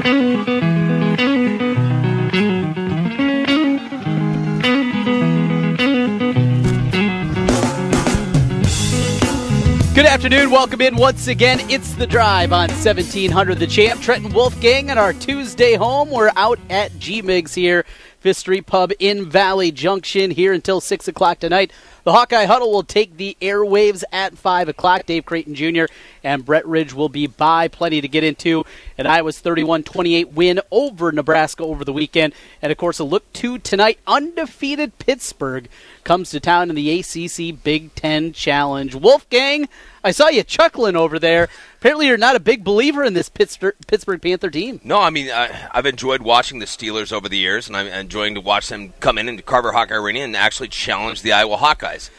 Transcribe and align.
Good 0.00 0.06
afternoon. 10.06 10.50
Welcome 10.50 10.80
in 10.80 10.96
once 10.96 11.26
again. 11.28 11.60
It's 11.68 11.92
the 11.92 12.06
drive 12.06 12.50
on 12.52 12.70
1700 12.70 13.58
The 13.58 13.66
Champ. 13.66 14.00
Trenton 14.00 14.32
Wolfgang 14.32 14.88
at 14.88 14.96
our 14.96 15.12
Tuesday 15.12 15.74
home. 15.74 16.08
We're 16.08 16.32
out 16.34 16.58
at 16.70 16.98
G 16.98 17.20
Migs 17.20 17.52
here, 17.52 17.84
Fifth 18.20 18.38
Street 18.38 18.64
Pub 18.64 18.92
in 18.98 19.28
Valley 19.28 19.70
Junction, 19.70 20.30
here 20.30 20.54
until 20.54 20.80
6 20.80 21.08
o'clock 21.08 21.40
tonight. 21.40 21.72
The 22.04 22.12
Hawkeye 22.12 22.46
Huddle 22.46 22.72
will 22.72 22.82
take 22.82 23.16
the 23.16 23.36
airwaves 23.40 24.04
at 24.12 24.38
5 24.38 24.68
o'clock. 24.68 25.06
Dave 25.06 25.24
Creighton 25.24 25.54
Jr. 25.54 25.84
and 26.24 26.44
Brett 26.44 26.66
Ridge 26.66 26.94
will 26.94 27.08
be 27.08 27.26
by. 27.26 27.68
Plenty 27.68 28.00
to 28.00 28.08
get 28.08 28.24
into. 28.24 28.64
And 28.96 29.06
Iowa's 29.06 29.38
31 29.38 29.82
28 29.82 30.32
win 30.32 30.60
over 30.70 31.12
Nebraska 31.12 31.62
over 31.62 31.84
the 31.84 31.92
weekend. 31.92 32.32
And 32.62 32.72
of 32.72 32.78
course, 32.78 32.98
a 32.98 33.04
look 33.04 33.30
to 33.34 33.58
tonight 33.58 33.98
undefeated 34.06 34.98
Pittsburgh 34.98 35.68
comes 36.04 36.30
to 36.30 36.40
town 36.40 36.70
in 36.70 36.76
the 36.76 37.00
ACC 37.00 37.62
Big 37.62 37.94
Ten 37.94 38.32
Challenge. 38.32 38.94
Wolfgang, 38.94 39.68
I 40.02 40.12
saw 40.12 40.28
you 40.28 40.42
chuckling 40.42 40.96
over 40.96 41.18
there. 41.18 41.48
Apparently, 41.80 42.08
you're 42.08 42.18
not 42.18 42.36
a 42.36 42.40
big 42.40 42.62
believer 42.62 43.02
in 43.04 43.14
this 43.14 43.30
Pittsburgh, 43.30 43.74
Pittsburgh 43.86 44.20
Panther 44.20 44.50
team. 44.50 44.82
No, 44.84 45.00
I 45.00 45.08
mean, 45.08 45.30
I, 45.30 45.46
have 45.72 45.86
enjoyed 45.86 46.20
watching 46.20 46.58
the 46.58 46.66
Steelers 46.66 47.10
over 47.10 47.26
the 47.26 47.38
years, 47.38 47.68
and 47.68 47.74
I'm 47.76 47.86
enjoying 47.86 48.34
to 48.34 48.40
watch 48.42 48.68
them 48.68 48.92
come 49.00 49.16
in 49.16 49.30
into 49.30 49.42
Carver 49.42 49.72
Hawkeye 49.72 49.94
Arena 49.94 50.20
and 50.20 50.36
actually 50.36 50.68
challenge 50.68 51.22
the 51.22 51.32
Iowa 51.32 51.56
Hawkeyes. 51.56 52.10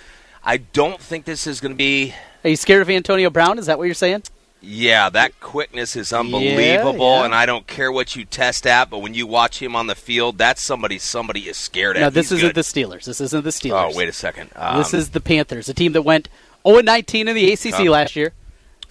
I 0.44 0.58
don't 0.58 1.00
think 1.00 1.26
this 1.26 1.46
is 1.46 1.62
going 1.62 1.74
to 1.74 1.78
be. 1.78 2.16
Are 2.44 2.50
you 2.50 2.56
scared 2.56 2.82
of 2.82 2.90
Antonio 2.90 3.30
Brown? 3.30 3.60
Is 3.60 3.68
that 3.68 3.78
what 3.78 3.84
you're 3.86 3.94
saying? 3.94 4.24
Yeah, 4.64 5.10
that 5.10 5.40
quickness 5.40 5.96
is 5.96 6.12
unbelievable, 6.12 6.94
Yeah, 7.00 7.20
yeah. 7.20 7.26
and 7.26 7.36
I 7.36 7.46
don't 7.46 7.68
care 7.68 7.92
what 7.92 8.16
you 8.16 8.26
test 8.26 8.66
at, 8.66 8.90
but 8.90 8.98
when 9.00 9.14
you 9.14 9.28
watch 9.28 9.62
him 9.62 9.76
on 9.76 9.86
the 9.86 9.96
field, 9.96 10.40
that's 10.40 10.64
somebody 10.64 10.98
somebody 10.98 11.42
is 11.50 11.58
scared 11.58 11.98
at. 11.98 12.02
No, 12.02 12.10
this 12.10 12.30
He's 12.30 12.40
isn't 12.40 12.50
good. 12.50 12.56
the 12.56 12.62
Steelers. 12.62 13.06
This 13.06 13.22
isn't 13.22 13.44
the 13.44 13.50
Steelers. 13.52 13.94
Oh, 13.94 13.96
wait 13.96 14.10
a 14.10 14.14
second. 14.14 14.50
Um, 14.56 14.78
This 14.80 14.94
is 14.96 15.12
the 15.12 15.20
Panthers, 15.22 15.70
a 15.70 15.74
team 15.76 15.92
that 15.94 16.02
went 16.02 16.30
0 16.68 16.82
19 16.82 17.28
in 17.28 17.36
the 17.36 17.52
ACC 17.54 17.82
Oh. 17.82 17.84
last 17.92 18.16
year. 18.16 18.34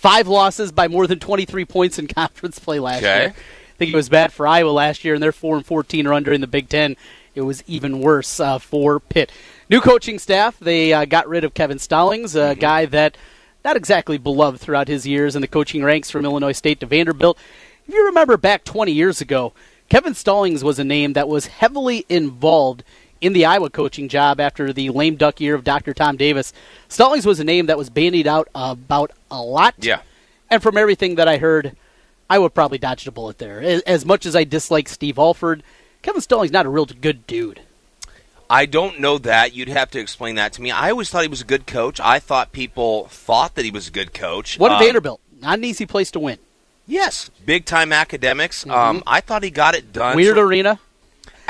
Five 0.01 0.29
losses 0.29 0.73
by 0.73 0.89
more 0.89 1.07
than 1.07 1.19
23 1.19 1.67
points 1.67 1.99
in 1.99 2.07
conference 2.09 2.59
play 2.59 2.79
last 2.79 2.99
Okay. 2.99 3.21
year. 3.21 3.35
I 3.37 3.77
think 3.77 3.93
it 3.93 3.97
was 3.97 4.09
bad 4.09 4.33
for 4.33 4.47
Iowa 4.47 4.71
last 4.71 5.05
year, 5.05 5.13
and 5.15 5.23
they're 5.23 5.31
4 5.31 5.57
and 5.57 5.67
14 5.67 6.07
or 6.07 6.15
under 6.15 6.33
in 6.33 6.41
the 6.41 6.47
Big 6.47 6.69
Ten. 6.71 6.97
It 7.35 7.43
was 7.43 7.63
even 7.67 8.01
worse 8.01 8.41
uh, 8.41 8.59
for 8.59 8.99
Pitt. 8.99 9.31
New 9.69 9.81
coaching 9.83 10.19
staff. 10.19 10.59
They 10.59 10.93
uh, 10.95 11.05
got 11.05 11.29
rid 11.29 11.45
of 11.45 11.53
Kevin 11.53 11.79
Stallings, 11.79 12.35
a 12.35 12.39
Mm-hmm. 12.39 12.61
guy 12.61 12.87
that 12.87 13.17
not 13.63 13.77
exactly 13.77 14.17
beloved 14.17 14.59
throughout 14.59 14.89
his 14.89 15.07
years 15.07 15.37
in 15.37 15.43
the 15.43 15.49
coaching 15.49 15.85
ranks 15.85 16.11
from 16.11 16.25
Illinois 16.25 16.53
State 16.53 16.81
to 16.81 16.87
Vanderbilt. 16.87 17.37
If 17.87 17.95
you 17.95 18.07
remember 18.07 18.39
back 18.39 18.65
20 18.65 18.91
years 18.93 19.21
ago, 19.21 19.53
Kevin 19.91 20.15
Stallings 20.15 20.65
was 20.65 20.79
a 20.79 20.85
name 20.85 21.13
that 21.13 21.29
was 21.29 21.47
heavily 21.49 22.07
involved 22.09 22.85
in 23.21 23.33
the 23.33 23.45
Iowa 23.45 23.71
coaching 23.71 24.09
job 24.09 24.41
after 24.41 24.73
the 24.73 24.91
lame 24.91 25.17
duck 25.17 25.41
year 25.41 25.55
of 25.55 25.65
Dr. 25.65 25.93
Tom 25.95 26.17
Davis. 26.17 26.53
Stallings 26.89 27.27
was 27.27 27.41
a 27.41 27.45
name 27.45 27.67
that 27.67 27.79
was 27.79 27.91
bandied 27.91 28.27
out 28.27 28.49
about 28.55 29.13
a 29.31 29.43
lot. 29.43 29.75
Yeah. 29.79 30.01
And 30.51 30.63
from 30.63 30.77
everything 30.77 31.15
that 31.17 31.29
I 31.29 31.37
heard, 31.39 31.77
I 32.29 32.39
would 32.39 32.55
probably 32.55 32.79
dodged 32.79 33.07
a 33.07 33.11
bullet 33.11 33.39
there. 33.39 33.61
As, 33.87 34.05
much 34.05 34.25
as 34.27 34.35
I 34.35 34.45
dislike 34.45 34.89
Steve 34.89 35.19
Alford, 35.19 35.63
Kevin 36.03 36.21
Stallings 36.21 36.53
not 36.53 36.67
a 36.67 36.71
real 36.71 36.87
good 36.87 37.27
dude. 37.27 37.61
I 38.49 38.67
don't 38.67 38.99
know 38.99 39.17
that. 39.19 39.53
You'd 39.55 39.69
have 39.69 39.91
to 39.93 40.01
explain 40.01 40.35
that 40.35 40.53
to 40.55 40.63
me. 40.63 40.71
I 40.73 40.91
always 40.91 41.09
thought 41.11 41.23
he 41.23 41.29
was 41.29 41.41
a 41.41 41.45
good 41.45 41.67
coach. 41.69 42.01
I 42.01 42.19
thought 42.19 42.51
people 42.53 43.07
thought 43.07 43.55
that 43.55 43.65
he 43.65 43.71
was 43.71 43.87
a 43.89 43.91
good 43.93 44.13
coach. 44.13 44.59
What 44.59 44.73
at 44.73 44.79
Um, 44.79 44.83
Vanderbilt? 44.85 45.21
Not 45.41 45.59
an 45.59 45.65
easy 45.65 45.87
place 45.87 46.11
to 46.13 46.19
win. 46.19 46.39
Yes, 46.87 47.31
big 47.47 47.65
time 47.65 47.93
academics. 47.93 48.67
Um, 48.67 49.05
I 49.07 49.21
thought 49.21 49.45
he 49.45 49.51
got 49.51 49.77
it 49.77 49.93
done. 49.93 50.11
Mm-hmm. 50.11 50.17
Weird 50.17 50.37
So- 50.37 50.43
arena. 50.43 50.81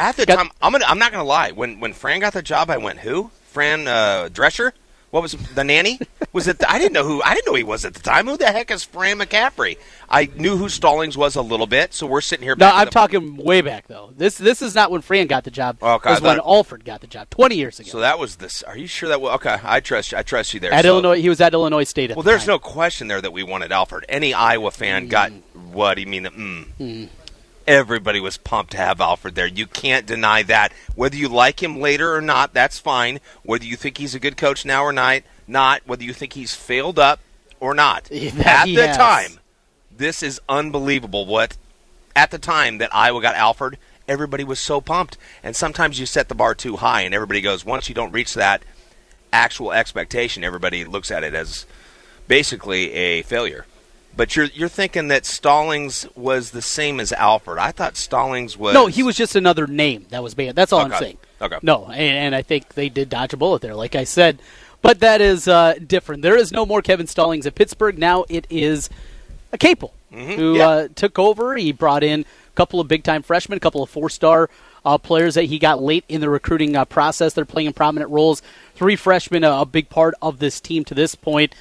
At 0.01 0.17
the 0.17 0.25
Got- 0.27 0.37
time, 0.37 0.51
I'm 0.63 0.73
gonna, 0.73 0.87
I'm 0.89 0.99
not 0.99 1.13
gonna 1.13 1.25
lie. 1.25 1.51
When 1.53 1.79
when 1.79 1.93
Fran 1.93 2.21
got 2.21 2.33
the 2.33 2.43
job, 2.43 2.71
I 2.71 2.79
went, 2.79 3.01
"Who? 3.01 3.31
Fran 3.51 3.87
uh, 3.87 4.29
Drescher? 4.33 4.73
What 5.11 5.23
was 5.25 5.33
the 5.33 5.65
nanny? 5.65 5.99
Was 6.33 6.47
it? 6.47 6.63
I 6.69 6.79
didn't 6.79 6.93
know 6.93 7.03
who. 7.05 7.21
I 7.23 7.35
didn't 7.35 7.47
know 7.49 7.55
he 7.57 7.65
was 7.65 7.85
at 7.85 7.95
the 7.95 8.01
time. 8.01 8.27
Who 8.29 8.37
the 8.37 8.47
heck 8.47 8.71
is 8.71 8.85
Fran 8.85 9.19
McCaffery? 9.19 9.77
I 10.09 10.31
knew 10.37 10.57
who 10.57 10.69
Stallings 10.69 11.19
was 11.19 11.35
a 11.35 11.43
little 11.43 11.67
bit. 11.67 11.93
So 11.93 12.07
we're 12.07 12.21
sitting 12.21 12.45
here. 12.45 12.55
No, 12.57 12.69
I'm 12.73 12.85
the- 12.85 12.91
talking 12.93 13.37
way 13.37 13.61
back 13.61 13.89
though. 13.89 14.13
This 14.17 14.39
this 14.39 14.63
is 14.63 14.75
not 14.77 14.93
when 14.93 15.01
Fran 15.03 15.27
got 15.27 15.43
the 15.43 15.51
job. 15.51 15.79
Okay, 15.83 16.09
it 16.09 16.13
was 16.13 16.21
when 16.23 16.37
thought- 16.37 16.47
Alford 16.47 16.85
got 16.85 17.01
the 17.01 17.09
job, 17.09 17.29
20 17.31 17.57
years 17.57 17.81
ago. 17.81 17.91
So 17.91 17.99
that 17.99 18.21
was 18.21 18.37
this. 18.37 18.63
Are 18.63 18.79
you 18.79 18.87
sure 18.87 19.09
that? 19.09 19.21
Was, 19.21 19.35
okay, 19.35 19.59
I 19.65 19.81
trust. 19.81 20.13
you. 20.13 20.19
I 20.19 20.23
trust 20.23 20.55
you 20.55 20.61
there. 20.61 20.73
at 20.73 20.85
So- 20.85 20.91
Illinois, 20.93 21.21
he 21.21 21.29
was 21.29 21.41
at 21.41 21.53
Illinois 21.55 21.83
State. 21.85 22.13
At 22.13 22.17
Well, 22.17 22.23
the 22.23 22.31
there's 22.31 22.43
time. 22.43 22.55
no 22.55 22.59
question 22.61 23.09
there 23.09 23.21
that 23.21 23.33
we 23.33 23.43
wanted 23.43 23.73
Alford. 23.73 24.07
Any 24.09 24.33
Iowa 24.33 24.71
fan 24.71 25.09
got 25.09 25.33
what? 25.73 25.95
do 25.97 26.03
You 26.03 26.07
mean? 26.07 26.25
Mm. 26.79 27.09
Everybody 27.71 28.19
was 28.19 28.37
pumped 28.37 28.73
to 28.73 28.79
have 28.79 29.01
Alford 29.01 29.37
there. 29.37 29.47
You 29.47 29.65
can't 29.65 30.05
deny 30.05 30.43
that. 30.43 30.73
Whether 30.97 31.15
you 31.15 31.29
like 31.29 31.63
him 31.63 31.79
later 31.79 32.13
or 32.13 32.21
not, 32.21 32.53
that's 32.53 32.81
fine. 32.81 33.21
Whether 33.45 33.65
you 33.65 33.77
think 33.77 33.97
he's 33.97 34.13
a 34.13 34.19
good 34.19 34.37
coach 34.37 34.65
now 34.65 34.83
or 34.83 34.93
not, 34.93 35.23
not. 35.47 35.83
Whether 35.87 36.03
you 36.03 36.13
think 36.13 36.33
he's 36.33 36.53
failed 36.53 36.99
up 36.99 37.21
or 37.61 37.73
not. 37.73 38.09
That 38.11 38.67
at 38.69 38.75
the 38.75 38.89
has. 38.89 38.97
time, 38.97 39.39
this 39.97 40.21
is 40.21 40.41
unbelievable. 40.49 41.27
What 41.27 41.57
at 42.17 42.33
the 42.33 42.39
time 42.39 42.79
that 42.79 42.93
Iowa 42.93 43.23
got 43.23 43.37
Alford, 43.37 43.79
everybody 44.09 44.43
was 44.43 44.59
so 44.59 44.81
pumped. 44.81 45.17
And 45.41 45.55
sometimes 45.55 46.01
you 46.01 46.07
set 46.07 46.29
the 46.29 46.35
bar 46.35 46.57
too 46.57 46.79
high, 46.79 47.03
and 47.03 47.15
everybody 47.15 47.41
goes, 47.41 47.65
once 47.65 47.89
you 47.89 47.95
don't 47.95 48.11
reach 48.11 48.35
that 48.35 48.65
actual 49.33 49.71
expectation, 49.71 50.43
everybody 50.43 50.85
looks 50.85 51.13
at 51.13 51.23
it 51.23 51.35
as 51.35 51.67
basically 52.27 52.91
a 52.95 53.23
failure. 53.23 53.65
But 54.17 54.37
you're 54.37 54.47
you're 54.47 54.69
thinking 54.69 55.09
that 55.09 55.25
Stallings 55.25 56.07
was 56.15 56.51
the 56.51 56.63
same 56.63 57.01
as 57.01 57.13
Alford. 57.13 57.59
I 57.59 57.71
thought 57.73 57.97
Stallings 57.97 58.57
was 58.57 58.75
No, 58.75 58.87
he 58.87 59.03
was 59.03 59.17
just 59.17 59.37
another 59.37 59.67
name 59.67 60.07
that 60.11 60.23
was 60.23 60.35
banned. 60.35 60.57
That's 60.57 60.73
all 60.73 60.81
I'm 60.81 60.93
saying. 60.99 61.19
Okay. 61.41 61.59
No, 61.63 61.87
and, 61.87 61.95
and 62.01 62.35
I 62.35 62.43
think 62.43 62.75
they 62.75 62.89
did 62.89 63.09
dodge 63.09 63.33
a 63.33 63.37
bullet 63.37 63.63
there, 63.63 63.75
like 63.75 63.95
I 63.95 64.05
said. 64.05 64.41
But 64.83 65.01
that 65.01 65.21
is 65.21 65.47
uh, 65.49 65.75
different. 65.87 66.23
There 66.23 66.37
is 66.37 66.53
no 66.53 66.67
more 66.67 66.83
Kevin 66.83 67.07
Stallings 67.07 67.47
at 67.47 67.55
Pittsburgh. 67.55 67.99
Now 67.99 68.25
it 68.29 68.47
is 68.51 68.91
a 69.53 69.59
Capel 69.59 69.95
who 70.11 70.17
Mm-hmm. 70.17 70.57
Yeah. 70.57 70.69
uh, 70.69 70.89
took 70.95 71.19
over. 71.19 71.57
He 71.57 71.71
brought 71.73 72.03
in 72.03 72.21
a 72.23 72.57
couple 72.57 72.81
of 72.81 72.89
big 72.89 73.05
time 73.05 73.23
freshmen, 73.23 73.57
a 73.57 73.61
couple 73.61 73.83
of 73.83 73.89
four 73.91 74.11
star 74.11 74.51
uh, 74.85 74.99
players 74.99 75.35
that 75.35 75.45
he 75.45 75.59
got 75.59 75.81
late 75.83 76.05
in 76.09 76.21
the 76.21 76.29
recruiting 76.29 76.75
uh, 76.75 76.85
process. 76.85 77.33
They're 77.33 77.45
playing 77.45 77.75
prominent 77.75 78.11
roles. 78.11 78.43
Three 78.75 78.97
freshmen, 78.97 79.45
uh, 79.45 79.61
a 79.61 79.65
big 79.65 79.89
part 79.89 80.15
of 80.21 80.41
this 80.41 80.61
team 80.61 80.85
to 80.87 80.95
this 80.95 81.15
point. 81.15 81.55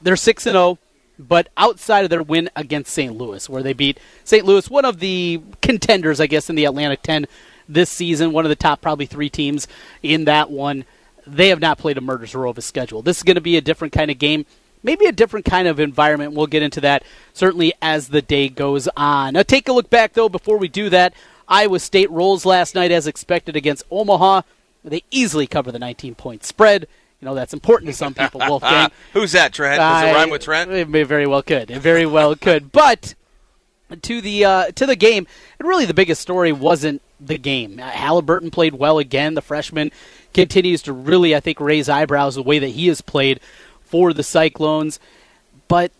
They're 0.00 0.16
six 0.16 0.46
and 0.46 0.54
zero, 0.54 0.78
but 1.28 1.48
outside 1.56 2.04
of 2.04 2.10
their 2.10 2.22
win 2.22 2.50
against 2.56 2.92
St. 2.92 3.14
Louis, 3.14 3.48
where 3.48 3.62
they 3.62 3.72
beat 3.72 3.98
St. 4.24 4.44
Louis, 4.44 4.68
one 4.70 4.84
of 4.84 5.00
the 5.00 5.40
contenders, 5.62 6.20
I 6.20 6.26
guess, 6.26 6.48
in 6.50 6.56
the 6.56 6.64
Atlantic 6.64 7.02
Ten 7.02 7.26
this 7.68 7.90
season, 7.90 8.32
one 8.32 8.44
of 8.44 8.48
the 8.48 8.56
top 8.56 8.80
probably 8.80 9.06
three 9.06 9.30
teams 9.30 9.68
in 10.02 10.24
that 10.24 10.50
one. 10.50 10.84
They 11.26 11.48
have 11.48 11.60
not 11.60 11.78
played 11.78 11.98
a 11.98 12.00
murder's 12.00 12.34
row 12.34 12.50
of 12.50 12.58
a 12.58 12.62
schedule. 12.62 13.02
This 13.02 13.18
is 13.18 13.22
going 13.22 13.36
to 13.36 13.40
be 13.40 13.56
a 13.56 13.60
different 13.60 13.92
kind 13.92 14.10
of 14.10 14.18
game, 14.18 14.46
maybe 14.82 15.06
a 15.06 15.12
different 15.12 15.46
kind 15.46 15.68
of 15.68 15.78
environment. 15.78 16.32
We'll 16.32 16.46
get 16.46 16.62
into 16.62 16.80
that 16.80 17.04
certainly 17.34 17.74
as 17.80 18.08
the 18.08 18.22
day 18.22 18.48
goes 18.48 18.88
on. 18.96 19.34
Now, 19.34 19.42
take 19.42 19.68
a 19.68 19.72
look 19.72 19.90
back 19.90 20.14
though. 20.14 20.28
Before 20.28 20.56
we 20.56 20.68
do 20.68 20.88
that, 20.88 21.14
Iowa 21.46 21.78
State 21.78 22.10
rolls 22.10 22.46
last 22.46 22.74
night 22.74 22.90
as 22.90 23.06
expected 23.06 23.56
against 23.56 23.84
Omaha. 23.90 24.42
They 24.82 25.02
easily 25.10 25.46
cover 25.46 25.70
the 25.70 25.78
19 25.78 26.14
point 26.14 26.44
spread. 26.44 26.88
You 27.20 27.26
know 27.26 27.34
that's 27.34 27.52
important 27.52 27.90
to 27.90 27.96
some 27.96 28.14
people. 28.14 28.40
Wolfgang. 28.40 28.90
Who's 29.12 29.32
that, 29.32 29.52
Trent? 29.52 29.78
Does 29.78 30.04
it 30.04 30.14
rhyme 30.14 30.30
with 30.30 30.42
Trent? 30.42 30.70
It 30.70 30.88
may 30.88 31.02
very 31.02 31.26
well 31.26 31.42
could. 31.42 31.70
It 31.70 31.80
very 31.80 32.06
well 32.06 32.34
could. 32.34 32.72
But 32.72 33.14
to 34.02 34.20
the 34.20 34.44
uh, 34.44 34.70
to 34.72 34.86
the 34.86 34.96
game, 34.96 35.26
and 35.58 35.68
really 35.68 35.84
the 35.84 35.94
biggest 35.94 36.22
story 36.22 36.52
wasn't 36.52 37.02
the 37.20 37.38
game. 37.38 37.78
Uh, 37.78 37.90
Haliburton 37.90 38.50
played 38.50 38.74
well 38.74 38.98
again. 38.98 39.34
The 39.34 39.42
freshman 39.42 39.90
continues 40.32 40.82
to 40.82 40.92
really, 40.92 41.34
I 41.34 41.40
think, 41.40 41.60
raise 41.60 41.88
eyebrows 41.88 42.36
the 42.36 42.42
way 42.42 42.58
that 42.58 42.68
he 42.68 42.86
has 42.88 43.00
played 43.00 43.40
for 43.82 44.12
the 44.12 44.22
Cyclones. 44.22 44.98
But 45.68 45.92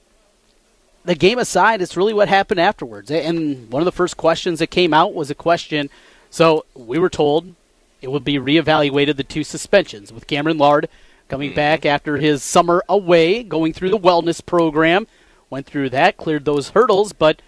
the 1.05 1.15
game 1.15 1.39
aside, 1.39 1.83
it's 1.83 1.97
really 1.97 2.15
what 2.15 2.29
happened 2.29 2.61
afterwards. 2.61 3.11
And 3.11 3.71
one 3.71 3.83
of 3.83 3.87
the 3.87 3.93
first 3.93 4.17
questions 4.17 4.59
that 4.59 4.69
came 4.69 4.95
out 4.95 5.15
was 5.15 5.31
a 5.31 5.35
question. 5.35 5.91
So 6.31 6.65
we 6.75 6.99
were 6.99 7.11
told 7.11 7.55
it 8.01 8.11
would 8.11 8.25
be 8.25 8.35
reevaluated 8.35 9.17
the 9.17 9.25
two 9.25 9.45
suspensions 9.45 10.13
with 10.13 10.27
Cameron 10.27 10.59
Lard 10.59 10.89
coming 11.31 11.55
back 11.55 11.87
after 11.87 12.17
his 12.17 12.43
summer 12.43 12.83
away, 12.89 13.45
going 13.45 13.73
through 13.73 13.91
the 13.91 13.99
wellness 13.99 14.45
program. 14.45 15.07
Went 15.49 15.67
through 15.67 15.91
that, 15.91 16.17
cleared 16.17 16.45
those 16.45 16.71
hurdles, 16.71 17.13
but 17.13 17.41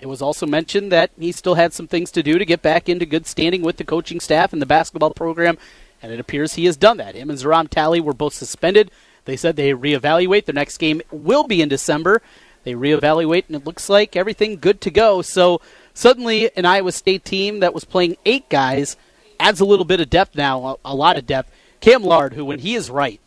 it 0.00 0.06
was 0.06 0.20
also 0.20 0.46
mentioned 0.46 0.90
that 0.92 1.10
he 1.18 1.32
still 1.32 1.54
had 1.54 1.72
some 1.72 1.86
things 1.86 2.10
to 2.10 2.22
do 2.22 2.38
to 2.38 2.44
get 2.44 2.60
back 2.60 2.88
into 2.88 3.06
good 3.06 3.26
standing 3.26 3.62
with 3.62 3.76
the 3.76 3.84
coaching 3.84 4.20
staff 4.20 4.52
and 4.52 4.60
the 4.60 4.66
basketball 4.66 5.12
program, 5.12 5.58
and 6.02 6.12
it 6.12 6.20
appears 6.20 6.54
he 6.54 6.64
has 6.64 6.76
done 6.76 6.96
that. 6.96 7.14
Him 7.14 7.30
and 7.30 7.38
Zoran 7.38 7.68
Talley 7.68 8.00
were 8.00 8.12
both 8.12 8.34
suspended. 8.34 8.90
They 9.24 9.36
said 9.36 9.56
they 9.56 9.72
reevaluate. 9.72 10.46
Their 10.46 10.54
next 10.54 10.78
game 10.78 11.00
will 11.10 11.44
be 11.44 11.62
in 11.62 11.68
December. 11.68 12.22
They 12.64 12.74
reevaluate, 12.74 13.44
and 13.46 13.56
it 13.56 13.64
looks 13.64 13.88
like 13.88 14.16
everything 14.16 14.56
good 14.56 14.80
to 14.82 14.90
go. 14.90 15.22
So 15.22 15.60
suddenly, 15.94 16.50
an 16.56 16.64
Iowa 16.64 16.92
State 16.92 17.24
team 17.24 17.60
that 17.60 17.74
was 17.74 17.84
playing 17.84 18.16
eight 18.24 18.48
guys 18.48 18.96
adds 19.38 19.60
a 19.60 19.64
little 19.64 19.84
bit 19.84 20.00
of 20.00 20.10
depth 20.10 20.34
now, 20.34 20.78
a 20.84 20.94
lot 20.94 21.16
of 21.16 21.26
depth. 21.26 21.52
Cam 21.80 22.02
Lard, 22.02 22.34
who 22.34 22.44
when 22.44 22.60
he 22.60 22.74
is 22.74 22.90
right, 22.90 23.20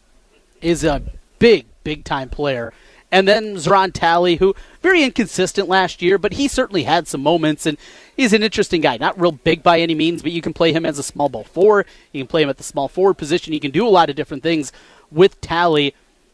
is 0.61 0.83
a 0.83 1.01
big, 1.39 1.65
big 1.83 2.03
time 2.03 2.29
player. 2.29 2.73
And 3.11 3.27
then 3.27 3.59
Zoran 3.59 3.91
Talley, 3.91 4.37
who 4.37 4.55
very 4.81 5.03
inconsistent 5.03 5.67
last 5.67 6.01
year, 6.01 6.17
but 6.17 6.33
he 6.33 6.47
certainly 6.47 6.83
had 6.83 7.07
some 7.07 7.21
moments, 7.21 7.67
and 7.67 7.77
he's 8.17 8.33
an 8.33 8.41
interesting 8.41 8.81
guy. 8.81 8.97
Not 8.97 9.19
real 9.19 9.31
big 9.31 9.61
by 9.61 9.79
any 9.79 9.93
means, 9.93 10.23
but 10.23 10.31
you 10.31 10.41
can 10.41 10.53
play 10.53 10.73
him 10.73 10.83
as 10.83 10.97
a 10.97 11.03
small 11.03 11.29
ball 11.29 11.43
four. 11.43 11.85
You 12.11 12.21
can 12.21 12.27
play 12.27 12.41
him 12.41 12.49
at 12.49 12.57
the 12.57 12.63
small 12.63 12.87
forward 12.87 13.15
position. 13.15 13.53
You 13.53 13.59
can 13.59 13.69
do 13.69 13.87
a 13.87 13.89
lot 13.89 14.09
of 14.09 14.15
different 14.15 14.41
things 14.41 14.71
with 15.11 15.39
Talley. 15.41 15.93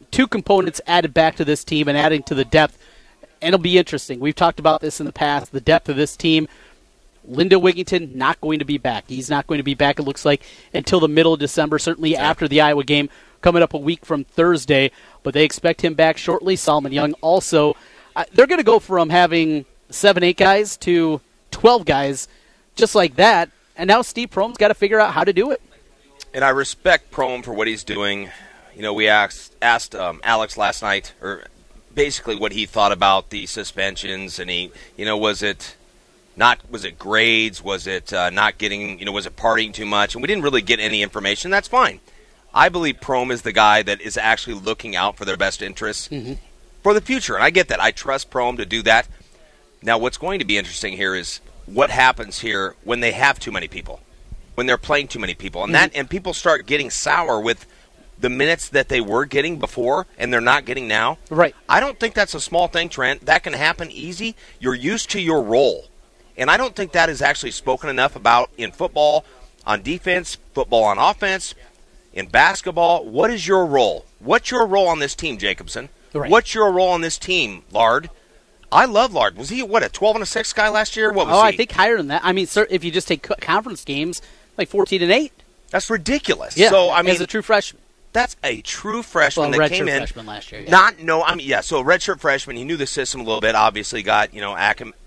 Two 0.10 0.26
components 0.26 0.80
added 0.88 1.14
back 1.14 1.36
to 1.36 1.44
this 1.44 1.66
team 1.66 1.90
and 1.90 1.98
adding 1.98 2.24
to 2.24 2.36
the 2.36 2.46
depth, 2.46 2.78
and 3.42 3.54
it'll 3.54 3.62
be 3.62 3.78
interesting. 3.78 4.22
We've 4.22 4.34
talked 4.34 4.60
about 4.60 4.80
this 4.80 5.02
in 5.02 5.06
the 5.06 5.12
past. 5.12 5.52
The 5.52 5.60
depth 5.60 5.90
of 5.90 5.98
this 5.98 6.16
team. 6.16 6.48
Lindell 7.26 7.62
Wigginton 7.62 8.16
not 8.16 8.40
going 8.42 8.60
to 8.60 8.66
be 8.66 8.78
back. 8.78 9.06
He's 9.08 9.30
not 9.30 9.48
going 9.48 9.60
to 9.60 9.64
be 9.64 9.76
back. 9.76 10.00
It 10.00 10.04
looks 10.04 10.26
like 10.26 10.44
until 10.74 11.00
the 11.00 11.08
middle 11.08 11.34
of 11.34 11.40
December. 11.40 11.80
Certainly 11.80 12.16
after 12.16 12.48
the 12.48 12.62
Iowa 12.62 12.84
game 12.84 13.10
coming 13.42 13.62
up 13.62 13.74
a 13.74 13.78
week 13.78 14.06
from 14.06 14.24
Thursday 14.26 14.92
but 15.24 15.34
they 15.34 15.44
expect 15.44 15.82
him 15.82 15.94
back 15.94 16.18
shortly. 16.18 16.56
Solomon 16.56 16.92
Young 16.92 17.14
also. 17.22 17.76
Uh, 18.16 18.26
they're 18.34 18.48
going 18.48 18.60
to 18.60 18.64
go 18.64 18.80
from 18.80 19.10
having 19.10 19.66
seven, 19.90 20.24
eight 20.24 20.38
guys 20.38 20.78
to 20.78 21.22
12 21.52 21.86
guys 21.86 22.28
just 22.76 22.96
like 22.96 23.16
that. 23.16 23.50
And 23.76 23.88
now 23.88 24.02
Steve 24.02 24.30
Prohm's 24.30 24.58
got 24.58 24.70
to 24.70 24.74
figure 24.74 25.00
out 25.00 25.14
how 25.14 25.24
to 25.24 25.34
do 25.34 25.52
it. 25.52 25.62
And 26.34 26.44
I 26.44 26.50
respect 26.50 27.12
Prohm 27.12 27.44
for 27.44 27.54
what 27.54 27.68
he's 27.68 27.84
doing. 27.84 28.30
You 28.76 28.82
know, 28.82 28.94
we 28.94 29.08
asked 29.08 29.56
asked 29.62 29.96
um, 29.96 30.22
Alex 30.24 30.58
last 30.58 30.82
night, 30.82 31.14
or 31.22 31.46
basically 31.94 32.36
what 32.36 32.52
he 32.52 32.66
thought 32.66 32.92
about 32.92 33.30
the 33.30 33.46
suspensions, 33.46 34.38
and 34.40 34.50
he, 34.50 34.72
you 34.96 35.06
know, 35.06 35.18
was 35.18 35.42
it 35.42 35.76
not 36.40 36.60
was 36.72 36.86
it 36.86 36.98
grades? 36.98 37.62
Was 37.62 37.86
it 37.86 38.12
uh, 38.12 38.30
not 38.32 38.58
getting? 38.58 38.98
You 38.98 39.06
know, 39.06 39.12
was 39.12 39.28
it 39.28 39.36
partying 39.36 39.74
too 39.74 39.86
much? 39.86 40.16
And 40.16 40.24
we 40.24 40.28
didn't 40.28 40.44
really 40.44 40.62
get 40.62 40.80
any 40.80 41.04
information. 41.04 41.52
That's 41.52 41.68
fine. 41.68 42.00
I 42.54 42.70
believe 42.70 43.00
Prohm 43.00 43.32
is 43.32 43.44
the 43.44 43.52
guy 43.52 43.84
that 43.84 44.02
is 44.02 44.18
actually 44.18 44.56
looking 44.56 44.96
out 44.96 45.18
for 45.18 45.26
their 45.26 45.38
best 45.38 45.62
interests 45.62 46.08
mm-hmm. 46.08 46.34
for 46.82 46.96
the 46.96 47.02
future. 47.02 47.36
And 47.36 47.44
I 47.44 47.52
get 47.52 47.68
that. 47.68 47.80
I 47.80 47.92
trust 47.92 48.32
Prohm 48.32 48.58
to 48.58 48.66
do 48.66 48.82
that. 48.84 49.08
Now, 49.84 50.00
what's 50.00 50.18
going 50.18 50.40
to 50.40 50.46
be 50.46 50.58
interesting 50.58 50.94
here 50.94 51.14
is 51.14 51.42
what 51.68 51.92
happens 51.92 52.40
here 52.40 52.76
when 52.84 53.02
they 53.02 53.12
have 53.12 53.38
too 53.38 53.52
many 53.52 53.68
people, 53.68 54.00
when 54.56 54.66
they're 54.66 54.78
playing 54.78 55.10
too 55.10 55.20
many 55.20 55.36
people, 55.36 55.64
and 55.64 55.74
mm-hmm. 55.74 55.92
that 55.92 55.96
and 55.96 56.10
people 56.10 56.34
start 56.34 56.66
getting 56.66 56.90
sour 56.90 57.40
with 57.40 57.68
the 58.18 58.30
minutes 58.30 58.70
that 58.70 58.90
they 58.90 59.02
were 59.02 59.26
getting 59.26 59.60
before 59.60 60.06
and 60.18 60.32
they're 60.34 60.42
not 60.42 60.66
getting 60.66 60.88
now. 60.88 61.18
Right. 61.30 61.56
I 61.68 61.80
don't 61.80 62.00
think 62.00 62.16
that's 62.16 62.34
a 62.34 62.42
small 62.42 62.68
thing, 62.68 62.90
Trent. 62.90 63.26
That 63.26 63.44
can 63.44 63.54
happen 63.54 63.92
easy. 63.92 64.36
You're 64.60 64.76
used 64.76 65.10
to 65.12 65.22
your 65.22 65.42
role. 65.42 65.86
And 66.40 66.50
I 66.50 66.58
don't 66.58 66.76
think 66.76 66.94
that 66.94 67.10
is 67.10 67.22
actually 67.22 67.52
spoken 67.52 67.90
enough 67.90 68.16
about 68.16 68.50
in 68.58 68.72
football, 68.72 69.26
on 69.66 69.82
defense, 69.82 70.38
football 70.54 70.86
on 70.86 70.98
offense, 70.98 71.54
in 72.14 72.28
basketball, 72.28 73.06
what 73.06 73.30
is 73.30 73.48
your 73.48 73.66
role? 73.66 74.06
What's 74.20 74.50
your 74.50 74.66
role 74.66 74.88
on 74.88 75.00
this 75.00 75.16
team, 75.16 75.38
Jacobson? 75.38 75.90
Right. 76.14 76.30
What's 76.30 76.56
your 76.56 76.72
role 76.72 76.90
on 76.90 77.02
this 77.02 77.18
team, 77.18 77.64
Lard? 77.72 78.10
I 78.72 78.86
love 78.86 79.14
Lard. 79.14 79.38
Was 79.38 79.50
he 79.50 79.64
what 79.64 79.84
a 79.84 79.90
twelve 79.90 80.16
and 80.16 80.24
a 80.24 80.28
six 80.28 80.54
guy 80.54 80.70
last 80.70 80.96
year? 80.96 81.12
What 81.12 81.28
was 81.28 81.36
oh, 81.38 81.42
he? 81.42 81.48
I 81.54 81.56
think 81.56 81.72
higher 81.72 81.98
than 81.98 82.08
that. 82.08 82.22
I 82.24 82.34
mean, 82.34 82.48
sir, 82.48 82.68
if 82.70 82.84
you 82.84 82.92
just 82.92 83.08
take 83.08 83.24
conference 83.42 83.84
games, 83.84 84.22
like 84.58 84.70
fourteen 84.70 85.02
and 85.02 85.12
eight. 85.12 85.34
That's 85.70 85.90
ridiculous. 85.90 86.58
Yeah, 86.58 86.70
so 86.70 86.92
I 86.92 87.02
mean, 87.02 87.16
as 87.16 87.22
a 87.22 87.28
true 87.28 87.42
freshman. 87.42 87.82
That's 88.12 88.36
a 88.44 88.62
true 88.62 89.04
freshman 89.04 89.52
well, 89.52 89.60
that 89.60 89.70
came 89.70 89.88
in. 89.88 90.00
Freshman 90.00 90.26
last 90.26 90.52
year, 90.52 90.62
yeah. 90.62 90.72
Not 90.72 91.00
no, 91.00 91.24
I 91.24 91.36
mean 91.36 91.48
yeah. 91.48 91.62
So 91.62 91.80
a 91.80 91.84
redshirt 91.84 92.20
freshman, 92.20 92.58
he 92.58 92.64
knew 92.64 92.78
the 92.78 92.88
system 92.88 93.22
a 93.22 93.24
little 93.24 93.42
bit. 93.42 93.56
Obviously, 93.56 94.02
got 94.02 94.34
you 94.34 94.42
know 94.42 94.56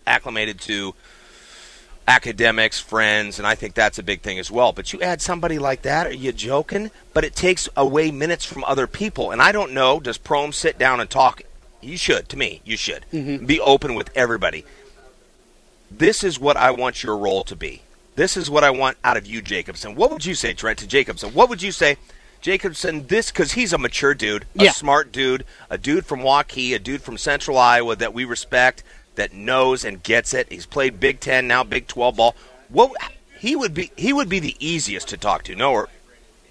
acclimated 0.06 0.60
to 0.62 0.94
academics, 2.08 2.80
friends, 2.80 3.38
and 3.38 3.46
I 3.46 3.54
think 3.54 3.74
that's 3.74 3.98
a 3.98 4.02
big 4.02 4.20
thing 4.20 4.38
as 4.38 4.50
well. 4.50 4.72
But 4.72 4.92
you 4.92 5.00
add 5.00 5.20
somebody 5.20 5.58
like 5.58 5.82
that, 5.82 6.06
are 6.06 6.12
you 6.12 6.32
joking? 6.32 6.90
But 7.14 7.24
it 7.24 7.34
takes 7.34 7.68
away 7.76 8.10
minutes 8.10 8.44
from 8.44 8.64
other 8.64 8.86
people. 8.86 9.30
And 9.30 9.40
I 9.40 9.52
don't 9.52 9.72
know, 9.72 10.00
does 10.00 10.18
Prohm 10.18 10.52
sit 10.52 10.78
down 10.78 11.00
and 11.00 11.08
talk? 11.08 11.42
You 11.80 11.96
should, 11.96 12.28
to 12.28 12.36
me, 12.36 12.60
you 12.64 12.76
should. 12.76 13.04
Mm-hmm. 13.12 13.46
Be 13.46 13.60
open 13.60 13.94
with 13.94 14.10
everybody. 14.14 14.64
This 15.90 16.24
is 16.24 16.38
what 16.38 16.56
I 16.56 16.70
want 16.70 17.02
your 17.02 17.16
role 17.16 17.44
to 17.44 17.56
be. 17.56 17.82
This 18.14 18.36
is 18.36 18.50
what 18.50 18.64
I 18.64 18.70
want 18.70 18.98
out 19.04 19.16
of 19.16 19.26
you, 19.26 19.42
Jacobson. 19.42 19.94
What 19.94 20.10
would 20.10 20.24
you 20.24 20.34
say, 20.34 20.54
Trent, 20.54 20.78
to 20.80 20.86
Jacobson? 20.86 21.32
What 21.34 21.48
would 21.48 21.62
you 21.62 21.72
say, 21.72 21.96
Jacobson, 22.40 23.06
this, 23.06 23.30
because 23.30 23.52
he's 23.52 23.72
a 23.72 23.78
mature 23.78 24.14
dude, 24.14 24.44
a 24.58 24.64
yeah. 24.64 24.70
smart 24.72 25.12
dude, 25.12 25.44
a 25.70 25.78
dude 25.78 26.04
from 26.04 26.20
Waukee, 26.20 26.74
a 26.74 26.78
dude 26.78 27.02
from 27.02 27.16
Central 27.16 27.56
Iowa 27.56 27.96
that 27.96 28.12
we 28.12 28.24
respect, 28.24 28.82
that 29.14 29.32
knows 29.32 29.84
and 29.84 30.02
gets 30.02 30.34
it. 30.34 30.50
He's 30.50 30.66
played 30.66 31.00
Big 31.00 31.20
Ten, 31.20 31.46
now 31.48 31.64
Big 31.64 31.86
Twelve 31.86 32.16
ball. 32.16 32.34
What 32.68 32.92
he 33.38 33.56
would 33.56 33.74
be 33.74 33.90
he 33.96 34.12
would 34.12 34.28
be 34.28 34.38
the 34.38 34.56
easiest 34.58 35.08
to 35.08 35.16
talk 35.16 35.42
to. 35.44 35.54
No, 35.54 35.72
or 35.72 35.88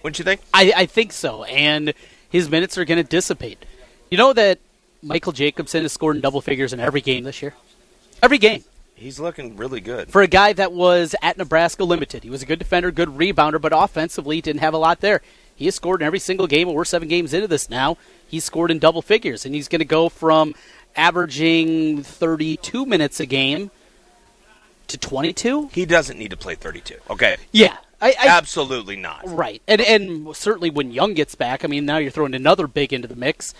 wouldn't 0.04 0.20
you 0.20 0.26
think? 0.26 0.42
I, 0.54 0.74
I 0.76 0.86
think 0.86 1.14
so. 1.14 1.44
And 1.46 1.94
his 2.30 2.50
minutes 2.50 2.78
are 2.78 2.86
going 2.86 3.04
to 3.04 3.10
dissipate. 3.10 3.66
You 4.10 4.18
know 4.18 4.34
that 4.34 4.60
Michael 5.02 5.32
Jacobson 5.32 5.84
has 5.84 5.94
scored 5.94 6.16
in 6.16 6.22
double 6.22 6.42
figures 6.42 6.74
in 6.74 6.80
every 6.80 7.02
game 7.02 7.24
this 7.24 7.42
year. 7.42 7.54
Every 8.22 8.38
game. 8.38 8.64
He's 8.96 9.20
looking 9.20 9.58
really 9.58 9.82
good. 9.82 10.10
For 10.10 10.22
a 10.22 10.28
guy 10.28 10.54
that 10.54 10.74
was 10.74 11.16
at 11.24 11.38
Nebraska 11.38 11.84
limited. 11.84 12.24
He 12.24 12.30
was 12.30 12.44
a 12.44 12.46
good 12.46 12.60
defender, 12.60 12.92
good 12.92 13.10
rebounder, 13.10 13.60
but 13.60 13.74
offensively 13.76 14.42
didn't 14.42 14.62
have 14.62 14.76
a 14.76 14.78
lot 14.78 15.00
there. 15.00 15.22
He 15.56 15.66
has 15.66 15.76
scored 15.76 16.02
in 16.02 16.06
every 16.06 16.20
single 16.20 16.46
game, 16.46 16.68
and 16.68 16.78
we're 16.78 16.86
seven 16.86 17.08
games 17.08 17.34
into 17.34 17.48
this 17.48 17.70
now. 17.70 17.98
He's 18.28 18.44
scored 18.44 18.70
in 18.70 18.78
double 18.78 19.02
figures, 19.02 19.46
and 19.46 19.56
he's 19.56 19.68
going 19.68 19.80
to 19.80 19.86
go 19.86 20.08
from 20.08 20.54
averaging 20.96 22.04
32 22.04 22.86
minutes 22.86 23.20
a 23.20 23.26
game 23.26 23.72
to 24.88 24.98
22. 24.98 25.70
He 25.74 25.86
doesn't 25.86 26.18
need 26.18 26.32
to 26.32 26.38
play 26.38 26.56
32. 26.56 26.96
Okay. 27.10 27.38
Yeah. 27.52 27.78
I, 28.02 28.16
I, 28.20 28.28
Absolutely 28.30 28.96
not. 28.96 29.22
Right. 29.26 29.62
And 29.68 29.80
and 29.80 30.36
certainly 30.36 30.72
when 30.72 30.92
Young 30.92 31.14
gets 31.14 31.36
back, 31.36 31.64
I 31.64 31.68
mean, 31.68 31.86
now 31.86 31.98
you're 31.98 32.12
throwing 32.12 32.34
another 32.34 32.68
big 32.68 32.94
into 32.94 33.08
the 33.08 33.16
mix. 33.16 33.54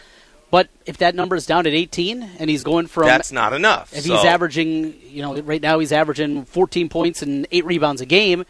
But 0.50 0.68
if 0.86 0.98
that 0.98 1.16
number 1.16 1.38
is 1.38 1.46
down 1.46 1.66
at 1.66 1.74
18 1.74 2.24
and 2.38 2.50
he's 2.50 2.64
going 2.64 2.88
from 2.88 3.06
That's 3.06 3.32
not 3.32 3.54
enough. 3.54 3.96
If 3.96 4.04
so. 4.04 4.16
he's 4.16 4.26
averaging, 4.26 4.96
you 5.08 5.22
know, 5.22 5.42
right 5.42 5.62
now 5.62 5.80
he's 5.80 5.94
averaging 5.94 6.44
14 6.44 6.90
points 6.90 7.22
and 7.22 7.48
8 7.52 7.64
rebounds 7.64 8.02
a 8.02 8.06
game 8.06 8.46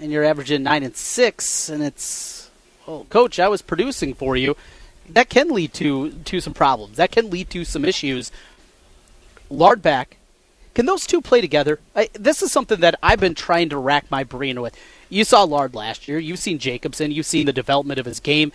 and 0.00 0.10
you're 0.10 0.24
averaging 0.24 0.62
9 0.62 0.82
and 0.82 0.96
6 0.96 1.68
and 1.68 1.82
it's 1.82 2.50
well, 2.86 3.06
coach, 3.10 3.38
I 3.38 3.48
was 3.48 3.60
producing 3.60 4.14
for 4.14 4.36
you 4.36 4.56
that 5.08 5.28
can 5.28 5.50
lead 5.50 5.72
to 5.74 6.10
to 6.10 6.40
some 6.40 6.54
problems. 6.54 6.96
That 6.96 7.12
can 7.12 7.30
lead 7.30 7.50
to 7.50 7.64
some 7.64 7.84
issues. 7.84 8.30
Lard 9.50 9.82
back. 9.82 10.16
Can 10.74 10.86
those 10.86 11.06
two 11.06 11.20
play 11.20 11.40
together? 11.40 11.78
I, 11.94 12.08
this 12.14 12.42
is 12.42 12.50
something 12.50 12.80
that 12.80 12.98
I've 13.02 13.20
been 13.20 13.36
trying 13.36 13.68
to 13.68 13.78
rack 13.78 14.10
my 14.10 14.24
brain 14.24 14.60
with. 14.60 14.76
You 15.08 15.22
saw 15.24 15.44
Lard 15.44 15.74
last 15.74 16.08
year. 16.08 16.18
You've 16.18 16.40
seen 16.40 16.58
Jacobson. 16.58 17.12
You've 17.12 17.26
seen 17.26 17.46
the 17.46 17.52
development 17.52 18.00
of 18.00 18.06
his 18.06 18.18
game. 18.18 18.50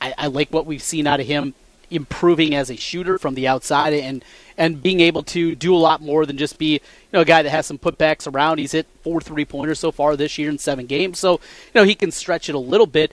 I, 0.00 0.14
I 0.16 0.26
like 0.28 0.50
what 0.50 0.64
we've 0.64 0.82
seen 0.82 1.06
out 1.06 1.20
of 1.20 1.26
him 1.26 1.54
improving 1.90 2.54
as 2.54 2.70
a 2.70 2.76
shooter 2.76 3.18
from 3.18 3.34
the 3.34 3.48
outside 3.48 3.94
and 3.94 4.22
and 4.56 4.82
being 4.82 5.00
able 5.00 5.22
to 5.22 5.54
do 5.54 5.74
a 5.74 5.78
lot 5.78 6.02
more 6.02 6.26
than 6.26 6.36
just 6.36 6.58
be 6.58 6.72
you 6.72 6.80
know 7.12 7.20
a 7.20 7.24
guy 7.24 7.42
that 7.42 7.50
has 7.50 7.66
some 7.66 7.78
putbacks 7.78 8.30
around. 8.30 8.58
He's 8.58 8.72
hit 8.72 8.86
four 9.02 9.20
three 9.20 9.44
pointers 9.44 9.78
so 9.78 9.90
far 9.90 10.16
this 10.16 10.38
year 10.38 10.50
in 10.50 10.58
seven 10.58 10.86
games, 10.86 11.18
so 11.18 11.32
you 11.32 11.72
know 11.74 11.84
he 11.84 11.94
can 11.94 12.10
stretch 12.10 12.48
it 12.48 12.54
a 12.54 12.58
little 12.58 12.86
bit 12.86 13.12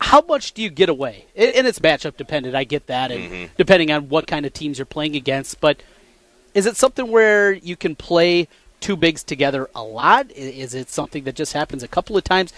how 0.00 0.20
much 0.20 0.52
do 0.52 0.62
you 0.62 0.70
get 0.70 0.88
away? 0.88 1.26
And 1.36 1.66
it's 1.66 1.78
matchup 1.78 2.16
dependent. 2.16 2.54
I 2.54 2.64
get 2.64 2.86
that, 2.88 3.10
and 3.10 3.24
mm-hmm. 3.24 3.52
depending 3.56 3.90
on 3.90 4.08
what 4.08 4.26
kind 4.26 4.44
of 4.44 4.52
teams 4.52 4.78
you're 4.78 4.86
playing 4.86 5.16
against. 5.16 5.60
But 5.60 5.82
is 6.52 6.66
it 6.66 6.76
something 6.76 7.10
where 7.10 7.52
you 7.52 7.76
can 7.76 7.96
play 7.96 8.48
two 8.80 8.96
bigs 8.96 9.22
together 9.22 9.68
a 9.74 9.82
lot? 9.82 10.30
Is 10.32 10.74
it 10.74 10.90
something 10.90 11.24
that 11.24 11.34
just 11.34 11.52
happens 11.52 11.82
a 11.82 11.88
couple 11.88 12.16
of 12.16 12.24
times? 12.24 12.52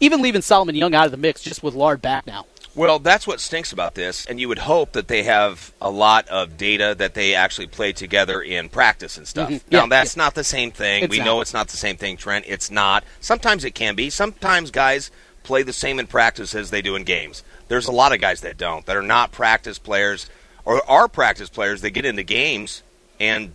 Even 0.00 0.22
leaving 0.22 0.42
Solomon 0.42 0.74
Young 0.74 0.94
out 0.94 1.04
of 1.04 1.10
the 1.10 1.18
mix, 1.18 1.42
just 1.42 1.62
with 1.62 1.74
Lard 1.74 2.00
back 2.00 2.26
now. 2.26 2.46
Well, 2.74 3.00
that's 3.00 3.26
what 3.26 3.40
stinks 3.40 3.72
about 3.72 3.94
this, 3.94 4.26
and 4.26 4.40
you 4.40 4.48
would 4.48 4.60
hope 4.60 4.92
that 4.92 5.08
they 5.08 5.24
have 5.24 5.72
a 5.80 5.90
lot 5.90 6.28
of 6.28 6.56
data 6.56 6.94
that 6.98 7.14
they 7.14 7.34
actually 7.34 7.66
play 7.66 7.92
together 7.92 8.40
in 8.40 8.68
practice 8.68 9.16
and 9.16 9.26
stuff. 9.26 9.50
Mm-hmm. 9.50 9.68
Now, 9.70 9.86
that's 9.86 10.16
yeah. 10.16 10.22
not 10.22 10.34
the 10.34 10.44
same 10.44 10.70
thing. 10.70 11.04
It's 11.04 11.10
we 11.10 11.18
not. 11.18 11.24
know 11.24 11.40
it's 11.40 11.52
not 11.52 11.68
the 11.68 11.76
same 11.76 11.96
thing, 11.96 12.16
Trent. 12.16 12.44
It's 12.46 12.70
not. 12.70 13.02
Sometimes 13.20 13.64
it 13.64 13.74
can 13.74 13.96
be. 13.96 14.08
Sometimes 14.08 14.70
guys 14.70 15.10
play 15.42 15.62
the 15.64 15.72
same 15.72 15.98
in 15.98 16.06
practice 16.06 16.54
as 16.54 16.70
they 16.70 16.80
do 16.80 16.94
in 16.94 17.02
games. 17.02 17.42
There's 17.68 17.88
a 17.88 17.92
lot 17.92 18.12
of 18.12 18.20
guys 18.20 18.40
that 18.42 18.56
don't, 18.56 18.86
that 18.86 18.96
are 18.96 19.02
not 19.02 19.32
practice 19.32 19.78
players 19.78 20.30
or 20.64 20.80
are 20.88 21.08
practice 21.08 21.48
players. 21.48 21.80
They 21.80 21.90
get 21.90 22.04
into 22.04 22.22
games, 22.22 22.82
and 23.18 23.52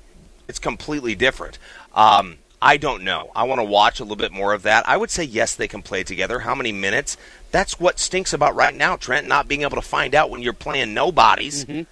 it's 0.48 0.60
completely 0.60 1.16
different. 1.16 1.58
Um, 1.94 2.38
I 2.62 2.78
don't 2.78 3.04
know. 3.04 3.32
I 3.36 3.44
want 3.44 3.60
to 3.60 3.66
watch 3.66 4.00
a 4.00 4.04
little 4.04 4.16
bit 4.16 4.32
more 4.32 4.54
of 4.54 4.64
that. 4.64 4.88
I 4.88 4.98
would 4.98 5.12
say 5.12 5.24
yes, 5.24 5.56
they 5.56 5.68
can 5.68 5.82
play 5.82 6.04
together. 6.04 6.40
How 6.40 6.56
many 6.56 6.72
minutes? 6.72 7.18
That's 7.52 7.80
what 7.80 8.00
stinks 8.00 8.34
about 8.34 8.56
right 8.56 8.76
now, 8.76 8.96
Trent, 8.96 9.28
not 9.28 9.48
being 9.48 9.62
able 9.62 9.76
to 9.76 9.82
find 9.82 10.16
out 10.16 10.30
when 10.30 10.42
you're 10.42 10.54
playing 10.54 10.94
nobodies 10.94 11.66
mm-hmm. 11.66 11.84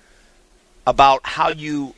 about 0.88 1.22
how 1.24 1.50
you 1.50 1.96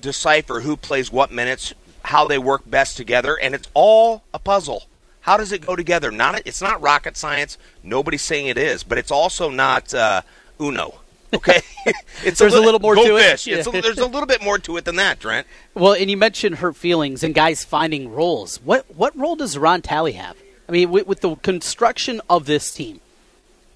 decipher 0.00 0.60
who 0.60 0.76
plays 0.76 1.10
what 1.10 1.32
minutes, 1.32 1.72
how 2.04 2.26
they 2.26 2.38
work 2.38 2.62
best 2.66 2.96
together, 2.96 3.38
and 3.40 3.54
it's 3.54 3.68
all 3.74 4.22
a 4.34 4.38
puzzle. 4.38 4.84
How 5.22 5.38
does 5.38 5.52
it 5.52 5.64
go 5.64 5.74
together? 5.74 6.10
Not 6.10 6.42
it's 6.44 6.60
not 6.60 6.82
rocket 6.82 7.16
science. 7.16 7.56
Nobody's 7.82 8.22
saying 8.22 8.46
it 8.46 8.58
is, 8.58 8.82
but 8.82 8.98
it's 8.98 9.10
also 9.10 9.48
not 9.48 9.94
uh, 9.94 10.20
Uno. 10.60 11.00
Okay, 11.34 11.60
it's 12.24 12.38
there's 12.38 12.54
a 12.54 12.60
little, 12.60 12.62
a 12.62 12.64
little 12.64 12.80
more 12.80 12.94
to 12.94 13.18
fish. 13.18 13.48
it. 13.48 13.66
A, 13.66 13.70
there's 13.70 13.98
a 13.98 14.06
little 14.06 14.26
bit 14.26 14.42
more 14.42 14.58
to 14.58 14.76
it 14.76 14.84
than 14.84 14.96
that, 14.96 15.20
Trent. 15.20 15.46
Well, 15.74 15.92
and 15.94 16.10
you 16.10 16.16
mentioned 16.16 16.56
hurt 16.56 16.76
feelings 16.76 17.22
and 17.22 17.34
guys 17.34 17.64
finding 17.64 18.12
roles. 18.12 18.58
What 18.62 18.86
what 18.94 19.16
role 19.16 19.36
does 19.36 19.58
Ron 19.58 19.82
Talley 19.82 20.12
have? 20.12 20.36
I 20.68 20.72
mean, 20.72 20.90
with, 20.90 21.06
with 21.06 21.20
the 21.20 21.34
construction 21.36 22.20
of 22.30 22.46
this 22.46 22.72
team, 22.72 23.00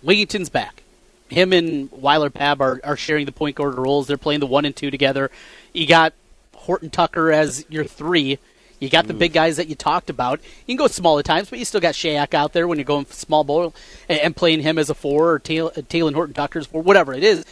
Wigginton's 0.03 0.49
back. 0.49 0.83
him 1.29 1.53
and 1.53 1.91
Weiler 1.93 2.31
Babb 2.31 2.61
are, 2.63 2.81
are 2.83 2.97
sharing 2.97 3.27
the 3.27 3.33
point 3.33 3.57
guard 3.57 3.75
roles. 3.75 4.07
They're 4.07 4.17
playing 4.17 4.41
the 4.41 4.47
one 4.47 4.65
and 4.65 4.75
two 4.75 4.91
together. 4.91 5.31
You 5.75 5.87
got 5.87 6.15
Horton 6.55 6.91
Tucker 6.91 7.31
as 7.31 7.65
your 7.69 7.85
three. 7.85 8.39
You 8.81 8.89
got 8.89 9.07
the 9.09 9.15
big 9.15 9.33
guys 9.33 9.57
that 9.57 9.67
you 9.69 9.75
talked 9.75 10.09
about. 10.09 10.41
You 10.67 10.75
can 10.75 10.77
go 10.77 10.87
small 10.87 11.19
at 11.19 11.25
times, 11.25 11.51
but 11.51 11.59
you 11.59 11.65
still 11.65 11.81
got 11.81 11.95
Shaq 11.95 12.33
out 12.33 12.53
there 12.53 12.69
when 12.69 12.79
you're 12.79 12.85
going 12.85 13.07
small 13.07 13.43
ball 13.43 13.75
and, 14.09 14.21
and 14.21 14.37
playing 14.37 14.61
him 14.63 14.79
as 14.79 14.89
a 14.89 14.95
four 14.95 15.33
or 15.33 15.39
Taylor, 15.41 15.73
uh, 15.77 15.83
Taylor 15.89 16.13
Horton 16.13 16.35
Tucker's 16.35 16.67
four, 16.67 16.83
whatever 16.83 17.13
it 17.13 17.25
is. 17.25 17.45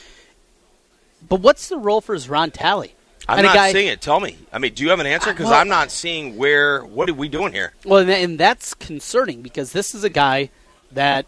But 1.28 1.40
what's 1.40 1.68
the 1.68 1.78
role 1.78 2.00
for 2.00 2.16
Zoran 2.16 2.52
Talley? 2.52 2.95
I'm 3.28 3.38
And 3.38 3.47
not 3.47 3.54
guy- 3.56 3.73
seeing 3.73 3.88
it. 3.88 4.00
Tell 4.00 4.21
me. 4.21 4.37
I 4.52 4.59
mean, 4.59 4.75
do 4.75 4.85
you 4.85 4.90
have 4.90 5.00
an 5.00 5.06
answer? 5.06 5.33
Because 5.33 5.47
Well- 5.47 5.54
I'm 5.61 5.68
not 5.68 5.90
seeing 5.90 6.37
where. 6.37 6.85
What 6.85 7.09
are 7.11 7.14
we 7.14 7.28
doing 7.28 7.52
here? 7.52 7.73
Well, 7.85 7.99
and, 7.99 8.11
and 8.11 8.38
that's 8.38 8.75
concerning 8.75 9.42
because 9.42 9.73
this 9.73 9.95
is 9.97 10.04
a 10.04 10.11
guy 10.11 10.50
that 10.92 11.26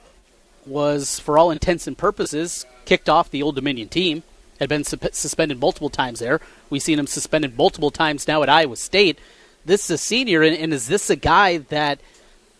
was, 0.64 1.18
for 1.18 1.36
all 1.38 1.50
intents 1.50 1.88
and 1.88 1.98
purposes, 1.98 2.66
kicked 2.84 3.08
off 3.08 3.30
the 3.30 3.42
Old 3.42 3.56
Dominion 3.56 3.88
team. 3.88 4.22
Had 4.60 4.68
been 4.68 4.82
suspended 4.84 5.60
multiple 5.60 5.88
times 5.88 6.18
there. 6.18 6.40
We've 6.68 6.82
seen 6.82 6.98
him 6.98 7.06
suspended 7.06 7.56
multiple 7.56 7.92
times 7.92 8.26
now 8.26 8.42
at 8.42 8.48
Iowa 8.48 8.74
State. 8.76 9.18
This 9.68 9.84
is 9.84 9.90
a 9.90 9.98
senior, 9.98 10.42
and, 10.42 10.56
and 10.56 10.72
is 10.72 10.88
this 10.88 11.10
a 11.10 11.16
guy 11.16 11.58
that 11.58 12.00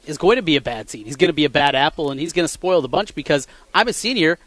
is 0.04 0.18
going 0.18 0.36
to 0.36 0.42
be 0.42 0.56
a 0.56 0.60
bad 0.60 0.90
seed? 0.90 1.06
He's 1.06 1.16
going 1.16 1.30
to 1.30 1.34
be 1.34 1.46
a 1.46 1.50
bad 1.50 1.74
apple, 1.74 2.10
and 2.10 2.20
he's 2.20 2.34
going 2.34 2.44
to 2.44 2.52
spoil 2.52 2.82
the 2.82 2.88
bunch 2.88 3.14
because 3.14 3.48
I'm 3.72 3.88
a 3.88 3.94
senior. 3.94 4.38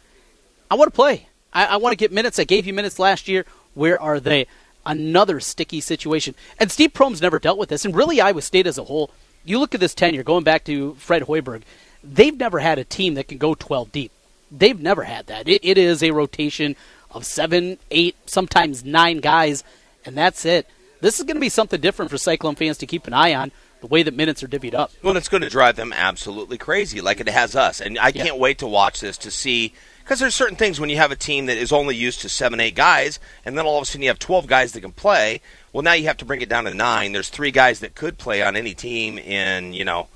I 0.70 0.76
want 0.76 0.92
to 0.92 0.96
play. 0.96 1.28
I, 1.52 1.66
I 1.66 1.76
want 1.78 1.94
to 1.94 1.98
get 1.98 2.12
minutes. 2.12 2.38
I 2.38 2.44
gave 2.44 2.68
you 2.68 2.74
minutes 2.74 3.00
last 3.00 3.28
year. 3.28 3.48
Where 3.74 4.00
are 4.00 4.20
they? 4.20 4.46
Another 4.86 5.40
sticky 5.40 5.82
situation. 5.82 6.36
And 6.60 6.72
Steve 6.72 6.94
Prohm's 6.94 7.20
never 7.20 7.40
dealt 7.40 7.58
with 7.58 7.70
this. 7.70 7.84
And 7.84 7.96
really, 7.96 8.22
Iowa 8.22 8.44
State 8.44 8.68
as 8.68 8.78
a 8.78 8.84
whole, 8.84 9.10
you 9.44 9.58
look 9.58 9.74
at 9.74 9.80
this 9.80 9.96
tenure, 9.96 10.22
going 10.22 10.44
back 10.44 10.64
to 10.66 10.94
Fred 11.00 11.24
Hoiberg, 11.24 11.64
they've 12.04 12.38
never 12.38 12.60
had 12.60 12.78
a 12.78 12.84
team 12.84 13.16
that 13.16 13.28
can 13.28 13.40
go 13.40 13.56
12 13.56 13.92
deep. 13.92 14.12
They've 14.52 14.80
never 14.80 15.06
had 15.06 15.26
that. 15.28 15.50
It, 15.50 15.66
it 15.66 15.80
is 15.80 16.04
a 16.04 16.12
rotation 16.12 16.76
of 17.10 17.26
seven, 17.26 17.80
eight, 17.90 18.16
sometimes 18.28 18.86
nine 18.86 19.18
guys, 19.18 19.64
and 20.06 20.16
that's 20.16 20.46
it. 20.46 20.68
This 21.02 21.20
is 21.20 21.26
going 21.26 21.36
to 21.36 21.42
be 21.42 21.50
something 21.50 21.82
different 21.82 22.12
for 22.12 22.18
Cyclone 22.18 22.56
fans 22.56 22.78
to 22.78 22.86
keep 22.86 23.08
an 23.08 23.14
eye 23.14 23.34
on, 23.34 23.52
the 23.82 23.88
way 23.88 24.04
that 24.04 24.14
minutes 24.16 24.44
are 24.44 24.48
divvied 24.48 24.76
up. 24.76 24.92
Well, 25.02 25.18
it's 25.18 25.28
going 25.30 25.42
to 25.42 25.50
drive 25.50 25.76
them 25.76 25.92
absolutely 25.92 26.58
crazy, 26.60 27.02
like 27.02 27.20
it 27.20 27.28
has 27.28 27.56
us. 27.56 27.82
And 27.82 27.98
I 27.98 28.10
Yeah. 28.10 28.24
can't 28.26 28.38
wait 28.38 28.60
to 28.60 28.68
watch 28.68 29.00
this 29.00 29.18
to 29.18 29.32
see 29.32 29.74
because 30.04 30.20
there's 30.20 30.36
certain 30.36 30.58
things 30.58 30.80
when 30.80 30.90
you 30.90 30.98
have 30.98 31.12
a 31.12 31.16
team 31.16 31.46
that 31.48 31.58
is 31.58 31.72
only 31.72 31.96
used 31.96 32.22
to 32.22 32.30
seven, 32.30 32.60
eight 32.60 32.76
guys, 32.76 33.20
and 33.46 33.58
then 33.58 33.66
all 33.66 33.78
of 33.78 33.84
a 33.84 33.86
sudden 33.86 34.02
you 34.04 34.10
have 34.10 34.20
12 34.20 34.46
guys 34.46 34.74
that 34.74 34.82
can 34.82 34.92
play. 34.92 35.42
Well, 35.74 35.84
now 35.84 35.94
you 35.94 36.06
have 36.06 36.18
to 36.18 36.26
bring 36.26 36.42
it 36.42 36.50
down 36.50 36.66
to 36.66 36.74
nine. 36.74 37.12
There's 37.14 37.30
three 37.30 37.52
guys 37.52 37.80
that 37.80 37.96
could 37.96 38.18
play 38.18 38.44
on 38.44 38.56
any 38.56 38.74
team, 38.74 39.18
in 39.18 39.74
you 39.74 39.86
know, 39.86 40.08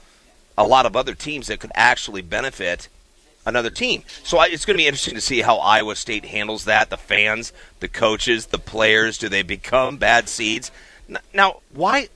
a 0.57 0.65
lot 0.65 0.85
of 0.85 0.95
other 0.95 1.15
teams 1.15 1.47
that 1.47 1.59
could 1.59 1.71
actually 1.75 2.21
benefit 2.21 2.87
another 3.45 3.69
team. 3.69 4.03
So 4.23 4.37
I, 4.37 4.47
it's 4.47 4.65
going 4.65 4.75
to 4.75 4.81
be 4.81 4.87
interesting 4.87 5.15
to 5.15 5.21
see 5.21 5.41
how 5.41 5.57
Iowa 5.57 5.95
State 5.95 6.25
handles 6.25 6.65
that. 6.65 6.89
The 6.89 6.97
fans, 6.97 7.53
the 7.79 7.87
coaches, 7.87 8.47
the 8.47 8.57
players. 8.57 9.17
Do 9.17 9.29
they 9.29 9.43
become 9.43 9.97
bad 9.97 10.29
seeds? 10.29 10.71
Now, 11.33 11.61
why? 11.73 12.09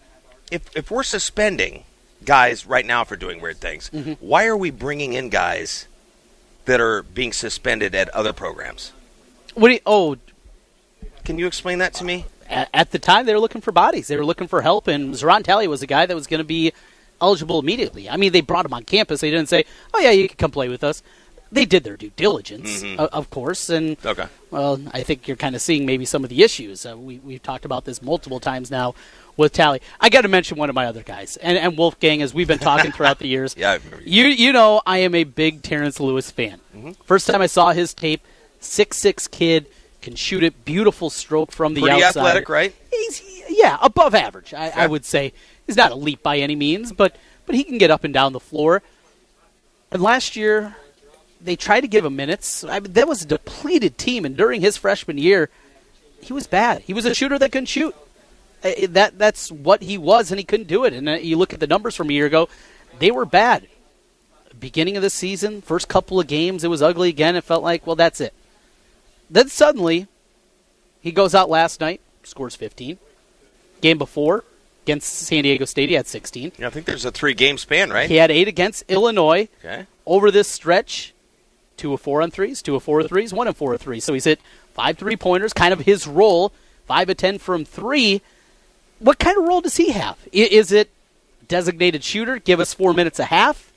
If 0.51 0.75
if 0.75 0.89
we're 0.89 1.03
suspending 1.03 1.83
guys 2.25 2.65
right 2.65 2.86
now 2.86 3.03
for 3.03 3.15
doing 3.15 3.41
weird 3.41 3.57
things, 3.57 3.89
mm-hmm. 3.93 4.13
why 4.19 4.45
are 4.45 4.57
we 4.57 4.71
bringing 4.71 5.13
in 5.13 5.29
guys 5.29 5.88
that 6.65 6.81
are 6.81 7.03
being 7.03 7.33
suspended 7.33 7.95
at 7.95 8.09
other 8.09 8.33
programs? 8.33 8.91
What 9.53 9.69
do 9.69 9.74
you, 9.75 9.79
oh, 9.86 10.17
Can 11.24 11.38
you 11.38 11.48
explain 11.48 11.79
that 11.79 11.93
to 11.95 12.03
me? 12.03 12.25
at, 12.50 12.69
at 12.74 12.91
the 12.91 13.00
time 13.00 13.25
they 13.25 13.33
were 13.33 13.39
looking 13.39 13.62
for 13.62 13.71
bodies. 13.71 14.07
They 14.07 14.17
were 14.17 14.25
looking 14.25 14.48
for 14.48 14.62
help, 14.62 14.88
and 14.88 15.15
Zoran 15.15 15.43
Talley 15.43 15.67
was 15.67 15.81
a 15.81 15.88
guy 15.88 16.05
that 16.05 16.15
was 16.15 16.27
going 16.27 16.39
to 16.39 16.45
be 16.45 16.74
eligible 17.21 17.59
immediately. 17.59 18.09
I 18.09 18.17
mean, 18.17 18.31
they 18.31 18.41
brought 18.41 18.65
him 18.65 18.74
on 18.74 18.83
campus. 18.83 19.21
They 19.21 19.29
didn't 19.29 19.50
say, 19.50 19.65
"Oh 19.93 20.00
yeah, 20.00 20.12
you 20.12 20.27
can 20.27 20.38
come 20.38 20.51
play 20.51 20.69
with 20.69 20.83
us." 20.83 21.03
They 21.51 21.65
did 21.65 21.84
their 21.84 21.98
due 21.98 22.12
diligence, 22.15 22.84
o- 22.84 23.10
of 23.12 23.29
course, 23.32 23.70
and 23.70 23.98
Okay. 24.06 24.27
well, 24.51 24.79
I 24.94 25.01
think 25.01 25.27
you're 25.27 25.36
kind 25.38 25.56
of 25.56 25.62
seeing 25.62 25.86
maybe 25.86 26.06
some 26.06 26.24
of 26.24 26.29
the 26.29 26.44
issues. 26.44 26.86
Uh, 26.86 26.96
we 26.98 27.18
we've 27.20 27.41
talked 27.41 27.65
about 27.65 27.86
this 27.86 28.01
multiple 28.03 28.39
times 28.39 28.70
now 28.70 28.94
with 29.36 29.53
Talley. 29.53 29.82
I 30.00 30.10
got 30.10 30.22
to 30.22 30.27
mention 30.27 30.58
one 30.58 30.70
of 30.70 30.75
my 30.75 30.86
other 30.86 31.01
guys, 31.01 31.38
and, 31.38 31.58
and 31.58 31.75
Wolfgang, 31.77 32.22
as 32.22 32.34
we've 32.36 32.48
been 32.48 32.60
talking 32.60 32.91
throughout 32.91 33.18
the 33.20 33.27
years. 33.27 33.56
Yeah, 33.58 33.72
I 33.72 33.75
remember 33.77 34.01
You 34.06 34.25
you 34.25 34.53
know 34.53 34.82
I 34.86 35.00
am 35.00 35.15
a 35.15 35.24
big 35.24 35.63
Terrence 35.63 36.00
Lewis 36.00 36.29
fan. 36.29 36.60
Mm-hmm. 36.75 36.91
First 37.03 37.25
time 37.25 37.41
I 37.41 37.48
saw 37.48 37.72
his 37.72 37.94
tape, 37.96 38.22
six 38.60 38.98
six 38.98 39.27
kid 39.27 39.65
can 40.01 40.15
shoot 40.15 40.44
it, 40.44 40.63
beautiful 40.65 41.10
stroke 41.10 41.51
from 41.51 41.74
the 41.74 41.82
Pretty 41.82 42.03
outside. 42.03 42.20
athletic, 42.22 42.48
right? 42.48 42.75
He's 42.91 43.24
yeah, 43.50 43.77
above 43.82 44.13
average. 44.13 44.53
I, 44.53 44.70
I 44.70 44.86
would 44.88 45.03
say 45.03 45.34
he's 45.65 45.75
not 45.75 45.91
elite 45.91 46.22
by 46.22 46.38
any 46.38 46.56
means, 46.56 46.91
but 46.94 47.15
but 47.48 47.56
he 47.56 47.63
can 47.63 47.79
get 47.79 47.89
up 47.89 48.03
and 48.03 48.13
down 48.13 48.34
the 48.34 48.39
floor. 48.39 48.84
And 49.91 50.01
last 50.03 50.36
year, 50.36 50.75
they 51.41 51.55
tried 51.55 51.81
to 51.81 51.88
give 51.88 52.05
him 52.05 52.15
minutes. 52.15 52.63
I 52.63 52.79
mean, 52.79 52.93
that 52.93 53.08
was 53.08 53.24
a 53.24 53.27
depleted 53.27 53.98
team, 53.98 54.25
and 54.25 54.36
during 54.36 54.62
his 54.62 54.77
freshman 54.77 55.17
year, 55.17 55.50
he 56.22 56.34
was 56.34 56.48
bad. 56.48 56.81
He 56.81 56.93
was 56.93 57.05
a 57.05 57.13
shooter 57.13 57.39
that 57.39 57.51
couldn't 57.51 57.67
shoot. 57.67 57.96
That 58.62 59.17
that's 59.17 59.51
what 59.51 59.81
he 59.81 59.98
was, 59.98 60.31
and 60.31 60.39
he 60.39 60.43
couldn't 60.43 60.67
do 60.67 60.84
it. 60.84 60.93
And 60.93 61.08
uh, 61.08 61.13
you 61.13 61.38
look 61.38 61.53
at 61.53 61.62
the 61.62 61.67
numbers 61.67 61.96
from 61.96 62.10
a 62.10 62.13
year 62.13 62.25
ago; 62.25 62.50
they 63.00 63.12
were 63.12 63.25
bad. 63.25 63.67
Beginning 64.60 64.98
of 64.98 65.03
the 65.03 65.10
season, 65.10 65.62
first 65.62 65.88
couple 65.88 66.19
of 66.19 66.27
games, 66.27 66.65
it 66.65 66.69
was 66.69 66.81
ugly 66.81 67.08
again. 67.08 67.38
It 67.38 67.46
felt 67.46 67.63
like, 67.63 67.88
well, 67.88 67.96
that's 67.96 68.19
it. 68.19 68.34
Then 69.29 69.48
suddenly, 69.48 70.08
he 71.00 71.13
goes 71.13 71.34
out 71.34 71.50
last 71.50 71.79
night, 71.79 72.01
scores 72.24 72.55
15. 72.55 72.98
Game 73.79 73.98
before, 73.98 74.43
against 74.84 75.13
San 75.13 75.43
Diego 75.43 75.63
State, 75.63 75.88
he 75.88 75.96
had 75.96 76.08
16. 76.08 76.51
Yeah, 76.58 76.67
I 76.67 76.69
think 76.72 76.86
there's 76.86 77.05
a 77.05 77.12
three 77.12 77.34
game 77.34 77.58
span, 77.58 77.89
right? 77.91 78.10
He 78.10 78.15
had 78.15 78.31
eight 78.31 78.50
against 78.50 78.84
Illinois. 78.89 79.48
Okay. 79.63 79.86
Over 80.05 80.31
this 80.31 80.50
stretch, 80.50 81.13
two 81.79 81.93
of 81.93 82.01
four 82.01 82.21
on 82.21 82.29
threes, 82.29 82.62
two 82.62 82.75
of 82.75 82.83
four 82.83 83.00
of 83.00 83.07
threes, 83.07 83.33
one 83.33 83.48
of 83.48 83.57
four 83.57 83.74
of 83.74 83.81
threes. 83.81 84.03
So 84.03 84.13
he's 84.13 84.25
hit 84.25 84.39
five 84.74 84.98
three 84.98 85.15
pointers, 85.15 85.53
kind 85.53 85.74
of 85.74 85.79
his 85.81 86.05
role, 86.05 86.51
five 86.86 87.09
of 87.09 87.17
ten 87.17 87.39
from 87.39 87.65
three. 87.65 88.21
What 89.00 89.17
kind 89.17 89.38
of 89.38 89.45
role 89.45 89.62
does 89.62 89.77
he 89.77 89.91
have? 89.91 90.17
Is 90.31 90.71
it 90.71 90.91
designated 91.48 92.03
shooter? 92.03 92.38
Give 92.38 92.59
us 92.59 92.74
four 92.74 92.93
minutes 92.93 93.17
a 93.17 93.25
half? 93.25 93.71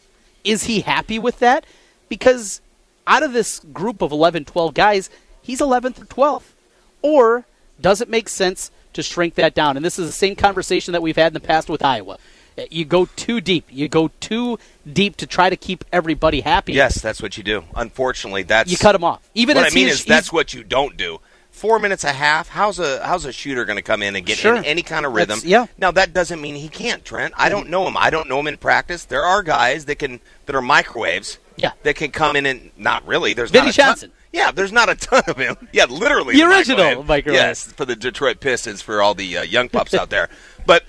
Is 0.44 0.64
he 0.64 0.80
happy 0.80 1.18
with 1.18 1.38
that? 1.38 1.64
Because 2.08 2.60
out 3.06 3.22
of 3.22 3.32
this 3.32 3.60
group 3.72 4.02
of 4.02 4.12
11, 4.12 4.44
12 4.44 4.74
guys, 4.74 5.10
he's 5.40 5.60
11th 5.60 6.02
or 6.02 6.06
12th. 6.06 6.52
Or 7.00 7.46
does 7.80 8.00
it 8.00 8.08
make 8.08 8.28
sense 8.28 8.70
to 8.92 9.02
shrink 9.02 9.34
that 9.36 9.54
down? 9.54 9.76
And 9.76 9.86
this 9.86 9.98
is 9.98 10.06
the 10.06 10.12
same 10.12 10.36
conversation 10.36 10.92
that 10.92 11.02
we've 11.02 11.16
had 11.16 11.28
in 11.28 11.34
the 11.34 11.40
past 11.40 11.68
with 11.68 11.84
Iowa. 11.84 12.18
You 12.70 12.84
go 12.84 13.06
too 13.16 13.40
deep. 13.40 13.66
You 13.70 13.88
go 13.88 14.10
too 14.20 14.58
deep 14.90 15.16
to 15.18 15.26
try 15.26 15.48
to 15.50 15.56
keep 15.56 15.84
everybody 15.92 16.40
happy. 16.40 16.72
Yes, 16.72 17.00
that's 17.00 17.22
what 17.22 17.36
you 17.36 17.42
do. 17.42 17.64
Unfortunately, 17.74 18.42
that's 18.42 18.70
You 18.70 18.76
cut 18.76 18.94
him 18.94 19.04
off. 19.04 19.28
Even 19.34 19.56
what 19.56 19.70
I 19.70 19.74
mean 19.74 19.88
is 19.88 20.04
that's 20.04 20.32
what 20.32 20.52
you 20.54 20.62
don't 20.64 20.96
do. 20.96 21.18
Four 21.50 21.78
minutes 21.78 22.02
a 22.02 22.12
half. 22.12 22.48
How's 22.48 22.78
a 22.78 23.04
how's 23.06 23.24
a 23.26 23.32
shooter 23.32 23.64
going 23.66 23.76
to 23.76 23.82
come 23.82 24.02
in 24.02 24.16
and 24.16 24.24
get 24.24 24.38
Sure. 24.38 24.56
in 24.56 24.64
any 24.64 24.82
kind 24.82 25.04
of 25.04 25.12
rhythm? 25.12 25.36
That's- 25.38 25.44
yeah. 25.44 25.66
Now 25.78 25.90
that 25.92 26.12
doesn't 26.14 26.40
mean 26.40 26.54
he 26.54 26.68
can't, 26.68 27.04
Trent. 27.04 27.34
I 27.36 27.48
don't 27.50 27.68
know 27.68 27.86
him. 27.86 27.96
I 27.96 28.08
don't 28.10 28.28
know 28.28 28.40
him 28.40 28.46
in 28.46 28.56
practice. 28.56 29.04
There 29.04 29.22
are 29.22 29.42
guys 29.42 29.84
that 29.84 29.96
can 29.98 30.20
that 30.46 30.56
are 30.56 30.62
microwaves. 30.62 31.38
Yeah. 31.56 31.72
That 31.82 31.96
can 31.96 32.10
come 32.10 32.36
in 32.36 32.46
and 32.46 32.70
not 32.78 33.06
really. 33.06 33.34
There's 33.34 33.50
Vinny 33.50 33.66
not 33.66 33.74
a 33.74 33.76
ton- 33.76 33.88
Johnson. 33.90 34.12
yeah, 34.32 34.50
there's 34.50 34.72
not 34.72 34.88
a 34.88 34.94
ton 34.94 35.22
of 35.28 35.36
him. 35.36 35.56
Yeah, 35.72 35.84
literally 35.84 36.34
The 36.36 36.42
original 36.44 37.04
microwave. 37.04 37.38
Yes, 37.38 37.64
for 37.70 37.84
the 37.84 37.94
Detroit 37.96 38.40
Pistons 38.40 38.80
for 38.80 39.02
all 39.02 39.14
the 39.14 39.36
uh, 39.36 39.42
young 39.42 39.68
pups 39.68 39.92
out 39.92 40.08
there. 40.08 40.30
But 40.64 40.84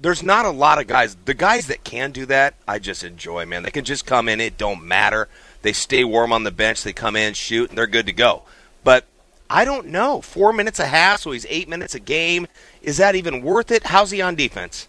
there's 0.00 0.22
not 0.22 0.46
a 0.46 0.50
lot 0.50 0.80
of 0.80 0.86
guys. 0.86 1.16
The 1.24 1.34
guys 1.34 1.66
that 1.66 1.84
can 1.84 2.10
do 2.10 2.26
that, 2.26 2.54
I 2.66 2.78
just 2.78 3.04
enjoy, 3.04 3.44
man. 3.46 3.62
They 3.62 3.70
can 3.70 3.84
just 3.84 4.06
come 4.06 4.28
in. 4.28 4.40
It 4.40 4.56
don't 4.56 4.82
matter. 4.82 5.28
They 5.62 5.72
stay 5.72 6.04
warm 6.04 6.32
on 6.32 6.44
the 6.44 6.50
bench. 6.50 6.82
They 6.82 6.92
come 6.92 7.16
in, 7.16 7.34
shoot, 7.34 7.68
and 7.68 7.78
they're 7.78 7.86
good 7.86 8.06
to 8.06 8.12
go. 8.12 8.42
But 8.82 9.04
I 9.50 9.64
don't 9.64 9.88
know. 9.88 10.20
Four 10.22 10.52
minutes 10.52 10.78
a 10.78 10.86
half, 10.86 11.20
so 11.20 11.32
he's 11.32 11.46
eight 11.48 11.68
minutes 11.68 11.94
a 11.94 12.00
game. 12.00 12.46
Is 12.82 12.96
that 12.96 13.14
even 13.14 13.42
worth 13.42 13.70
it? 13.70 13.84
How's 13.84 14.10
he 14.10 14.22
on 14.22 14.36
defense? 14.36 14.88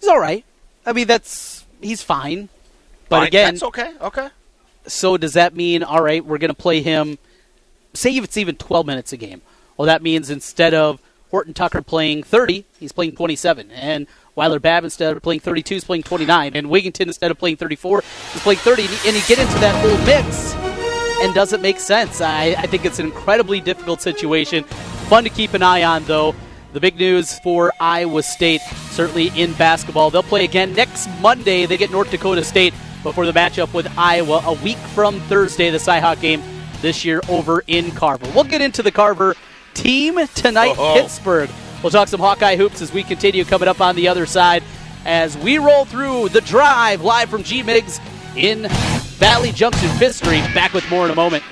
He's 0.00 0.08
all 0.08 0.18
right. 0.20 0.44
I 0.84 0.92
mean, 0.92 1.06
that's 1.06 1.64
he's 1.80 2.02
fine. 2.02 2.48
But 3.08 3.18
Fine, 3.18 3.26
again, 3.28 3.54
that's 3.54 3.62
okay. 3.62 3.92
Okay. 4.00 4.28
so 4.86 5.16
does 5.16 5.34
that 5.34 5.54
mean 5.54 5.82
all 5.82 6.02
right? 6.02 6.24
We're 6.24 6.38
going 6.38 6.48
to 6.50 6.54
play 6.54 6.82
him. 6.82 7.18
Say 7.92 8.16
if 8.16 8.24
it's 8.24 8.36
even 8.36 8.56
12 8.56 8.86
minutes 8.86 9.12
a 9.12 9.16
game. 9.16 9.42
Well, 9.76 9.86
that 9.86 10.02
means 10.02 10.30
instead 10.30 10.74
of 10.74 11.00
Horton 11.30 11.54
Tucker 11.54 11.82
playing 11.82 12.22
30, 12.24 12.64
he's 12.80 12.92
playing 12.92 13.14
27, 13.16 13.70
and 13.70 14.06
Weiler 14.36 14.58
Babb 14.58 14.84
instead 14.84 15.16
of 15.16 15.22
playing 15.22 15.40
32 15.40 15.76
is 15.76 15.84
playing 15.84 16.02
29, 16.02 16.52
and 16.56 16.66
Wigginton 16.68 17.06
instead 17.06 17.30
of 17.30 17.38
playing 17.38 17.56
34 17.56 18.00
is 18.00 18.40
playing 18.42 18.58
30, 18.58 18.82
and 19.06 19.16
you 19.16 19.22
get 19.28 19.38
into 19.38 19.54
that 19.60 19.74
whole 19.80 20.06
mix. 20.06 20.54
and 21.22 21.32
does 21.34 21.52
it 21.52 21.60
make 21.60 21.78
sense? 21.78 22.20
I, 22.20 22.54
I 22.58 22.66
think 22.66 22.84
it's 22.84 22.98
an 22.98 23.06
incredibly 23.06 23.60
difficult 23.60 24.00
situation. 24.02 24.64
Fun 25.08 25.24
to 25.24 25.30
keep 25.30 25.54
an 25.54 25.62
eye 25.62 25.84
on, 25.84 26.04
though. 26.04 26.34
The 26.72 26.80
big 26.80 26.96
news 26.96 27.38
for 27.38 27.72
Iowa 27.78 28.22
State, 28.24 28.60
certainly 28.90 29.28
in 29.40 29.52
basketball. 29.52 30.10
They'll 30.10 30.24
play 30.24 30.42
again 30.42 30.72
next 30.74 31.08
Monday. 31.20 31.66
They 31.66 31.76
get 31.76 31.92
North 31.92 32.10
Dakota 32.10 32.42
State 32.42 32.74
before 33.04 33.26
the 33.26 33.32
matchup 33.32 33.72
with 33.72 33.86
Iowa 33.96 34.42
a 34.44 34.54
week 34.54 34.78
from 34.78 35.20
Thursday, 35.20 35.70
the 35.70 35.78
Cyhawk 35.78 36.20
game 36.20 36.42
this 36.82 37.04
year 37.04 37.20
over 37.28 37.62
in 37.68 37.92
Carver. 37.92 38.28
We'll 38.34 38.42
get 38.42 38.60
into 38.60 38.82
the 38.82 38.90
Carver 38.90 39.36
team 39.74 40.18
tonight, 40.34 40.74
Oh. 40.76 40.94
Pittsburgh. 41.00 41.48
We'll 41.84 41.90
talk 41.90 42.08
some 42.08 42.20
Hawkeye 42.20 42.56
hoops 42.56 42.80
as 42.80 42.94
we 42.94 43.02
continue 43.02 43.44
coming 43.44 43.68
up 43.68 43.82
on 43.82 43.94
the 43.94 44.08
other 44.08 44.24
side 44.24 44.64
as 45.04 45.36
we 45.36 45.58
roll 45.58 45.84
through 45.84 46.30
the 46.30 46.40
drive 46.40 47.02
live 47.02 47.28
from 47.28 47.42
G 47.42 47.62
Migs 47.62 48.00
in 48.38 48.66
Valley 49.18 49.52
Junction, 49.52 49.90
Fifth 49.98 50.16
Street. 50.16 50.42
Back 50.54 50.72
with 50.72 50.88
more 50.88 51.04
in 51.04 51.10
a 51.10 51.14
moment. 51.14 51.44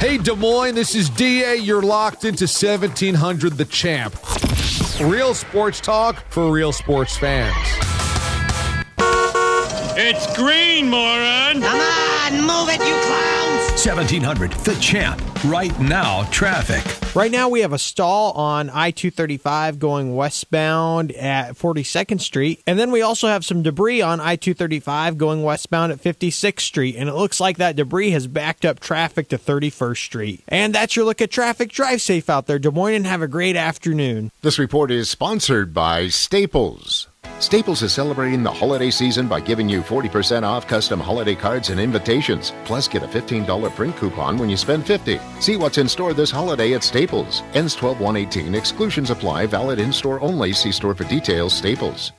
Hey, 0.00 0.18
Des 0.18 0.34
Moines, 0.34 0.74
this 0.74 0.96
is 0.96 1.08
DA. 1.10 1.54
You're 1.54 1.80
locked 1.80 2.24
into 2.24 2.46
1700 2.46 3.52
The 3.56 3.66
Champ. 3.66 4.16
Real 5.00 5.32
sports 5.32 5.80
talk 5.80 6.24
for 6.30 6.50
real 6.50 6.72
sports 6.72 7.16
fans. 7.16 7.54
It's 9.98 10.26
green, 10.36 10.90
moron! 10.90 11.62
Come 11.62 11.80
on, 11.80 12.40
move 12.40 12.68
it, 12.68 12.80
you 12.80 12.94
clowns! 13.06 13.45
1700, 13.76 14.52
the 14.52 14.74
champ. 14.80 15.22
Right 15.44 15.78
now, 15.78 16.24
traffic. 16.30 16.82
Right 17.14 17.30
now, 17.30 17.50
we 17.50 17.60
have 17.60 17.74
a 17.74 17.78
stall 17.78 18.32
on 18.32 18.70
I 18.70 18.90
235 18.90 19.78
going 19.78 20.16
westbound 20.16 21.12
at 21.12 21.56
42nd 21.56 22.22
Street. 22.22 22.62
And 22.66 22.78
then 22.78 22.90
we 22.90 23.02
also 23.02 23.28
have 23.28 23.44
some 23.44 23.62
debris 23.62 24.00
on 24.00 24.18
I 24.18 24.36
235 24.36 25.18
going 25.18 25.42
westbound 25.42 25.92
at 25.92 26.02
56th 26.02 26.60
Street. 26.60 26.96
And 26.96 27.08
it 27.10 27.14
looks 27.14 27.38
like 27.38 27.58
that 27.58 27.76
debris 27.76 28.12
has 28.12 28.26
backed 28.26 28.64
up 28.64 28.80
traffic 28.80 29.28
to 29.28 29.38
31st 29.38 30.04
Street. 30.04 30.44
And 30.48 30.74
that's 30.74 30.96
your 30.96 31.04
look 31.04 31.20
at 31.20 31.30
traffic. 31.30 31.70
Drive 31.70 32.00
safe 32.00 32.30
out 32.30 32.46
there, 32.46 32.58
Des 32.58 32.70
Moines, 32.70 32.94
and 32.94 33.06
have 33.06 33.20
a 33.20 33.28
great 33.28 33.56
afternoon. 33.56 34.32
This 34.40 34.58
report 34.58 34.90
is 34.90 35.10
sponsored 35.10 35.74
by 35.74 36.08
Staples. 36.08 37.08
Staples 37.40 37.82
is 37.82 37.92
celebrating 37.92 38.42
the 38.42 38.52
holiday 38.52 38.90
season 38.90 39.28
by 39.28 39.40
giving 39.40 39.68
you 39.68 39.82
40% 39.82 40.42
off 40.42 40.66
custom 40.66 41.00
holiday 41.00 41.34
cards 41.34 41.70
and 41.70 41.80
invitations. 41.80 42.52
Plus, 42.64 42.88
get 42.88 43.02
a 43.02 43.06
$15 43.06 43.74
print 43.74 43.96
coupon 43.96 44.36
when 44.36 44.50
you 44.50 44.56
spend 44.56 44.86
50. 44.86 45.18
See 45.40 45.56
what's 45.56 45.78
in 45.78 45.88
store 45.88 46.14
this 46.14 46.30
holiday 46.30 46.74
at 46.74 46.82
Staples. 46.82 47.42
Ends 47.54 47.74
12 47.74 48.00
118. 48.00 48.54
Exclusions 48.54 49.10
apply. 49.10 49.46
Valid 49.46 49.78
in 49.78 49.92
store 49.92 50.20
only. 50.20 50.52
See 50.52 50.72
store 50.72 50.94
for 50.94 51.04
details. 51.04 51.54
Staples. 51.54 52.12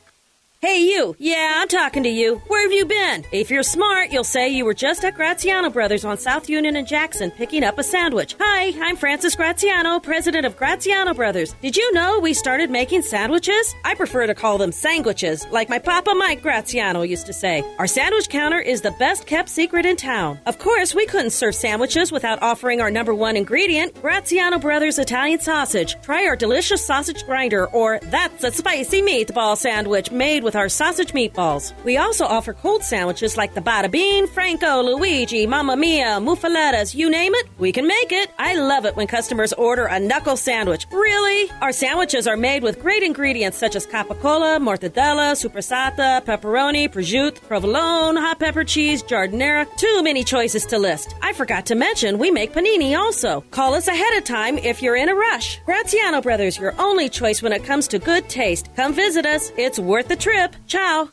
Hey, 0.59 0.79
you. 0.89 1.15
Yeah, 1.19 1.53
I'm 1.57 1.67
talking 1.67 2.01
to 2.01 2.09
you. 2.09 2.37
Where 2.47 2.63
have 2.63 2.71
you 2.71 2.85
been? 2.85 3.23
If 3.31 3.51
you're 3.51 3.61
smart, 3.61 4.11
you'll 4.11 4.23
say 4.23 4.49
you 4.49 4.65
were 4.65 4.73
just 4.73 5.05
at 5.05 5.13
Graziano 5.13 5.69
Brothers 5.69 6.03
on 6.03 6.17
South 6.17 6.49
Union 6.49 6.75
and 6.75 6.87
Jackson 6.87 7.29
picking 7.29 7.63
up 7.63 7.77
a 7.77 7.83
sandwich. 7.83 8.35
Hi, 8.39 8.73
I'm 8.81 8.95
Francis 8.95 9.35
Graziano, 9.35 9.99
president 9.99 10.47
of 10.47 10.57
Graziano 10.57 11.13
Brothers. 11.13 11.53
Did 11.61 11.77
you 11.77 11.93
know 11.93 12.19
we 12.19 12.33
started 12.33 12.71
making 12.71 13.03
sandwiches? 13.03 13.75
I 13.85 13.93
prefer 13.93 14.25
to 14.25 14.33
call 14.33 14.57
them 14.57 14.71
sandwiches, 14.71 15.45
like 15.51 15.69
my 15.69 15.77
papa 15.77 16.15
Mike 16.15 16.41
Graziano 16.41 17.03
used 17.03 17.27
to 17.27 17.33
say. 17.33 17.63
Our 17.77 17.85
sandwich 17.85 18.27
counter 18.27 18.59
is 18.59 18.81
the 18.81 18.95
best 18.97 19.27
kept 19.27 19.49
secret 19.49 19.85
in 19.85 19.95
town. 19.95 20.39
Of 20.47 20.57
course, 20.57 20.95
we 20.95 21.05
couldn't 21.05 21.31
serve 21.31 21.53
sandwiches 21.53 22.11
without 22.11 22.41
offering 22.41 22.81
our 22.81 22.89
number 22.89 23.13
one 23.13 23.37
ingredient, 23.37 23.93
Graziano 24.01 24.57
Brothers 24.57 24.97
Italian 24.97 25.39
sausage. 25.39 26.01
Try 26.01 26.25
our 26.25 26.35
delicious 26.35 26.83
sausage 26.83 27.27
grinder, 27.27 27.67
or 27.67 27.99
that's 28.05 28.43
a 28.43 28.51
spicy 28.51 29.03
meatball 29.03 29.55
sandwich 29.55 30.09
made 30.09 30.47
with 30.47 30.55
our 30.57 30.69
sausage 30.69 31.13
meatballs. 31.13 31.73
We 31.83 31.97
also 31.97 32.25
offer 32.25 32.53
cold 32.53 32.83
sandwiches 32.83 33.37
like 33.37 33.53
the 33.53 33.61
Bada 33.61 33.89
Bean, 33.89 34.27
Franco, 34.27 34.81
Luigi, 34.81 35.45
Mamma 35.45 35.75
Mia, 35.75 36.19
Muffalettas, 36.19 36.95
you 36.95 37.09
name 37.09 37.33
it, 37.35 37.47
we 37.57 37.71
can 37.71 37.87
make 37.87 38.11
it. 38.11 38.31
I 38.37 38.55
love 38.55 38.85
it 38.85 38.95
when 38.95 39.07
customers 39.07 39.53
order 39.53 39.85
a 39.85 39.99
knuckle 39.99 40.37
sandwich. 40.37 40.87
Really? 40.91 41.51
Our 41.61 41.71
sandwiches 41.71 42.27
are 42.27 42.37
made 42.37 42.63
with 42.63 42.81
great 42.81 43.03
ingredients 43.03 43.57
such 43.57 43.75
as 43.75 43.85
capicola, 43.85 44.59
mortadella, 44.59 45.35
supersata, 45.35 46.23
pepperoni, 46.23 46.89
prosciutto, 46.89 47.41
provolone, 47.41 48.15
hot 48.15 48.39
pepper 48.39 48.63
cheese, 48.63 49.03
giardiniera. 49.03 49.67
Too 49.77 50.01
many 50.03 50.23
choices 50.23 50.65
to 50.67 50.77
list. 50.77 51.15
I 51.21 51.33
forgot 51.33 51.65
to 51.67 51.75
mention 51.75 52.17
we 52.17 52.31
make 52.31 52.53
panini 52.53 52.97
also. 52.97 53.41
Call 53.51 53.73
us 53.73 53.87
ahead 53.87 54.17
of 54.17 54.23
time 54.23 54.57
if 54.57 54.81
you're 54.81 54.95
in 54.95 55.09
a 55.09 55.15
rush. 55.15 55.59
Graziano 55.65 56.21
Brothers, 56.21 56.57
your 56.57 56.73
only 56.79 57.09
choice 57.09 57.41
when 57.41 57.53
it 57.53 57.63
comes 57.63 57.87
to 57.89 57.99
good 57.99 58.29
taste. 58.29 58.69
Come 58.75 58.93
visit 58.93 59.25
us. 59.25 59.51
It's 59.57 59.77
worth 59.77 60.07
the 60.07 60.15
trip. 60.15 60.36
Ciao. 60.67 61.09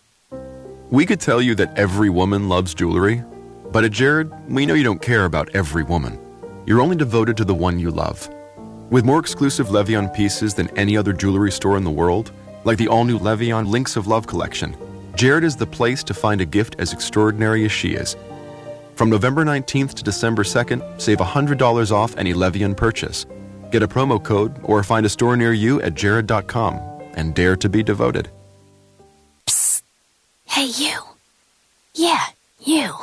We 0.91 1.07
could 1.07 1.21
tell 1.21 1.41
you 1.41 1.55
that 1.57 1.77
every 1.79 2.11
woman 2.11 2.49
loves 2.49 2.75
jewelry, 2.75 3.23
but 3.73 3.85
at 3.85 3.93
Jared, 3.93 4.31
we 4.49 4.67
know 4.67 4.75
you 4.75 4.85
don't 4.85 5.03
care 5.03 5.25
about 5.25 5.49
every 5.55 5.83
woman. 5.83 6.19
You're 6.67 6.81
only 6.81 6.97
devoted 6.97 7.37
to 7.39 7.45
the 7.45 7.55
one 7.55 7.79
you 7.79 7.91
love. 7.91 8.29
With 8.91 9.05
more 9.05 9.19
exclusive 9.19 9.71
Le 9.71 9.85
Vian 9.85 10.13
pieces 10.15 10.55
than 10.55 10.69
any 10.79 10.97
other 10.97 11.13
jewelry 11.13 11.51
store 11.51 11.77
in 11.77 11.85
the 11.85 11.91
world, 11.91 12.33
like 12.65 12.79
the 12.79 12.89
all 12.89 13.05
new 13.05 13.19
Le 13.19 13.37
Vian 13.37 13.67
Links 13.67 13.97
of 13.97 14.07
Love 14.07 14.27
collection, 14.27 14.77
Jared 15.17 15.45
is 15.45 15.57
the 15.57 15.67
place 15.67 16.03
to 16.05 16.15
find 16.15 16.41
a 16.41 16.47
gift 16.47 16.77
as 16.79 16.93
extraordinary 16.93 17.65
as 17.65 17.73
she 17.73 17.95
is. 17.95 18.17
From 18.95 19.11
November 19.11 19.45
19th 19.45 19.95
to 19.95 20.05
December 20.05 20.45
2nd, 20.45 21.01
save 21.01 21.19
$100 21.19 21.91
off 21.91 22.17
any 22.17 22.35
Le 22.35 22.51
Vian 22.51 22.77
purchase. 22.77 23.27
Get 23.73 23.83
a 23.83 23.89
promo 23.89 24.23
code 24.23 24.55
or 24.63 24.83
find 24.85 25.05
a 25.05 25.09
store 25.09 25.37
near 25.37 25.53
you 25.53 25.83
at 25.83 25.95
jared.com 25.95 26.75
and 27.17 27.35
dare 27.35 27.57
to 27.57 27.69
be 27.69 27.83
devoted. 27.83 28.29
Hey, 30.55 30.67
you. 30.67 31.01
Yeah, 31.97 32.27
you. 32.63 32.95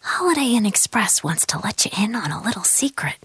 Holiday 0.00 0.54
Inn 0.54 0.64
Express 0.64 1.24
wants 1.24 1.44
to 1.46 1.58
let 1.58 1.84
you 1.84 1.90
in 1.98 2.14
on 2.14 2.30
a 2.30 2.40
little 2.40 2.62
secret. 2.62 3.16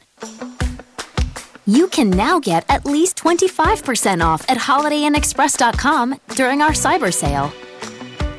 You 1.67 1.87
can 1.87 2.09
now 2.09 2.39
get 2.39 2.65
at 2.67 2.83
least 2.83 3.15
25% 3.17 4.25
off 4.25 4.43
at 4.49 4.57
holidayinexpress.com 4.57 6.19
during 6.29 6.63
our 6.63 6.71
cyber 6.71 7.13
sale. 7.13 7.53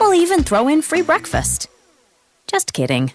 We'll 0.00 0.14
even 0.14 0.42
throw 0.42 0.66
in 0.66 0.82
free 0.82 1.02
breakfast. 1.02 1.68
Just 2.48 2.72
kidding. 2.72 3.12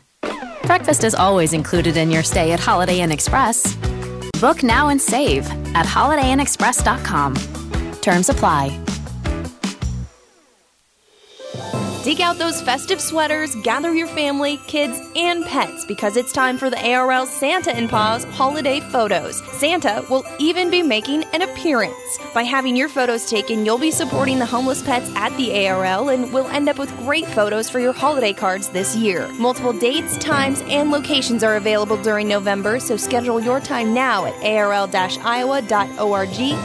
Breakfast 0.63 1.03
is 1.03 1.13
always 1.13 1.51
included 1.51 1.97
in 1.97 2.11
your 2.11 2.23
stay 2.23 2.53
at 2.53 2.61
Holiday 2.61 3.01
Inn 3.01 3.11
Express. 3.11 3.75
Book 4.39 4.63
now 4.63 4.87
and 4.87 5.01
save 5.01 5.45
at 5.75 5.85
holidayinexpress.com. 5.85 7.35
Terms 7.99 8.29
apply. 8.29 8.98
Dig 12.03 12.21
out 12.21 12.37
those 12.37 12.61
festive 12.61 13.01
sweaters, 13.01 13.55
gather 13.57 13.93
your 13.93 14.07
family, 14.07 14.55
kids, 14.67 15.01
and 15.17 15.43
pets 15.45 15.83
because 15.83 16.15
it's 16.15 16.31
time 16.31 16.57
for 16.57 16.69
the 16.69 16.93
ARL 16.93 17.25
Santa 17.25 17.75
and 17.75 17.89
Paws 17.89 18.23
holiday 18.23 18.79
photos. 18.79 19.43
Santa 19.59 20.05
will 20.09 20.23
even 20.39 20.71
be 20.71 20.81
making 20.81 21.25
an 21.33 21.41
appearance. 21.41 22.17
By 22.33 22.43
having 22.43 22.77
your 22.77 22.87
photos 22.87 23.29
taken, 23.29 23.65
you'll 23.65 23.77
be 23.77 23.91
supporting 23.91 24.39
the 24.39 24.45
homeless 24.45 24.81
pets 24.81 25.11
at 25.13 25.35
the 25.35 25.67
ARL 25.67 26.07
and 26.07 26.31
will 26.31 26.47
end 26.47 26.69
up 26.69 26.79
with 26.79 26.95
great 26.99 27.25
photos 27.25 27.69
for 27.69 27.81
your 27.81 27.91
holiday 27.91 28.31
cards 28.31 28.69
this 28.69 28.95
year. 28.95 29.27
Multiple 29.33 29.73
dates, 29.73 30.17
times, 30.19 30.61
and 30.67 30.91
locations 30.91 31.43
are 31.43 31.57
available 31.57 32.01
during 32.01 32.29
November, 32.29 32.79
so 32.79 32.95
schedule 32.95 33.41
your 33.41 33.59
time 33.59 33.93
now 33.93 34.25
at 34.25 34.41
arl-iowa.org 34.41 35.73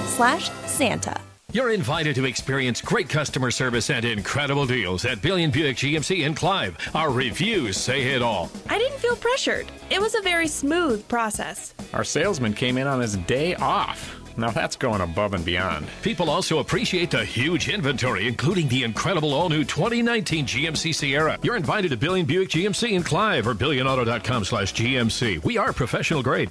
slash 0.06 0.50
Santa. 0.66 1.23
You're 1.54 1.70
invited 1.70 2.16
to 2.16 2.24
experience 2.24 2.80
great 2.80 3.08
customer 3.08 3.52
service 3.52 3.88
and 3.88 4.04
incredible 4.04 4.66
deals 4.66 5.04
at 5.04 5.22
Billion 5.22 5.52
Buick 5.52 5.76
GMC 5.76 6.26
in 6.26 6.34
Clive. 6.34 6.76
Our 6.96 7.12
reviews 7.12 7.76
say 7.76 8.08
it 8.12 8.22
all. 8.22 8.50
I 8.68 8.76
didn't 8.76 8.98
feel 8.98 9.14
pressured. 9.14 9.66
It 9.88 10.00
was 10.00 10.16
a 10.16 10.22
very 10.22 10.48
smooth 10.48 11.06
process. 11.06 11.72
Our 11.92 12.02
salesman 12.02 12.54
came 12.54 12.76
in 12.76 12.88
on 12.88 13.00
his 13.00 13.14
day 13.28 13.54
off. 13.54 14.16
Now 14.36 14.50
that's 14.50 14.74
going 14.74 15.00
above 15.00 15.32
and 15.32 15.44
beyond. 15.44 15.86
People 16.02 16.28
also 16.28 16.58
appreciate 16.58 17.12
the 17.12 17.24
huge 17.24 17.68
inventory, 17.68 18.26
including 18.26 18.66
the 18.66 18.82
incredible 18.82 19.32
all 19.32 19.48
new 19.48 19.62
2019 19.62 20.46
GMC 20.46 20.92
Sierra. 20.92 21.38
You're 21.42 21.54
invited 21.54 21.92
to 21.92 21.96
Billion 21.96 22.26
Buick 22.26 22.48
GMC 22.48 22.94
in 22.94 23.04
Clive 23.04 23.46
or 23.46 23.54
billionauto.com 23.54 24.44
slash 24.44 24.74
GMC. 24.74 25.44
We 25.44 25.56
are 25.56 25.72
professional 25.72 26.20
grade. 26.20 26.50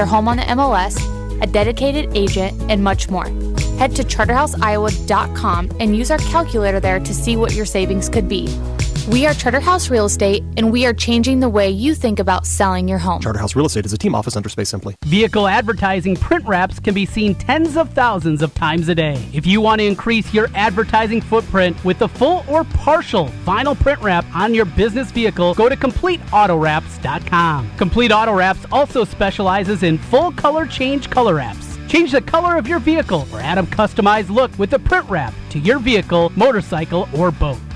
their 0.00 0.06
home 0.06 0.28
on 0.28 0.38
the 0.38 0.42
MLS, 0.44 0.96
a 1.42 1.46
dedicated 1.46 2.16
agent, 2.16 2.58
and 2.70 2.82
much 2.82 3.10
more. 3.10 3.28
Head 3.76 3.94
to 3.96 4.02
charterhouseiowa.com 4.02 5.72
and 5.78 5.94
use 5.94 6.10
our 6.10 6.16
calculator 6.16 6.80
there 6.80 7.00
to 7.00 7.12
see 7.12 7.36
what 7.36 7.52
your 7.52 7.66
savings 7.66 8.08
could 8.08 8.26
be. 8.26 8.46
We 9.08 9.26
are 9.26 9.34
Charterhouse 9.34 9.90
Real 9.90 10.04
Estate, 10.04 10.44
and 10.56 10.70
we 10.70 10.86
are 10.86 10.92
changing 10.92 11.40
the 11.40 11.48
way 11.48 11.70
you 11.70 11.94
think 11.94 12.18
about 12.18 12.46
selling 12.46 12.86
your 12.86 12.98
home. 12.98 13.20
Charterhouse 13.20 13.56
Real 13.56 13.66
Estate 13.66 13.86
is 13.86 13.92
a 13.92 13.98
team 13.98 14.14
office 14.14 14.36
under 14.36 14.48
Space 14.48 14.68
Simply. 14.68 14.94
Vehicle 15.04 15.48
advertising 15.48 16.14
print 16.16 16.46
wraps 16.46 16.78
can 16.78 16.94
be 16.94 17.06
seen 17.06 17.34
tens 17.34 17.76
of 17.76 17.90
thousands 17.90 18.42
of 18.42 18.54
times 18.54 18.88
a 18.88 18.94
day. 18.94 19.28
If 19.32 19.46
you 19.46 19.60
want 19.60 19.80
to 19.80 19.86
increase 19.86 20.32
your 20.34 20.48
advertising 20.54 21.20
footprint 21.20 21.82
with 21.84 21.98
the 21.98 22.08
full 22.08 22.44
or 22.48 22.64
partial 22.64 23.26
vinyl 23.44 23.78
print 23.78 24.00
wrap 24.00 24.24
on 24.34 24.54
your 24.54 24.66
business 24.66 25.10
vehicle, 25.10 25.54
go 25.54 25.68
to 25.68 25.76
CompleteAutoWraps.com. 25.76 27.70
Complete 27.76 28.12
Auto 28.12 28.34
Wraps 28.34 28.66
also 28.70 29.04
specializes 29.04 29.82
in 29.82 29.98
full 29.98 30.30
color 30.32 30.66
change 30.66 31.10
color 31.10 31.34
wraps. 31.36 31.78
Change 31.88 32.12
the 32.12 32.20
color 32.20 32.56
of 32.56 32.68
your 32.68 32.78
vehicle 32.78 33.26
or 33.32 33.40
add 33.40 33.58
a 33.58 33.62
customized 33.62 34.30
look 34.30 34.56
with 34.58 34.72
a 34.74 34.78
print 34.78 35.08
wrap 35.08 35.34
to 35.50 35.58
your 35.58 35.80
vehicle, 35.80 36.30
motorcycle, 36.36 37.08
or 37.14 37.30
boat. 37.32 37.58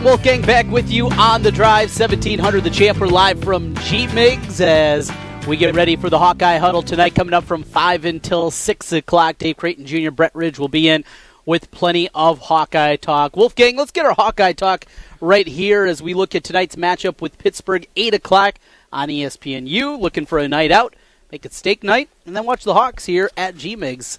Trent 0.00 0.12
Wolfgang 0.12 0.40
back 0.40 0.66
with 0.68 0.90
you 0.90 1.10
on 1.10 1.42
the 1.42 1.52
drive, 1.52 1.90
1700 1.90 2.64
the 2.64 2.70
champ. 2.70 2.98
We're 2.98 3.08
live 3.08 3.44
from 3.44 3.74
G 3.74 4.06
Migs 4.06 4.58
as 4.62 5.12
we 5.46 5.58
get 5.58 5.74
ready 5.74 5.94
for 5.94 6.08
the 6.08 6.18
Hawkeye 6.18 6.56
Huddle 6.56 6.80
tonight, 6.80 7.14
coming 7.14 7.34
up 7.34 7.44
from 7.44 7.62
5 7.62 8.06
until 8.06 8.50
6 8.50 8.92
o'clock. 8.92 9.36
Dave 9.36 9.58
Creighton 9.58 9.84
Jr., 9.84 10.10
Brett 10.10 10.34
Ridge 10.34 10.58
will 10.58 10.68
be 10.68 10.88
in 10.88 11.04
with 11.44 11.70
plenty 11.70 12.08
of 12.14 12.38
Hawkeye 12.38 12.96
talk. 12.96 13.36
Wolfgang, 13.36 13.76
let's 13.76 13.90
get 13.90 14.06
our 14.06 14.14
Hawkeye 14.14 14.54
talk 14.54 14.86
right 15.20 15.46
here 15.46 15.84
as 15.84 16.02
we 16.02 16.14
look 16.14 16.34
at 16.34 16.44
tonight's 16.44 16.76
matchup 16.76 17.20
with 17.20 17.36
Pittsburgh, 17.36 17.86
8 17.94 18.14
o'clock 18.14 18.54
on 18.90 19.10
ESPNU. 19.10 20.00
Looking 20.00 20.24
for 20.24 20.38
a 20.38 20.48
night 20.48 20.72
out, 20.72 20.96
make 21.30 21.44
it 21.44 21.52
steak 21.52 21.84
night, 21.84 22.08
and 22.24 22.34
then 22.34 22.46
watch 22.46 22.64
the 22.64 22.72
Hawks 22.72 23.04
here 23.04 23.30
at 23.36 23.54
G 23.54 23.76
Migs. 23.76 24.16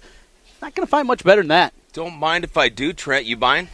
Not 0.60 0.76
going 0.76 0.86
to 0.86 0.90
find 0.90 1.08
much 1.08 1.24
better 1.24 1.40
than 1.40 1.48
that. 1.48 1.74
Don't 1.92 2.20
mind 2.20 2.44
if 2.44 2.56
I 2.56 2.68
do, 2.68 2.92
Trent. 2.92 3.26
You 3.26 3.36
buying? 3.36 3.68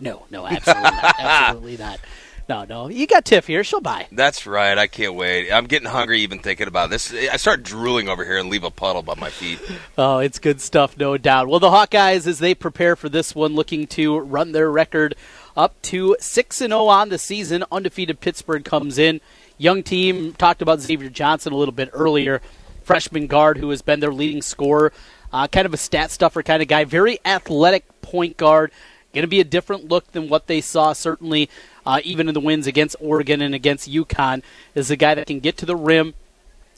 No, 0.00 0.26
no, 0.30 0.46
absolutely 0.46 0.82
not. 0.82 1.14
Absolutely 1.18 1.76
not. 1.76 2.00
No, 2.48 2.64
no. 2.64 2.88
You 2.88 3.08
got 3.08 3.24
Tiff 3.24 3.48
here. 3.48 3.64
She'll 3.64 3.80
buy. 3.80 4.06
That's 4.12 4.46
right. 4.46 4.78
I 4.78 4.86
can't 4.86 5.14
wait. 5.14 5.50
I'm 5.50 5.66
getting 5.66 5.88
hungry 5.88 6.20
even 6.20 6.38
thinking 6.38 6.68
about 6.68 6.90
this. 6.90 7.12
I 7.12 7.36
start 7.38 7.64
drooling 7.64 8.08
over 8.08 8.24
here 8.24 8.38
and 8.38 8.48
leave 8.48 8.62
a 8.62 8.70
puddle 8.70 9.02
by 9.02 9.14
my 9.16 9.30
feet. 9.30 9.58
Oh, 9.98 10.18
it's 10.18 10.38
good 10.38 10.60
stuff, 10.60 10.96
no 10.98 11.16
doubt. 11.16 11.48
Well, 11.48 11.58
the 11.58 11.70
Hawkeyes, 11.70 12.26
as 12.26 12.38
they 12.38 12.54
prepare 12.54 12.96
for 12.96 13.08
this 13.08 13.34
one, 13.34 13.54
looking 13.54 13.86
to 13.88 14.18
run 14.18 14.52
their 14.52 14.70
record 14.70 15.14
up 15.56 15.80
to 15.82 16.14
6 16.20 16.60
and 16.60 16.70
0 16.70 16.84
on 16.86 17.08
the 17.08 17.18
season. 17.18 17.64
Undefeated 17.72 18.20
Pittsburgh 18.20 18.62
comes 18.62 18.98
in. 18.98 19.22
Young 19.56 19.82
team. 19.82 20.34
Talked 20.34 20.60
about 20.60 20.80
Xavier 20.80 21.08
Johnson 21.08 21.54
a 21.54 21.56
little 21.56 21.72
bit 21.72 21.88
earlier. 21.94 22.42
Freshman 22.84 23.26
guard 23.26 23.56
who 23.56 23.70
has 23.70 23.80
been 23.80 24.00
their 24.00 24.12
leading 24.12 24.42
scorer. 24.42 24.92
Uh, 25.32 25.48
kind 25.48 25.64
of 25.66 25.72
a 25.72 25.78
stat 25.78 26.10
stuffer 26.10 26.42
kind 26.42 26.60
of 26.62 26.68
guy. 26.68 26.84
Very 26.84 27.18
athletic 27.24 28.02
point 28.02 28.36
guard. 28.36 28.70
Going 29.16 29.22
to 29.22 29.28
be 29.28 29.40
a 29.40 29.44
different 29.44 29.88
look 29.88 30.12
than 30.12 30.28
what 30.28 30.46
they 30.46 30.60
saw, 30.60 30.92
certainly, 30.92 31.48
uh, 31.86 32.00
even 32.04 32.28
in 32.28 32.34
the 32.34 32.40
wins 32.40 32.66
against 32.66 32.96
Oregon 33.00 33.40
and 33.40 33.54
against 33.54 33.90
UConn. 33.90 34.42
Is 34.74 34.90
a 34.90 34.96
guy 34.96 35.14
that 35.14 35.26
can 35.26 35.40
get 35.40 35.56
to 35.56 35.64
the 35.64 35.74
rim. 35.74 36.12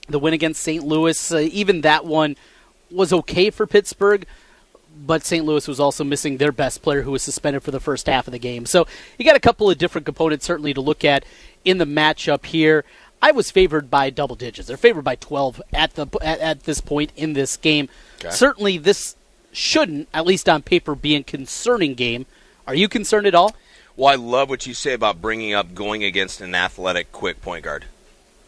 The 0.09 0.21
win 0.21 0.35
against 0.35 0.63
St. 0.63 0.85
Louis, 0.85 1.33
uh, 1.33 1.39
even 1.39 1.81
that 1.81 2.05
one 2.05 2.37
was 2.93 3.13
okay 3.13 3.51
for 3.51 3.67
Pittsburgh, 3.67 4.25
but 5.05 5.25
St. 5.25 5.45
Louis 5.45 5.67
was 5.67 5.81
also 5.81 6.05
missing 6.05 6.37
their 6.37 6.53
best 6.53 6.81
player 6.81 7.03
who 7.03 7.11
was 7.11 7.23
suspended 7.23 7.65
for 7.65 7.73
the 7.73 7.81
first 7.81 8.07
half 8.07 8.29
of 8.29 8.33
the 8.33 8.39
game. 8.39 8.65
So 8.67 8.87
you 9.19 9.25
got 9.25 9.35
a 9.35 9.41
couple 9.41 9.69
of 9.69 9.77
different 9.77 10.05
components 10.07 10.47
certainly 10.47 10.73
to 10.75 10.81
look 10.81 11.05
at 11.05 11.25
in 11.65 11.79
the 11.79 11.87
matchup 11.87 12.47
here. 12.47 12.85
I 13.21 13.33
was 13.33 13.51
favored 13.51 13.91
by 13.91 14.11
double 14.11 14.37
digits. 14.37 14.69
They're 14.69 14.77
favored 14.77 15.03
by 15.03 15.17
12 15.17 15.61
at 15.73 15.95
the 15.97 16.07
at, 16.23 16.39
at 16.39 16.63
this 16.63 16.81
point 16.81 17.11
in 17.17 17.33
this 17.33 17.57
game. 17.57 17.89
Okay. 18.21 18.31
Certainly, 18.31 18.79
this 18.79 19.17
shouldn't, 19.59 20.09
at 20.15 20.25
least 20.25 20.49
on 20.49 20.63
paper, 20.63 20.95
be 20.95 21.17
a 21.17 21.23
concerning 21.23 21.95
game. 21.95 22.27
Are 22.67 22.75
you 22.75 22.89
concerned 22.89 23.27
at 23.27 23.35
all? 23.35 23.55
Well, 23.97 24.09
I 24.09 24.15
love 24.15 24.49
what 24.49 24.67
you 24.67 24.75
say 24.75 24.93
about 24.93 25.21
bringing 25.21 25.53
up 25.53 25.75
going 25.75 26.05
against 26.05 26.41
an 26.41 26.55
athletic, 26.55 27.11
quick 27.11 27.43
point 27.43 27.65
guard. 27.65 27.85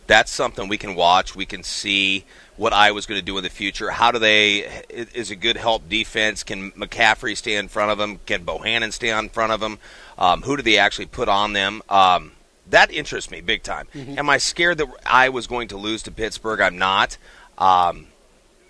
That's 0.06 0.30
something 0.30 0.68
we 0.68 0.78
can 0.78 0.94
watch. 0.94 1.34
We 1.34 1.46
can 1.46 1.62
see 1.62 2.24
what 2.56 2.72
Iowa's 2.72 3.06
going 3.06 3.18
to 3.18 3.24
do 3.24 3.36
in 3.38 3.44
the 3.44 3.50
future. 3.50 3.90
How 3.90 4.10
do 4.10 4.18
they? 4.18 4.82
Is 4.88 5.30
a 5.30 5.36
good 5.36 5.56
help 5.56 5.88
defense? 5.88 6.42
Can 6.42 6.72
McCaffery 6.72 7.36
stay 7.36 7.56
in 7.56 7.68
front 7.68 7.90
of 7.90 7.98
them? 7.98 8.18
Can 8.26 8.44
Bohannon 8.44 8.92
stay 8.92 9.16
in 9.16 9.28
front 9.28 9.52
of 9.52 9.60
them? 9.60 9.78
Um, 10.18 10.42
who 10.42 10.56
do 10.56 10.62
they 10.62 10.78
actually 10.78 11.06
put 11.06 11.28
on 11.28 11.52
them? 11.52 11.82
Um, 11.88 12.32
that 12.68 12.92
interests 12.92 13.30
me 13.30 13.40
big 13.40 13.62
time. 13.62 13.88
Am 13.94 14.28
I 14.30 14.38
scared 14.38 14.78
that 14.78 14.88
I 15.06 15.28
was 15.28 15.46
going 15.46 15.68
to 15.68 15.76
lose 15.76 16.02
to 16.04 16.12
Pittsburgh? 16.12 16.60
I'm 16.60 16.78
not. 16.78 17.16
Um, 17.58 18.06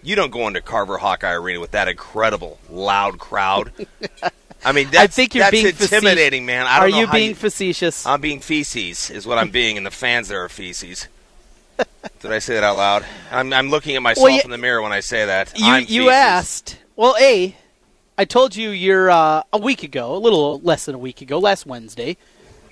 you 0.02 0.16
don't 0.16 0.30
go 0.30 0.46
into 0.48 0.60
Carver 0.60 0.98
Hawkeye 0.98 1.32
Arena 1.32 1.60
with 1.60 1.72
that 1.72 1.88
incredible 1.88 2.58
loud 2.70 3.18
crowd. 3.18 3.72
I 4.64 4.72
mean, 4.72 4.90
that's, 4.90 5.04
I 5.04 5.06
think 5.06 5.34
you're 5.34 5.50
being 5.50 5.66
intimidating, 5.66 6.44
man. 6.44 6.66
I 6.66 6.80
don't 6.80 6.92
Are 6.94 7.00
you 7.00 7.06
being 7.10 7.34
facetious? 7.34 8.04
I'm 8.06 8.20
being 8.20 8.40
feces, 8.40 9.10
is 9.10 9.26
what 9.26 9.38
I'm 9.38 9.50
being, 9.60 9.76
and 9.78 9.86
the 9.86 9.90
fans 9.90 10.28
there 10.28 10.44
are 10.44 10.48
feces. 10.50 11.08
Did 12.20 12.30
I 12.32 12.40
say 12.40 12.54
that 12.54 12.64
out 12.64 12.76
loud? 12.76 13.06
I'm, 13.30 13.52
I'm 13.54 13.70
looking 13.70 13.96
at 13.96 14.02
myself 14.02 14.24
Well, 14.24 14.34
you- 14.34 14.42
in 14.44 14.50
the 14.50 14.58
mirror 14.58 14.82
when 14.82 14.92
I 14.92 15.00
say 15.00 15.24
that. 15.24 15.58
You 15.58 15.66
I'm 15.66 15.84
you 15.88 16.10
asked. 16.10 16.76
Well, 16.94 17.16
a, 17.18 17.56
I 18.18 18.24
told 18.26 18.54
you 18.54 18.68
you're 18.70 19.10
uh, 19.10 19.44
a 19.50 19.58
week 19.58 19.82
ago, 19.82 20.14
a 20.14 20.18
little 20.18 20.60
less 20.60 20.84
than 20.84 20.94
a 20.94 20.98
week 20.98 21.22
ago, 21.22 21.38
last 21.38 21.64
Wednesday, 21.64 22.18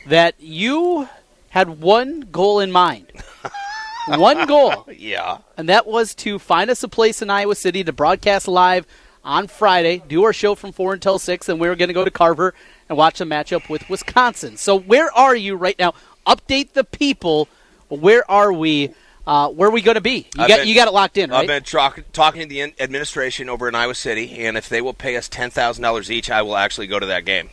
that 0.06 0.34
you 0.38 1.08
had 1.50 1.80
one 1.80 2.20
goal 2.30 2.60
in 2.60 2.70
mind. 2.70 3.06
one 4.18 4.46
goal, 4.46 4.86
Yeah. 4.96 5.38
and 5.56 5.68
that 5.68 5.86
was 5.86 6.14
to 6.16 6.38
find 6.38 6.70
us 6.70 6.82
a 6.82 6.88
place 6.88 7.22
in 7.22 7.30
Iowa 7.30 7.54
City 7.54 7.84
to 7.84 7.92
broadcast 7.92 8.48
live 8.48 8.86
on 9.24 9.46
Friday, 9.48 10.02
do 10.08 10.24
our 10.24 10.32
show 10.32 10.54
from 10.54 10.72
four 10.72 10.94
until 10.94 11.18
six, 11.18 11.48
and 11.48 11.60
we 11.60 11.68
were 11.68 11.76
going 11.76 11.88
to 11.88 11.94
go 11.94 12.04
to 12.04 12.10
Carver 12.10 12.54
and 12.88 12.96
watch 12.96 13.18
the 13.18 13.24
matchup 13.24 13.68
with 13.68 13.88
Wisconsin. 13.90 14.56
So 14.56 14.78
where 14.78 15.12
are 15.12 15.36
you 15.36 15.56
right 15.56 15.78
now? 15.78 15.92
Update 16.26 16.72
the 16.72 16.84
people. 16.84 17.48
Where 17.88 18.28
are 18.30 18.52
we? 18.52 18.94
Uh, 19.26 19.50
where 19.50 19.68
are 19.68 19.72
we 19.72 19.82
going 19.82 19.96
to 19.96 20.00
be? 20.00 20.26
You 20.36 20.42
I've 20.42 20.48
got 20.48 20.58
been- 20.60 20.68
you 20.68 20.74
got 20.74 20.88
it 20.88 20.94
locked 20.94 21.18
in, 21.18 21.30
right? 21.30 21.40
I've 21.40 21.46
been 21.46 21.62
talk, 21.62 22.00
talking 22.14 22.40
to 22.42 22.48
the 22.48 22.60
in- 22.60 22.72
administration 22.80 23.50
over 23.50 23.68
in 23.68 23.74
Iowa 23.74 23.94
City, 23.94 24.38
and 24.38 24.56
if 24.56 24.68
they 24.70 24.80
will 24.80 24.94
pay 24.94 25.16
us 25.18 25.28
ten 25.28 25.50
thousand 25.50 25.82
dollars 25.82 26.10
each, 26.10 26.30
I 26.30 26.40
will 26.40 26.56
actually 26.56 26.86
go 26.86 26.98
to 26.98 27.04
that 27.06 27.26
game. 27.26 27.50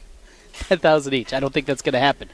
ten 0.54 0.78
thousand 0.80 1.14
each. 1.14 1.34
I 1.34 1.42
don't 1.42 1.54
think 1.54 1.66
that's 1.66 1.82
going 1.82 1.94
to 1.94 2.00
happen. 2.00 2.30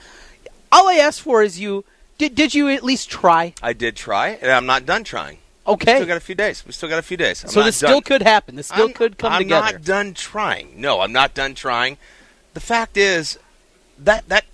All 0.71 0.87
I 0.87 0.95
ask 0.95 1.23
for 1.23 1.41
is 1.41 1.59
you. 1.59 1.83
Did 2.21 2.35
did 2.35 2.53
you 2.53 2.69
at 2.69 2.83
least 2.83 3.09
try? 3.09 3.55
I 3.63 3.73
did 3.73 3.95
try, 3.95 4.37
and 4.43 4.51
I'm 4.51 4.67
not 4.67 4.85
done 4.85 5.03
trying. 5.03 5.39
Okay. 5.65 5.93
We 5.93 5.97
still 6.01 6.07
got 6.07 6.17
a 6.17 6.19
few 6.19 6.35
days. 6.35 6.63
We 6.63 6.71
still 6.71 6.87
got 6.87 6.99
a 6.99 7.01
few 7.01 7.17
days. 7.17 7.43
I'm 7.43 7.49
so 7.49 7.63
this 7.63 7.77
still 7.77 7.99
could 7.99 8.21
happen. 8.21 8.57
This 8.57 8.67
still 8.67 8.85
I'm- 8.89 8.93
could 8.93 9.17
come 9.17 9.35
together. 9.39 9.65
I'm 9.65 9.73
not 9.73 9.83
done 9.83 10.13
trying. 10.13 10.79
No, 10.79 11.01
I'm 11.01 11.11
not 11.11 11.33
done 11.33 11.55
trying. 11.55 11.97
The 12.53 12.59
fact 12.59 12.95
is 12.95 13.39
that 13.97 14.29
that 14.29 14.45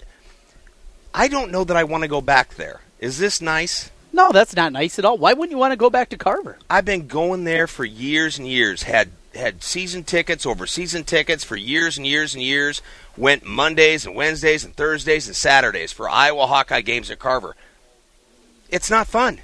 I 1.13 1.27
don't 1.27 1.51
know 1.51 1.65
that 1.65 1.75
I 1.75 1.83
want 1.83 2.03
to 2.03 2.07
go 2.07 2.21
back 2.21 2.55
there. 2.55 2.79
Is 3.01 3.17
this 3.17 3.41
nice? 3.41 3.91
No, 4.13 4.31
that's 4.31 4.55
not 4.55 4.71
nice 4.71 4.97
at 4.97 5.03
all. 5.03 5.17
Why 5.17 5.33
wouldn't 5.33 5.51
you 5.51 5.57
want 5.57 5.73
to 5.73 5.77
go 5.77 5.89
back 5.89 6.07
to 6.11 6.17
Carver? 6.17 6.57
I've 6.69 6.85
been 6.85 7.07
going 7.07 7.43
there 7.43 7.67
for 7.67 7.83
years 7.83 8.39
and 8.39 8.47
years. 8.47 8.83
Had 8.83 9.09
had 9.37 9.63
season 9.63 10.03
tickets 10.03 10.45
over 10.45 10.67
season 10.67 11.03
tickets 11.03 11.43
for 11.43 11.55
years 11.55 11.97
and 11.97 12.05
years 12.05 12.33
and 12.33 12.43
years. 12.43 12.81
Went 13.15 13.45
Mondays 13.45 14.05
and 14.05 14.15
Wednesdays 14.15 14.63
and 14.63 14.75
Thursdays 14.75 15.27
and 15.27 15.35
Saturdays 15.35 15.91
for 15.91 16.09
Iowa 16.09 16.47
Hawkeye 16.47 16.81
games 16.81 17.09
at 17.09 17.19
Carver. 17.19 17.55
It's 18.69 18.89
not 18.89 19.07
fun. 19.07 19.39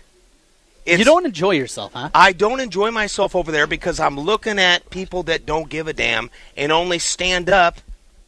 you 0.85 1.05
don't 1.05 1.25
enjoy 1.25 1.51
yourself, 1.51 1.93
huh? 1.93 2.09
I 2.13 2.33
don't 2.33 2.59
enjoy 2.59 2.91
myself 2.91 3.35
over 3.35 3.51
there 3.51 3.67
because 3.67 3.99
I'm 3.99 4.19
looking 4.19 4.59
at 4.59 4.89
people 4.89 5.23
that 5.23 5.45
don't 5.45 5.69
give 5.69 5.87
a 5.87 5.93
damn 5.93 6.29
and 6.57 6.71
only 6.71 6.99
stand 6.99 7.49
up 7.49 7.77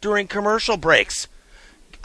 during 0.01 0.27
commercial 0.27 0.77
breaks. 0.77 1.27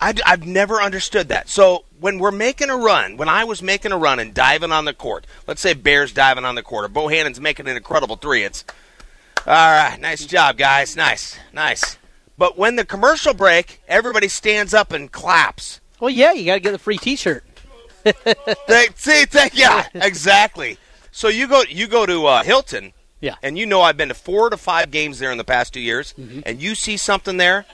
I, 0.01 0.15
have 0.25 0.47
never 0.47 0.81
understood 0.81 1.29
that. 1.29 1.49
So 1.49 1.85
when 2.01 2.19
we're 2.19 2.31
making 2.31 2.71
a 2.71 2.77
run, 2.77 3.17
when 3.17 3.29
I 3.29 3.45
was 3.45 3.63
making 3.63 3.93
a 3.93 3.99
run 3.99 4.19
and 4.19 4.33
diving 4.33 4.73
on 4.73 4.87
the 4.87 4.95
court, 4.95 5.27
let's 5.47 5.61
say 5.61 5.75
Baer's 5.75 6.13
diving 6.13 6.45
on 6.45 6.55
the 6.55 6.63
court, 6.63 6.87
or 6.87 6.89
Bohannon's 6.89 7.41
making 7.41 7.69
an 7.69 7.77
incredible 7.77 8.17
three, 8.17 8.43
it's 8.43 8.65
all 9.47 9.55
right. 9.55 9.99
Nice 10.01 10.25
job, 10.27 10.57
guys. 10.57 10.97
Nice, 10.97 11.39
nice. 11.53 11.99
But 12.39 12.57
when 12.57 12.77
the 12.77 12.85
commercial 12.85 13.35
break, 13.35 13.83
everybody 13.89 14.29
stands 14.29 14.73
up 14.75 14.93
and 14.93 15.11
claps. 15.11 15.81
Well, 16.01 16.11
yeah, 16.11 16.33
you 16.33 16.47
got 16.47 16.55
to 16.55 16.61
get 16.61 16.73
the 16.73 16.79
free 16.79 16.99
T-shirt. 16.99 17.45
They, 18.67 18.87
see, 18.97 19.25
yeah, 19.53 19.87
exactly. 19.95 20.79
So 21.13 21.29
you 21.29 21.47
go, 21.47 21.63
you 21.69 21.87
go 21.87 22.07
to 22.07 22.25
uh, 22.27 22.43
Hilton, 22.43 22.93
Yeah. 23.21 23.35
and 23.43 23.59
you 23.59 23.67
know 23.67 23.83
I've 23.83 23.97
been 23.99 24.09
to 24.09 24.15
four 24.15 24.49
to 24.49 24.57
five 24.57 24.91
games 24.91 25.19
there 25.19 25.31
in 25.33 25.37
the 25.39 25.45
past 25.45 25.75
two 25.75 25.81
years, 25.81 26.15
and 26.47 26.63
you 26.63 26.75
see 26.75 26.97
something 26.97 27.37
there, 27.37 27.67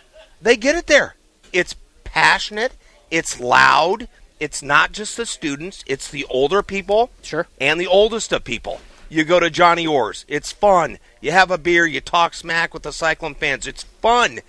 they 0.42 0.56
get 0.56 0.74
it 0.74 0.88
there. 0.88 1.14
It's 1.52 1.76
passionate, 2.02 2.72
it's 3.10 3.38
loud, 3.38 4.08
it's 4.40 4.62
not 4.62 4.90
just 4.92 5.16
the 5.16 5.26
students, 5.26 5.84
it's 5.86 6.10
the 6.10 6.24
older 6.28 6.62
people, 6.62 7.10
sure, 7.22 7.46
and 7.60 7.78
the 7.80 7.86
oldest 7.86 8.32
of 8.32 8.42
people. 8.42 8.80
You 9.08 9.24
go 9.24 9.38
to 9.40 9.50
Johnny 9.50 9.86
Orr's. 9.86 10.24
It's 10.28 10.52
fun. 10.52 10.98
You 11.20 11.30
have 11.32 11.50
a 11.50 11.58
beer. 11.58 11.86
You 11.86 12.00
talk 12.00 12.34
smack 12.34 12.74
with 12.74 12.82
the 12.82 12.92
Cyclone 12.92 13.34
fans. 13.34 13.66
It's 13.66 13.82
fun. 13.84 14.40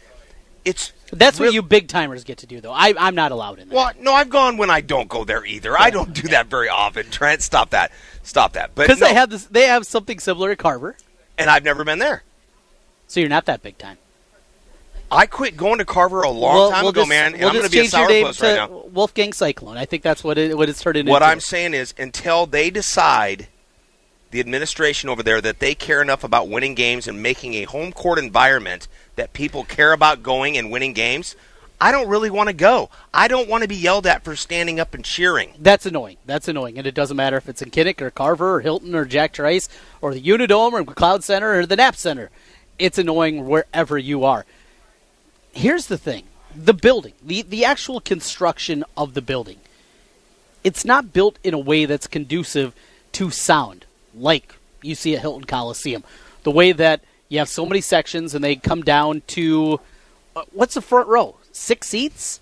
It's 0.65 0.91
That's 1.13 1.39
what 1.39 1.53
you 1.53 1.61
big 1.61 1.87
timers 1.87 2.23
get 2.23 2.39
to 2.39 2.45
do, 2.47 2.59
though. 2.59 2.73
I, 2.73 2.93
I'm 2.97 3.15
not 3.15 3.31
allowed 3.31 3.59
in 3.59 3.69
there. 3.69 3.75
well, 3.77 3.91
no, 3.99 4.13
I've 4.13 4.29
gone 4.29 4.57
when 4.57 4.69
I 4.69 4.81
don't 4.81 5.07
go 5.07 5.23
there 5.23 5.45
either. 5.45 5.79
I 5.79 5.89
don't 5.91 6.13
do 6.13 6.27
that 6.29 6.47
very 6.47 6.67
often. 6.69 7.09
Trent, 7.09 7.41
stop 7.41 7.69
that. 7.69 7.91
Stop 8.23 8.53
that. 8.53 8.71
But 8.75 8.87
Because 8.87 8.99
no, 8.99 9.07
they 9.07 9.13
have 9.13 9.29
this, 9.29 9.45
they 9.45 9.67
have 9.67 9.85
something 9.85 10.19
similar 10.19 10.51
at 10.51 10.57
Carver, 10.57 10.97
and 11.37 11.49
I've 11.49 11.63
never 11.63 11.85
been 11.85 11.99
there. 11.99 12.23
so 13.07 13.19
you're 13.21 13.29
not 13.29 13.45
that 13.45 13.61
big 13.63 13.77
time. 13.77 13.97
I 15.09 15.25
quit 15.25 15.55
going 15.55 15.77
to 15.77 15.85
Carver 15.85 16.23
a 16.23 16.29
long 16.29 16.55
We'll- 16.55 16.71
time 16.71 16.81
we'll 16.81 16.89
ago, 16.89 17.01
just- 17.03 17.09
man. 17.09 17.31
And 17.33 17.39
we'll 17.39 17.49
I'm 17.49 17.55
going 17.55 17.65
to 17.65 17.71
be 17.71 17.79
a 17.79 17.81
change 17.83 17.93
your 17.93 18.09
name 18.09 18.25
sourpuss 18.25 18.41
right 18.41 18.69
now. 18.69 18.83
Wolfgang 18.91 19.31
Cyclone. 19.31 19.77
I 19.77 19.85
think 19.85 20.03
that's 20.03 20.21
what 20.21 20.37
it 20.37 20.57
what 20.57 20.67
it's 20.67 20.81
turned 20.81 20.97
into. 20.97 21.09
What 21.11 21.23
I'm 21.23 21.39
saying 21.39 21.73
is, 21.73 21.93
until 21.97 22.45
they 22.45 22.69
decide, 22.69 23.47
the 24.31 24.39
administration 24.39 25.09
over 25.09 25.23
there, 25.23 25.41
that 25.41 25.59
they 25.59 25.75
care 25.75 26.01
enough 26.01 26.23
about 26.23 26.49
winning 26.49 26.75
games 26.75 27.07
and 27.07 27.23
making 27.23 27.53
a 27.53 27.63
home 27.63 27.91
court 27.91 28.19
environment 28.19 28.87
that 29.15 29.33
people 29.33 29.63
care 29.63 29.93
about 29.93 30.23
going 30.23 30.57
and 30.57 30.71
winning 30.71 30.93
games, 30.93 31.35
I 31.79 31.91
don't 31.91 32.09
really 32.09 32.29
want 32.29 32.47
to 32.47 32.53
go. 32.53 32.89
I 33.13 33.27
don't 33.27 33.47
want 33.47 33.61
to 33.61 33.67
be 33.67 33.75
yelled 33.75 34.07
at 34.07 34.23
for 34.23 34.35
standing 34.35 34.79
up 34.79 34.93
and 34.93 35.05
cheering. 35.05 35.53
That's 35.59 35.85
annoying. 35.85 36.17
That's 36.25 36.47
annoying, 36.47 36.77
and 36.77 36.87
it 36.87 36.95
doesn't 36.95 37.17
matter 37.17 37.37
if 37.37 37.47
it's 37.47 37.61
in 37.61 37.69
Kinnick 37.69 38.01
or 38.01 38.09
Carver 38.09 38.55
or 38.55 38.61
Hilton 38.61 38.95
or 38.95 39.05
Jack 39.05 39.33
Trice 39.33 39.69
or 40.01 40.13
the 40.13 40.21
Unidome 40.21 40.73
or 40.73 40.83
McLeod 40.83 41.23
Center 41.23 41.59
or 41.59 41.65
the 41.65 41.75
Knapp 41.75 41.95
Center. 41.95 42.31
It's 42.79 42.97
annoying 42.97 43.47
wherever 43.47 43.97
you 43.97 44.23
are. 44.23 44.45
Here's 45.51 45.87
the 45.87 45.97
thing: 45.97 46.23
the 46.55 46.73
building, 46.73 47.13
the 47.23 47.43
the 47.43 47.63
actual 47.63 48.01
construction 48.01 48.83
of 48.95 49.13
the 49.13 49.21
building, 49.21 49.57
it's 50.63 50.83
not 50.83 51.13
built 51.13 51.37
in 51.43 51.53
a 51.53 51.59
way 51.59 51.85
that's 51.85 52.07
conducive 52.07 52.73
to 53.13 53.29
sound 53.29 53.85
like 54.19 54.56
you 54.82 54.95
see 54.95 55.15
at 55.15 55.21
Hilton 55.21 55.45
Coliseum. 55.45 56.03
The 56.43 56.51
way 56.51 56.71
that 56.71 57.01
you 57.30 57.39
have 57.39 57.49
so 57.49 57.65
many 57.65 57.82
sections 57.82 58.34
and 58.34 58.43
they 58.43 58.56
come 58.56 58.82
down 58.82 59.21
to 59.27 59.80
uh, 60.36 60.43
what's 60.51 60.75
the 60.75 60.82
front 60.82 61.08
row? 61.08 61.36
Six 61.51 61.88
seats, 61.88 62.39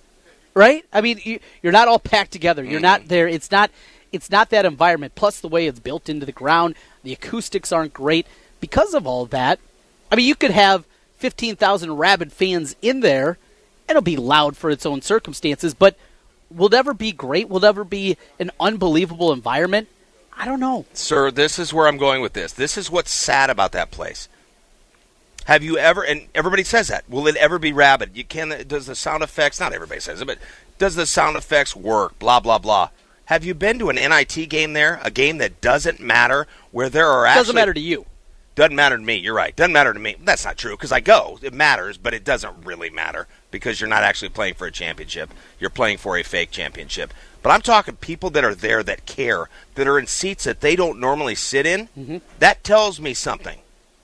right? 0.54 0.86
I 0.92 1.02
mean, 1.02 1.20
you, 1.24 1.40
you're 1.64 1.74
not 1.74 1.88
all 1.88 2.00
packed 2.00 2.32
together. 2.32 2.64
You're 2.64 2.80
not 2.80 3.08
there. 3.08 3.28
It's 3.28 3.50
not. 3.52 3.72
It's 4.12 4.30
not 4.30 4.50
that 4.52 4.66
environment. 4.66 5.16
Plus, 5.16 5.40
the 5.40 5.48
way 5.48 5.68
it's 5.68 5.80
built 5.80 6.08
into 6.08 6.26
the 6.26 6.32
ground, 6.32 6.76
the 7.04 7.14
acoustics 7.14 7.72
aren't 7.72 7.94
great. 7.94 8.28
Because 8.60 8.94
of 8.94 9.06
all 9.06 9.26
that, 9.28 9.60
I 10.12 10.16
mean, 10.16 10.26
you 10.26 10.36
could 10.36 10.52
have 10.52 10.86
fifteen 11.18 11.56
thousand 11.56 11.98
rabid 11.98 12.32
fans 12.32 12.76
in 12.82 13.00
there. 13.00 13.38
It'll 13.90 14.02
be 14.02 14.18
loud 14.18 14.58
for 14.58 14.70
its 14.70 14.86
own 14.86 15.02
circumstances, 15.02 15.74
but 15.74 15.98
will 16.50 16.70
never 16.70 16.94
be 16.94 17.12
great? 17.12 17.50
Will 17.50 17.60
never 17.60 17.84
be 17.84 18.18
an 18.40 18.52
unbelievable 18.60 19.32
environment? 19.32 19.88
I 20.38 20.46
don't 20.46 20.60
know. 20.60 20.86
Sir, 20.94 21.32
this 21.32 21.58
is 21.60 21.74
where 21.74 21.88
I'm 21.88 21.98
going 21.98 22.22
with 22.22 22.34
this. 22.34 22.54
This 22.54 22.78
is 22.78 22.92
what's 22.92 23.12
sad 23.12 23.50
about 23.50 23.72
that 23.72 23.92
place. 23.92 24.28
Have 25.46 25.64
you 25.64 25.78
ever? 25.78 26.04
And 26.04 26.28
everybody 26.34 26.64
says 26.64 26.88
that. 26.88 27.10
Will 27.10 27.28
it 27.28 27.36
ever 27.36 27.60
be 27.60 27.72
rabid? 27.72 28.18
You 28.18 28.24
can. 28.24 28.68
Does 28.68 28.88
the 28.88 28.96
sound 28.96 29.24
effects? 29.24 29.60
Not 29.60 29.74
everybody 29.74 30.00
says 30.00 30.22
it, 30.22 30.26
but 30.26 30.40
does 30.78 30.96
the 30.96 31.06
sound 31.06 31.38
effects 31.38 31.76
work? 31.76 32.18
Blah 32.20 32.40
blah 32.40 32.58
blah. 32.58 32.90
Have 33.26 33.44
you 33.44 33.54
been 33.54 33.80
to 33.80 33.90
an 33.90 33.96
NIT 33.96 34.50
game 34.50 34.74
there? 34.74 35.00
A 35.04 35.10
game 35.10 35.38
that 35.40 35.62
doesn't 35.62 36.00
matter, 36.00 36.48
where 36.72 36.90
there 36.90 37.08
are 37.08 37.26
actually 37.26 37.42
Doesn't 37.42 37.56
matter 37.56 37.74
to 37.74 37.80
you. 37.80 38.06
Doesn't 38.56 38.76
matter 38.76 38.98
to 38.98 39.04
me. 39.04 39.16
You're 39.16 39.36
right. 39.36 39.56
Doesn't 39.56 39.74
matter 39.74 39.94
to 39.94 40.00
me. 40.00 40.16
That's 40.24 40.46
not 40.46 40.58
true 40.58 40.76
because 40.76 40.92
I 40.92 41.00
go. 41.00 41.40
It 41.42 41.54
matters, 41.54 41.98
but 41.98 42.14
it 42.14 42.24
doesn't 42.24 42.66
really 42.66 42.90
matter 42.90 43.28
because 43.56 43.80
you're 43.80 43.90
not 43.90 44.04
actually 44.04 44.28
playing 44.28 44.54
for 44.56 44.68
a 44.68 44.72
championship. 44.72 45.34
You're 45.62 45.70
playing 45.70 45.98
for 45.98 46.18
a 46.18 46.24
fake 46.24 46.52
championship. 46.52 47.14
But 47.42 47.52
I'm 47.52 47.62
talking 47.62 47.96
people 47.96 48.30
that 48.32 48.44
are 48.44 48.54
there 48.54 48.84
that 48.84 49.06
care, 49.06 49.48
that 49.76 49.88
are 49.88 49.98
in 49.98 50.08
seats 50.08 50.44
that 50.44 50.60
they 50.60 50.76
don't 50.76 51.00
normally 51.00 51.36
sit 51.36 51.66
in. 51.66 51.88
That 52.40 52.66
tells 52.66 53.00
me 53.00 53.14
something. 53.14 53.60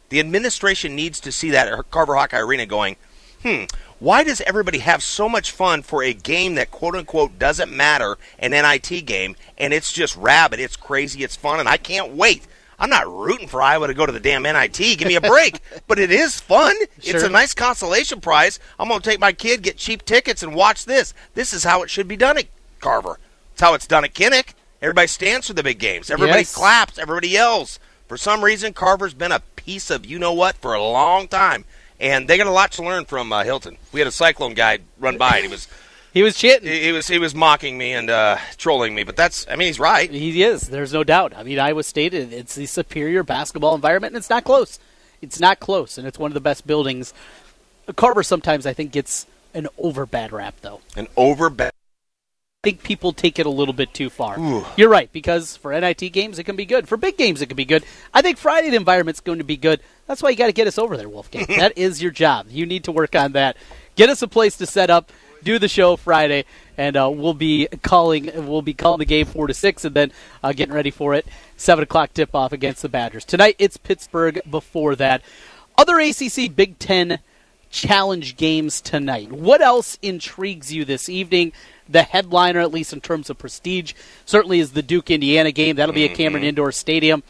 The 0.08 0.22
administration 0.22 0.96
needs 0.96 1.20
to 1.20 1.34
see 1.34 1.50
that 1.50 1.68
at 1.68 1.92
Carver 1.92 2.16
Hawkeye 2.16 2.40
Arena 2.40 2.66
going, 2.66 2.96
hmm, 3.44 3.64
why 4.00 4.24
does 4.24 4.40
everybody 4.42 4.78
have 4.78 5.04
so 5.04 5.28
much 5.28 5.52
fun 5.52 5.82
for 5.82 6.02
a 6.02 6.14
game 6.14 6.56
that 6.56 6.72
quote 6.72 6.96
unquote 6.96 7.38
doesn't 7.38 7.76
matter, 7.76 8.18
an 8.40 8.52
NIT 8.52 9.06
game, 9.06 9.36
and 9.58 9.74
it's 9.74 9.92
just 9.92 10.16
rabid, 10.16 10.62
it's 10.62 10.78
crazy, 10.78 11.26
it's 11.26 11.36
fun, 11.36 11.60
and 11.60 11.68
I 11.68 11.76
can't 11.76 12.14
wait. 12.14 12.48
I'm 12.82 12.90
not 12.90 13.08
rooting 13.08 13.48
for 13.48 13.62
Iowa 13.62 13.86
to 13.88 13.94
go 13.94 14.08
to 14.08 14.12
the 14.12 14.20
damn 14.20 14.42
NIT. 14.42 14.76
Give 14.76 15.08
me 15.08 15.16
a 15.16 15.22
break. 15.22 15.62
but 15.88 16.00
it 16.00 16.12
is 16.12 16.40
fun. 16.42 16.76
It's 16.98 17.22
a 17.24 17.30
nice 17.30 17.54
consolation 17.54 18.20
prize. 18.22 18.60
I'm 18.80 18.88
going 18.88 19.00
to 19.02 19.08
take 19.08 19.20
my 19.20 19.34
kid, 19.34 19.62
get 19.62 19.78
cheap 19.78 20.04
tickets, 20.04 20.42
and 20.42 20.56
watch 20.56 20.86
this. 20.86 21.14
This 21.36 21.54
is 21.54 21.64
how 21.64 21.84
it 21.84 21.92
should 21.92 22.08
be 22.08 22.18
done 22.18 22.40
at 22.40 22.48
Carver. 22.80 23.20
It's 23.54 23.62
how 23.62 23.76
it's 23.76 23.86
done 23.86 24.04
at 24.04 24.16
Kinnick. 24.16 24.54
Everybody 24.82 25.08
stands 25.08 25.46
for 25.46 25.54
the 25.54 25.62
big 25.62 25.78
games. 25.78 26.10
Everybody 26.10 26.40
Yes. 26.40 26.56
claps. 26.56 26.98
Everybody 26.98 27.30
yells. 27.30 27.78
For 28.08 28.18
some 28.18 28.44
reason, 28.44 28.74
Carver's 28.74 29.14
been 29.14 29.32
a 29.32 29.42
piece 29.56 29.92
of 29.92 30.04
you 30.04 30.18
know 30.18 30.34
what 30.34 30.58
for 30.58 30.74
a 30.74 30.82
long 30.84 31.28
time, 31.28 31.66
and 32.00 32.28
they 32.28 32.36
got 32.36 32.48
a 32.48 32.52
lot 32.52 32.72
to 32.74 32.84
learn 32.84 33.06
from 33.06 33.32
uh, 33.32 33.44
Hilton. 33.44 33.78
We 33.92 34.00
had 34.00 34.08
a 34.08 34.12
Cyclone 34.12 34.56
guy 34.56 34.80
run 35.00 35.20
by, 35.20 35.36
and 35.38 35.46
he 35.46 35.52
was 35.52 35.68
He 36.14 36.24
was 36.24 36.36
chanting. 36.36 36.70
he, 36.72 36.84
he 36.84 36.92
was 36.92 37.08
he 37.08 37.20
was 37.20 37.34
mocking 37.34 37.78
me 37.78 37.94
and 37.94 38.10
uh, 38.10 38.38
trolling 38.58 38.94
me. 38.94 39.04
But 39.04 39.16
that's 39.16 39.46
I 39.50 39.56
mean 39.56 39.68
he's 39.68 39.80
right. 39.80 40.10
He 40.12 40.44
is. 40.44 40.62
There's 40.64 40.94
no 40.94 41.04
doubt. 41.04 41.34
I 41.36 41.44
mean, 41.44 41.60
Iowa 41.60 41.84
State, 41.84 42.14
it- 42.14 42.34
it's 42.34 42.56
the 42.56 42.66
superior 42.66 43.24
basketball 43.24 43.76
environment, 43.76 44.14
and 44.14 44.18
it's 44.18 44.30
not 44.30 44.44
close. 44.44 44.80
It's 45.22 45.40
not 45.40 45.60
close, 45.60 45.98
and 45.98 46.08
it's 46.08 46.18
one 46.20 46.32
of 46.32 46.34
the 46.34 46.42
best 46.42 46.66
buildings. 46.68 47.14
Carver 47.96 48.24
sometimes, 48.24 48.66
I 48.66 48.74
think, 48.74 48.92
gets 48.92 49.26
an 49.54 49.68
over 49.78 50.06
bad 50.06 50.32
rap, 50.32 50.56
though. 50.62 50.82
An 50.96 51.08
over 51.16 51.50
bad. 51.50 51.72
I 52.64 52.70
think 52.70 52.84
people 52.84 53.12
take 53.12 53.40
it 53.40 53.46
a 53.46 53.50
little 53.50 53.74
bit 53.74 53.94
too 53.94 54.10
far. 54.10 54.38
You're 54.78 54.90
right, 54.90 55.12
because 55.12 55.58
for 55.58 55.72
NIT 55.80 56.12
games, 56.14 56.38
it 56.40 56.44
can 56.44 56.56
be 56.56 56.66
good. 56.66 56.88
For 56.88 56.96
big 56.98 57.18
games, 57.18 57.42
it 57.42 57.48
can 57.48 57.56
be 57.56 57.66
good. 57.66 57.84
I 58.14 58.22
think 58.22 58.38
Friday 58.38 58.70
the 58.70 58.76
environment's 58.78 59.20
going 59.20 59.40
to 59.40 59.44
be 59.44 59.58
good. 59.58 59.80
That's 60.08 60.22
why 60.22 60.30
you 60.30 60.36
got 60.36 60.46
to 60.48 60.52
get 60.54 60.68
us 60.68 60.78
over 60.78 60.96
there, 60.96 61.10
Wolfgang. 61.10 61.46
that 61.58 61.78
is 61.78 62.02
your 62.02 62.12
job. 62.12 62.48
You 62.50 62.66
need 62.66 62.84
to 62.86 62.92
work 62.92 63.16
on 63.16 63.32
that. 63.34 63.58
Get 63.96 64.10
us 64.10 64.22
a 64.22 64.28
place 64.28 64.58
to 64.58 64.66
set 64.68 64.90
up, 64.92 65.12
do 65.44 65.60
the 65.60 65.68
show 65.68 65.96
Friday, 65.96 66.46
and 66.78 66.96
uh, 66.96 67.10
we'll 67.12 67.34
be 67.34 67.68
calling. 67.82 68.32
We'll 68.48 68.62
be 68.62 68.74
calling 68.74 69.00
the 69.00 69.06
game 69.06 69.26
four 69.26 69.48
to 69.48 69.54
six, 69.54 69.86
and 69.86 69.96
then 69.96 70.12
uh, 70.44 70.54
getting 70.54 70.74
ready 70.74 70.92
for 70.92 71.14
it. 71.14 71.26
Seven 71.58 71.84
o'clock 71.84 72.14
tip 72.14 72.34
off 72.36 72.52
against 72.52 72.82
the 72.82 72.90
Badgers 72.90 73.26
tonight. 73.26 73.56
It's 73.60 73.78
Pittsburgh. 73.78 74.42
Before 74.50 74.96
that, 74.96 75.22
other 75.78 76.00
ACC 76.00 76.56
Big 76.56 76.80
Ten 76.80 77.20
challenge 77.70 78.38
games 78.38 78.82
tonight. 78.82 79.32
What 79.32 79.62
else 79.62 79.98
intrigues 80.02 80.74
you 80.74 80.86
this 80.86 81.10
evening? 81.10 81.54
The 81.90 82.04
headliner, 82.04 82.60
at 82.60 82.72
least 82.72 82.94
in 82.94 83.02
terms 83.02 83.30
of 83.30 83.38
prestige, 83.38 83.94
certainly 84.26 84.60
is 84.60 84.72
the 84.72 84.82
Duke 84.82 85.10
Indiana 85.10 85.52
game. 85.52 85.78
That'll 85.78 85.96
be 85.96 86.08
at 86.08 86.16
Cameron 86.16 86.44
Indoor 86.44 86.72
Stadium. 86.72 87.24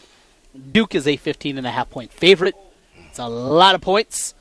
Duke 0.71 0.95
is 0.95 1.07
a 1.07 1.15
15 1.15 1.57
and 1.57 1.65
a 1.65 1.71
half 1.71 1.89
point 1.89 2.11
favorite. 2.11 2.55
It's 3.07 3.19
a 3.19 3.27
lot 3.27 3.75
of 3.75 3.81
points. 3.81 4.33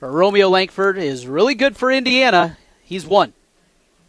Romeo 0.00 0.48
Langford 0.48 0.98
is 0.98 1.26
really 1.26 1.54
good 1.54 1.76
for 1.76 1.90
Indiana. 1.90 2.58
He's 2.84 3.06
one. 3.06 3.32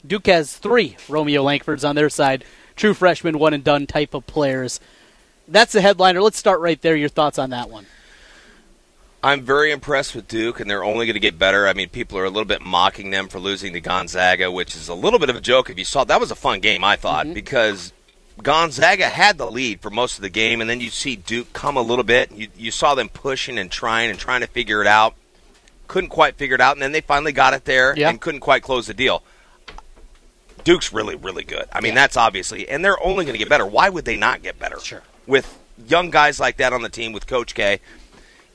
Duke 0.05 0.27
has 0.27 0.57
three 0.57 0.97
Romeo 1.09 1.43
Langfords 1.43 1.88
on 1.88 1.95
their 1.95 2.09
side. 2.09 2.43
True 2.75 2.93
freshman, 2.93 3.39
one 3.39 3.53
and 3.53 3.63
done 3.63 3.88
type 3.88 4.13
of 4.13 4.27
players. 4.27 4.79
That's 5.47 5.71
the 5.71 5.81
headliner. 5.81 6.21
Let's 6.21 6.38
start 6.38 6.59
right 6.59 6.81
there. 6.81 6.95
Your 6.95 7.09
thoughts 7.09 7.39
on 7.39 7.51
that 7.51 7.69
one? 7.69 7.85
I'm 9.23 9.41
very 9.41 9.71
impressed 9.71 10.13
with 10.13 10.27
Duke, 10.27 10.59
and 10.59 10.69
they're 10.69 10.83
only 10.83 11.07
going 11.07 11.15
to 11.15 11.19
get 11.19 11.39
better. 11.39 11.67
I 11.67 11.73
mean, 11.73 11.89
people 11.89 12.17
are 12.19 12.25
a 12.25 12.29
little 12.29 12.45
bit 12.45 12.61
mocking 12.61 13.09
them 13.09 13.27
for 13.27 13.39
losing 13.39 13.73
to 13.73 13.81
Gonzaga, 13.81 14.51
which 14.51 14.75
is 14.75 14.88
a 14.88 14.93
little 14.93 15.17
bit 15.17 15.31
of 15.31 15.35
a 15.35 15.41
joke. 15.41 15.69
If 15.69 15.79
you 15.79 15.85
saw, 15.85 16.03
that 16.03 16.19
was 16.19 16.29
a 16.29 16.35
fun 16.35 16.59
game, 16.59 16.83
I 16.83 16.95
thought, 16.95 17.25
mm-hmm. 17.25 17.33
because 17.33 17.91
Gonzaga 18.43 19.09
had 19.09 19.39
the 19.39 19.49
lead 19.49 19.81
for 19.81 19.89
most 19.89 20.17
of 20.17 20.21
the 20.21 20.29
game, 20.29 20.61
and 20.61 20.69
then 20.69 20.79
you 20.79 20.91
see 20.91 21.15
Duke 21.15 21.53
come 21.53 21.75
a 21.75 21.81
little 21.81 22.03
bit. 22.03 22.31
You, 22.33 22.49
you 22.55 22.69
saw 22.69 22.93
them 22.93 23.09
pushing 23.09 23.57
and 23.57 23.71
trying 23.71 24.11
and 24.11 24.19
trying 24.19 24.41
to 24.41 24.47
figure 24.47 24.81
it 24.81 24.88
out. 24.88 25.15
Couldn't 25.88 26.10
quite 26.10 26.36
figure 26.36 26.56
it 26.56 26.62
out, 26.62 26.74
and 26.76 26.82
then 26.82 26.91
they 26.91 27.02
finally 27.02 27.32
got 27.32 27.54
it 27.54 27.65
there 27.65 27.93
Yeah. 27.95 28.10
and 28.10 28.19
couldn't 28.19 28.39
quite 28.41 28.63
close 28.63 28.88
the 28.88 28.93
deal. 28.93 29.24
Duke's 30.63 30.91
really, 30.91 31.15
really 31.15 31.43
good. 31.43 31.65
I 31.71 31.82
mean, 31.82 31.93
that's 31.93 32.17
obviously, 32.17 32.67
and 32.67 32.84
they're 32.84 33.02
only 33.04 33.24
going 33.26 33.34
to 33.36 33.38
get 33.39 33.50
better. 33.50 33.65
Why 33.65 33.89
would 33.89 34.06
they 34.06 34.17
not 34.17 34.41
get 34.41 34.58
better? 34.58 34.80
Sure. 34.80 35.04
With 35.28 35.58
young 35.88 36.10
guys 36.10 36.39
like 36.39 36.58
that 36.58 36.74
on 36.74 36.82
the 36.82 36.89
team, 36.89 37.13
with 37.13 37.28
Coach 37.28 37.54
K, 37.54 37.80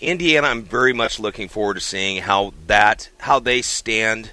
Indiana, 0.00 0.48
I'm 0.48 0.62
very 0.62 0.92
much 0.92 1.20
looking 1.20 1.48
forward 1.48 1.74
to 1.74 1.80
seeing 1.80 2.22
how 2.22 2.52
that 2.66 3.10
how 3.18 3.38
they 3.38 3.62
stand 3.62 4.30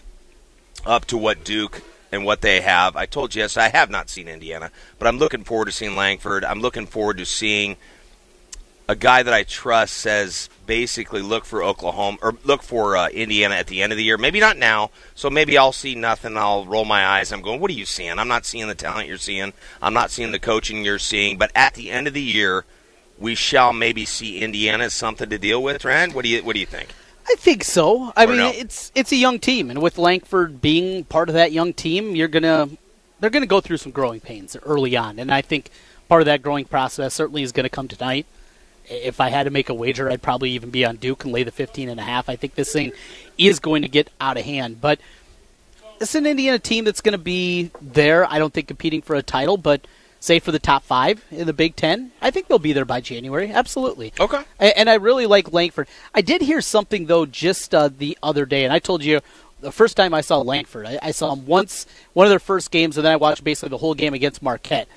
up 0.86 1.06
to 1.06 1.18
what 1.18 1.44
Duke 1.44 1.82
and 2.12 2.24
what 2.26 2.42
they 2.42 2.62
have. 2.62 2.96
I 2.96 3.06
told 3.06 3.36
you 3.36 3.42
yes, 3.42 3.58
I 3.58 3.70
have 3.70 3.90
not 3.92 4.10
seen 4.10 4.28
Indiana, 4.28 4.72
but 4.98 5.08
I'm 5.08 5.18
looking 5.20 5.44
forward 5.44 5.66
to 5.66 5.72
seeing 5.72 5.96
Langford. 5.96 6.46
I'm 6.46 6.62
looking 6.62 6.88
forward 6.88 7.18
to 7.18 7.26
seeing 7.26 7.76
a 8.88 8.96
guy 8.96 9.22
that 9.22 9.34
I 9.34 9.44
trust 9.44 9.94
says 9.96 10.50
basically 10.68 11.22
look 11.22 11.46
for 11.46 11.64
Oklahoma 11.64 12.18
or 12.22 12.36
look 12.44 12.62
for 12.62 12.96
uh, 12.96 13.08
Indiana 13.10 13.56
at 13.56 13.68
the 13.68 13.82
end 13.82 13.92
of 13.92 13.98
the 13.98 14.04
year. 14.04 14.18
Maybe 14.18 14.40
not 14.40 14.58
now, 14.58 14.92
so 15.16 15.30
maybe 15.30 15.58
I'll 15.58 15.72
see 15.72 15.96
nothing. 15.96 16.38
I'll 16.38 16.66
roll 16.66 16.86
my 16.86 17.06
eyes. 17.06 17.32
I'm 17.32 17.42
going, 17.42 17.60
what 17.60 17.72
are 17.72 17.76
you 17.76 17.86
seeing? 17.86 18.20
I'm 18.20 18.28
not 18.28 18.46
seeing 18.46 18.68
the 18.68 18.76
talent 18.76 19.08
you're 19.08 19.18
seeing. 19.18 19.54
I'm 19.82 19.94
not 19.94 20.12
seeing 20.12 20.32
the 20.32 20.40
coaching 20.40 20.84
you're 20.86 21.00
seeing. 21.00 21.38
But 21.38 21.52
at 21.56 21.74
the 21.74 21.90
end 21.90 22.08
of 22.08 22.14
the 22.14 22.22
year, 22.22 22.66
we 23.18 23.34
shall 23.34 23.74
maybe 23.74 24.06
see 24.06 24.40
Indiana 24.40 24.84
as 24.84 24.94
something 24.94 25.30
to 25.30 25.40
deal 25.40 25.64
with. 25.64 25.84
Rand, 25.84 26.14
what 26.14 26.24
do 26.24 26.30
you 26.30 26.44
what 26.44 26.54
do 26.54 26.60
you 26.60 26.68
think? 26.68 26.90
I 27.28 27.36
think 27.38 27.64
so. 27.64 28.14
I 28.16 28.26
Or 28.26 28.28
mean, 28.28 28.38
no? 28.38 28.50
it's 28.50 28.92
it's 28.94 29.12
a 29.12 29.18
young 29.18 29.40
team, 29.40 29.70
and 29.70 29.82
with 29.82 29.98
Langford 29.98 30.62
being 30.62 31.04
part 31.06 31.30
of 31.30 31.36
that 31.36 31.52
young 31.52 31.74
team, 31.74 32.16
you're 32.16 32.28
gonna 32.28 32.70
they're 33.20 33.30
gonna 33.30 33.46
go 33.46 33.60
through 33.60 33.78
some 33.78 33.92
growing 33.92 34.20
pains 34.20 34.56
early 34.64 34.96
on, 34.96 35.18
and 35.20 35.32
I 35.32 35.42
think 35.42 35.72
part 36.08 36.22
of 36.22 36.26
that 36.26 36.42
growing 36.42 36.66
process 36.66 37.14
certainly 37.14 37.44
is 37.44 37.52
going 37.52 37.66
to 37.66 37.70
come 37.70 37.88
tonight 37.88 38.26
If 38.90 39.20
I 39.20 39.30
had 39.30 39.44
to 39.44 39.50
make 39.50 39.70
a 39.70 39.74
wager, 39.74 40.10
I'd 40.10 40.22
probably 40.22 40.52
even 40.52 40.70
be 40.70 40.86
on 40.86 40.96
Duke 40.96 41.24
and 41.24 41.34
lay 41.34 41.44
the 41.44 41.52
15 41.52 41.90
and 41.90 42.00
a 42.00 42.04
half. 42.04 42.30
I 42.30 42.36
think 42.36 42.56
this 42.56 42.72
thing 42.72 42.94
is 43.38 43.60
going 43.60 43.82
to 43.82 43.90
get 43.90 44.10
out 44.22 44.38
of 44.38 44.46
hand. 44.46 44.80
But 44.80 45.00
it's 46.00 46.16
an 46.16 46.26
Indiana 46.26 46.60
team 46.60 46.86
that's 46.86 47.02
going 47.02 47.14
to 47.14 47.18
be 47.18 47.72
there. 47.82 48.26
I 48.32 48.40
don't 48.40 48.54
think 48.54 48.68
competing 48.68 49.02
for 49.02 49.16
a 49.16 49.22
title, 49.22 49.58
but 49.58 49.86
say 50.20 50.40
for 50.40 50.52
the 50.52 50.60
top 50.60 50.84
five 50.84 51.24
in 51.32 51.48
the 51.48 51.54
Big 51.54 51.76
Ten, 51.76 52.12
I 52.22 52.32
think 52.32 52.48
they'll 52.48 52.60
be 52.60 52.74
there 52.74 52.86
by 52.86 53.02
January. 53.02 53.52
Absolutely. 53.52 54.14
Okay. 54.20 54.44
And 54.60 54.90
I 54.90 54.96
really 54.96 55.26
like 55.26 55.54
Langford. 55.54 55.88
I 56.14 56.22
did 56.22 56.42
hear 56.42 56.62
something 56.62 57.06
though 57.06 57.26
just 57.26 57.74
uh, 57.74 57.90
the 57.90 58.18
other 58.24 58.46
day, 58.46 58.64
and 58.64 58.74
I 58.74 58.80
told 58.80 59.04
you 59.04 59.22
the 59.60 59.72
first 59.72 59.98
time 59.98 60.14
I 60.14 60.22
saw 60.22 60.38
Langford, 60.40 60.86
I, 60.86 61.00
I 61.02 61.12
saw 61.12 61.34
him 61.34 61.46
once 61.46 61.88
one 62.14 62.26
of 62.26 62.30
their 62.30 62.40
first 62.40 62.72
games, 62.72 62.98
and 62.98 63.06
then 63.06 63.14
I 63.14 63.18
watched 63.18 63.44
basically 63.44 63.70
the 63.70 63.78
whole 63.78 63.96
game 63.96 64.14
against 64.14 64.42
Marquette, 64.42 64.88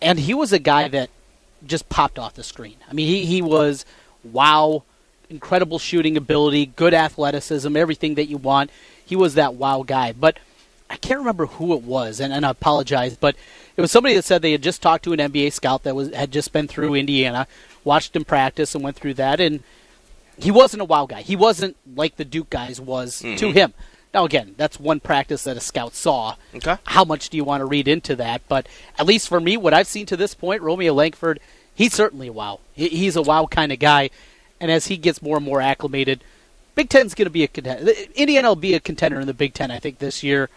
and 0.00 0.18
he 0.18 0.34
was 0.34 0.52
a 0.52 0.58
guy 0.58 0.88
that 0.88 1.10
just 1.66 1.88
popped 1.88 2.18
off 2.18 2.34
the 2.34 2.42
screen. 2.44 2.76
I 2.88 2.92
mean, 2.94 3.06
he 3.06 3.24
he 3.24 3.42
was 3.42 3.84
wow, 4.24 4.82
incredible 5.30 5.78
shooting 5.78 6.16
ability, 6.16 6.66
good 6.66 6.94
athleticism, 6.94 7.76
everything 7.76 8.14
that 8.16 8.26
you 8.26 8.36
want. 8.36 8.70
He 9.04 9.16
was 9.16 9.34
that 9.34 9.54
wow 9.54 9.82
guy, 9.86 10.12
but. 10.12 10.38
I 10.90 10.96
can't 10.96 11.18
remember 11.20 11.44
who 11.44 11.74
it 11.74 11.82
was, 11.82 12.18
and, 12.18 12.32
and 12.32 12.46
I 12.46 12.50
apologize, 12.50 13.14
but 13.14 13.36
it 13.76 13.80
was 13.82 13.90
somebody 13.90 14.14
that 14.14 14.24
said 14.24 14.40
they 14.40 14.52
had 14.52 14.62
just 14.62 14.80
talked 14.80 15.04
to 15.04 15.12
an 15.12 15.18
NBA 15.18 15.52
scout 15.52 15.82
that 15.82 15.94
was 15.94 16.10
had 16.14 16.32
just 16.32 16.50
been 16.50 16.66
through 16.66 16.94
Indiana, 16.94 17.46
watched 17.84 18.16
him 18.16 18.24
practice, 18.24 18.74
and 18.74 18.82
went 18.82 18.96
through 18.96 19.12
that, 19.14 19.38
and 19.38 19.62
he 20.38 20.50
wasn't 20.50 20.80
a 20.80 20.86
wow 20.86 21.04
guy. 21.04 21.20
He 21.20 21.36
wasn't 21.36 21.76
like 21.94 22.16
the 22.16 22.24
Duke 22.24 22.48
guys 22.48 22.80
was 22.80 23.18
to 23.18 23.26
Mhm. 23.26 23.52
him. 23.52 23.74
Now 24.14 24.24
again, 24.24 24.54
that's 24.56 24.80
one 24.80 25.00
practice 25.00 25.44
that 25.44 25.56
a 25.56 25.60
scout 25.60 25.94
saw. 25.94 26.36
Okay. 26.54 26.76
How 26.84 27.04
much 27.04 27.28
do 27.28 27.36
you 27.36 27.44
want 27.44 27.60
to 27.60 27.66
read 27.66 27.88
into 27.88 28.16
that? 28.16 28.42
But 28.48 28.66
at 28.98 29.06
least 29.06 29.28
for 29.28 29.40
me, 29.40 29.56
what 29.56 29.74
I've 29.74 29.86
seen 29.86 30.06
to 30.06 30.16
this 30.16 30.34
point, 30.34 30.62
Romeo 30.62 30.94
Langford, 30.94 31.40
he's 31.74 31.94
certainly 31.94 32.28
a 32.28 32.32
wow. 32.32 32.60
He's 32.74 33.16
a 33.16 33.22
wow 33.22 33.46
kind 33.46 33.72
of 33.72 33.78
guy, 33.78 34.10
and 34.60 34.70
as 34.70 34.86
he 34.86 34.96
gets 34.96 35.22
more 35.22 35.36
and 35.36 35.46
more 35.46 35.60
acclimated, 35.60 36.22
Big 36.74 36.88
Ten's 36.88 37.14
going 37.14 37.26
to 37.26 37.30
be 37.30 37.42
a 37.42 37.48
contender. 37.48 37.92
Indiana 38.14 38.48
will 38.48 38.56
be 38.56 38.74
a 38.74 38.80
contender 38.80 39.18
in 39.20 39.26
the 39.26 39.34
Big 39.34 39.52
Ten, 39.52 39.70
I 39.70 39.78
think, 39.78 39.98
this 39.98 40.22
year. 40.22 40.48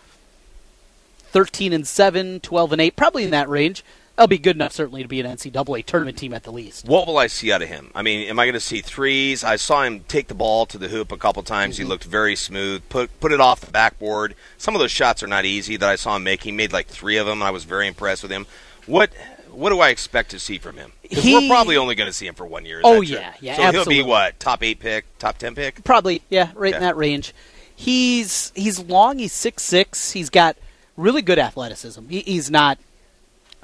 13 1.32 1.74
and 1.74 1.88
7, 1.88 2.42
12 2.42 2.72
and 2.74 2.82
8, 2.82 2.96
probably 2.96 3.24
in 3.24 3.32
that 3.32 3.50
range. 3.50 3.84
That'll 4.16 4.28
be 4.28 4.38
good 4.38 4.56
enough, 4.56 4.74
certainly, 4.74 5.02
to 5.02 5.08
be 5.08 5.20
an 5.20 5.26
NCAA 5.26 5.86
tournament 5.86 6.18
team 6.18 6.34
at 6.34 6.44
the 6.44 6.52
least. 6.52 6.86
What 6.86 7.08
will 7.08 7.18
I 7.18 7.28
see 7.28 7.52
out 7.52 7.62
of 7.62 7.70
him? 7.70 7.92
I 7.96 8.02
mean, 8.02 8.28
am 8.28 8.40
I 8.40 8.46
going 8.46 8.54
to 8.54 8.60
see 8.60 8.82
threes? 8.82 9.44
I 9.44 9.56
saw 9.56 9.84
him 9.84 10.02
take 10.08 10.28
the 10.28 10.36
ball 10.36 10.66
to 10.68 10.78
the 10.78 10.90
hoop 10.90 11.12
a 11.12 11.18
couple 11.18 11.42
times. 11.44 11.76
Mm-hmm. 11.76 11.84
He 11.84 11.90
looked 11.90 12.04
very 12.04 12.36
smooth. 12.36 12.84
Put 12.90 13.20
put 13.20 13.32
it 13.32 13.40
off 13.40 13.62
the 13.62 13.72
backboard. 13.72 14.36
Some 14.58 14.76
of 14.76 14.80
those 14.80 14.92
shots 14.92 15.24
are 15.24 15.28
not 15.28 15.46
easy 15.46 15.78
that 15.78 15.90
I 15.90 15.96
saw 15.96 16.16
him 16.18 16.24
make. 16.24 16.44
He 16.44 16.52
made 16.52 16.74
like 16.74 16.88
three 16.88 17.18
of 17.18 17.26
them. 17.26 17.42
I 17.42 17.52
was 17.52 17.64
very 17.64 17.88
impressed 17.88 18.22
with 18.22 18.32
him. 18.32 18.46
What 18.86 19.12
what 19.52 19.70
do 19.70 19.80
I 19.80 19.90
expect 19.90 20.32
to 20.32 20.40
see 20.40 20.58
from 20.58 20.78
him? 20.78 20.92
He- 21.04 21.34
we're 21.34 21.48
probably 21.50 21.78
only 21.78 21.96
going 21.96 22.10
to 22.10 22.14
see 22.14 22.28
him 22.28 22.36
for 22.36 22.46
one 22.46 22.66
year. 22.66 22.82
Oh, 22.84 23.02
yeah, 23.02 23.34
yeah, 23.42 23.56
So 23.56 23.72
he'll 23.72 23.86
be 23.86 24.02
what 24.02 24.40
top 24.40 24.64
eight 24.64 24.80
pick, 24.80 25.06
top 25.20 25.38
ten 25.38 25.56
pick. 25.56 25.84
Probably, 25.84 26.22
yeah, 26.30 26.52
right 26.56 26.74
in 26.74 26.82
that 26.82 26.96
range. 26.96 27.34
He's 27.76 28.52
he's 28.56 28.80
long. 28.80 29.18
He's 29.18 29.34
six 29.34 29.64
six. 29.64 30.12
He's 30.12 30.30
got 30.30 30.58
really 30.96 31.22
good 31.22 31.40
athleticism. 31.40 32.08
He, 32.10 32.20
he's 32.22 32.52
not 32.52 32.78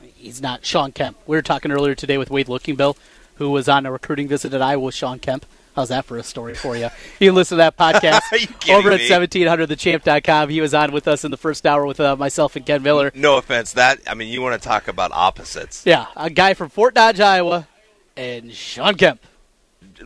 he's 0.02 0.42
not 0.42 0.66
Shawn 0.66 0.92
Kemp. 0.92 1.18
We 1.26 1.38
were 1.38 1.42
talking 1.42 1.72
earlier 1.72 1.96
today 1.96 2.18
with 2.18 2.30
Wade 2.30 2.48
Lookingbill, 2.48 2.98
who 3.36 3.50
was 3.52 3.70
on 3.70 3.86
a 3.86 3.92
recruiting 3.92 4.28
visit 4.28 4.54
at 4.54 4.62
Iowa 4.62 4.86
with 4.86 4.96
Shawn 4.96 5.20
Kemp. 5.20 5.46
How's 5.76 5.90
that 5.90 6.06
for 6.06 6.18
a 6.18 6.24
story 6.24 6.56
for 6.56 6.76
you? 6.76 6.90
You 7.20 7.30
can 7.30 7.36
listen 7.36 7.58
to 7.58 7.64
that 7.64 7.78
podcast 7.78 8.22
Are 8.32 8.38
you 8.38 8.48
kidding 8.48 8.76
over 8.76 8.92
at 8.92 9.00
me? 9.00 9.10
1700thechamp.com. 9.10 10.50
He 10.50 10.60
was 10.60 10.74
on 10.74 10.92
with 10.92 11.08
us 11.08 11.24
in 11.24 11.30
the 11.32 11.38
first 11.38 11.66
hour 11.66 11.86
with 11.86 12.00
uh, 12.00 12.16
myself 12.16 12.56
and 12.56 12.66
Ken 12.66 12.82
Miller. 12.82 13.12
No 13.14 13.38
offense, 13.38 13.74
that 13.74 14.00
I 14.08 14.16
mean, 14.16 14.30
you 14.34 14.42
want 14.42 14.60
to 14.60 14.68
talk 14.68 14.88
about 14.88 15.12
opposites? 15.12 15.84
Yeah, 15.86 16.08
a 16.16 16.30
guy 16.32 16.56
from 16.56 16.70
Fort 16.70 16.96
Dodge, 16.96 17.20
Iowa, 17.20 17.68
and 18.16 18.52
Shawn 18.52 18.96
Kemp. 18.96 19.22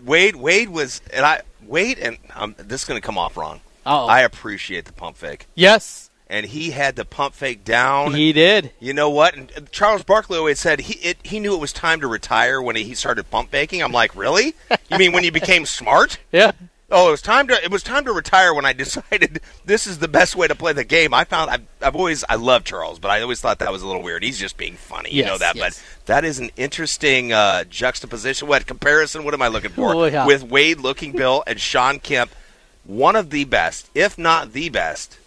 Wade 0.04 0.36
Wade 0.36 0.70
was 0.70 1.02
and 1.14 1.26
I 1.26 1.42
Wade 1.66 2.00
and 2.00 2.18
um, 2.36 2.56
this 2.58 2.82
is 2.82 2.88
going 2.88 3.00
to 3.00 3.06
come 3.06 3.18
off 3.18 3.36
wrong. 3.38 3.62
Uh-oh. 3.86 4.08
I 4.08 4.22
appreciate 4.22 4.86
the 4.86 4.94
pump 4.94 5.18
fake. 5.18 5.48
Yes, 5.56 6.11
and 6.32 6.46
he 6.46 6.72
had 6.72 6.96
the 6.96 7.06
pump 7.06 7.36
fake 7.36 7.64
down. 7.64 8.14
he 8.14 8.32
did. 8.34 8.72
You 8.80 8.94
know 8.94 9.10
what? 9.10 9.36
And 9.36 9.52
uh, 9.56 9.62
Charles 9.72 10.04
Barkley 10.04 10.38
always 10.38 10.60
said 10.60 10.80
he 10.82 10.94
it, 11.08 11.18
he 11.24 11.40
knew 11.40 11.54
it 11.54 11.60
was 11.60 11.74
time 11.74 12.00
to 12.02 12.08
retire 12.08 12.62
when 12.62 12.76
he 12.76 12.96
started 12.96 13.30
pump 13.30 13.52
faking. 13.52 13.84
I'm 13.84 13.92
like, 13.92 14.16
really? 14.16 14.56
You 14.90 14.98
mean 14.98 15.12
when 15.12 15.24
you 15.24 15.32
became 15.32 15.66
smart? 15.66 16.18
Yeah. 16.32 16.52
Oh, 16.94 17.08
it 17.08 17.12
was 17.12 17.22
time 17.22 17.48
to 17.48 17.64
it 17.64 17.72
was 17.72 17.84
time 17.84 18.04
to 18.04 18.12
retire 18.12 18.54
when 18.54 18.66
I 18.66 18.74
decided 18.74 19.40
this 19.66 19.88
is 19.88 20.00
the 20.00 20.10
best 20.10 20.36
way 20.36 20.48
to 20.48 20.56
play 20.56 20.74
the 20.74 20.84
game. 20.84 21.14
I 21.14 21.24
found 21.24 21.50
I've, 21.50 21.62
I've 21.82 21.96
always 21.96 22.26
I 22.28 22.36
love 22.36 22.66
Charles, 22.66 23.00
but 23.00 23.12
I 23.12 23.22
always 23.22 23.40
thought 23.40 23.60
that 23.60 23.72
was 23.72 23.82
a 23.82 23.88
little 23.88 24.02
weird. 24.04 24.24
He's 24.24 24.38
just 24.38 24.58
being 24.58 24.76
funny, 24.76 25.12
you 25.12 25.24
know 25.24 25.38
that. 25.38 25.56
yes. 25.56 25.82
But 26.00 26.06
that 26.08 26.26
is 26.26 26.40
an 26.40 26.52
interesting 26.58 27.32
uh, 27.32 27.64
juxtaposition. 27.66 28.48
What 28.50 28.66
comparison? 28.68 29.24
What 29.24 29.34
am 29.34 29.42
I 29.42 29.48
looking 29.48 29.72
for? 29.72 29.96
Oh, 29.96 30.04
yeah. 30.06 30.26
With 30.26 30.44
Wade 30.44 30.78
Lookingbill 30.80 31.44
and 31.48 31.62
Shawn 31.62 32.00
Kemp, 32.00 32.32
one 32.84 33.16
of 33.16 33.30
the 33.30 33.46
best, 33.46 33.90
if 33.96 34.18
not 34.18 34.52
the 34.52 34.68
best, 34.70 35.18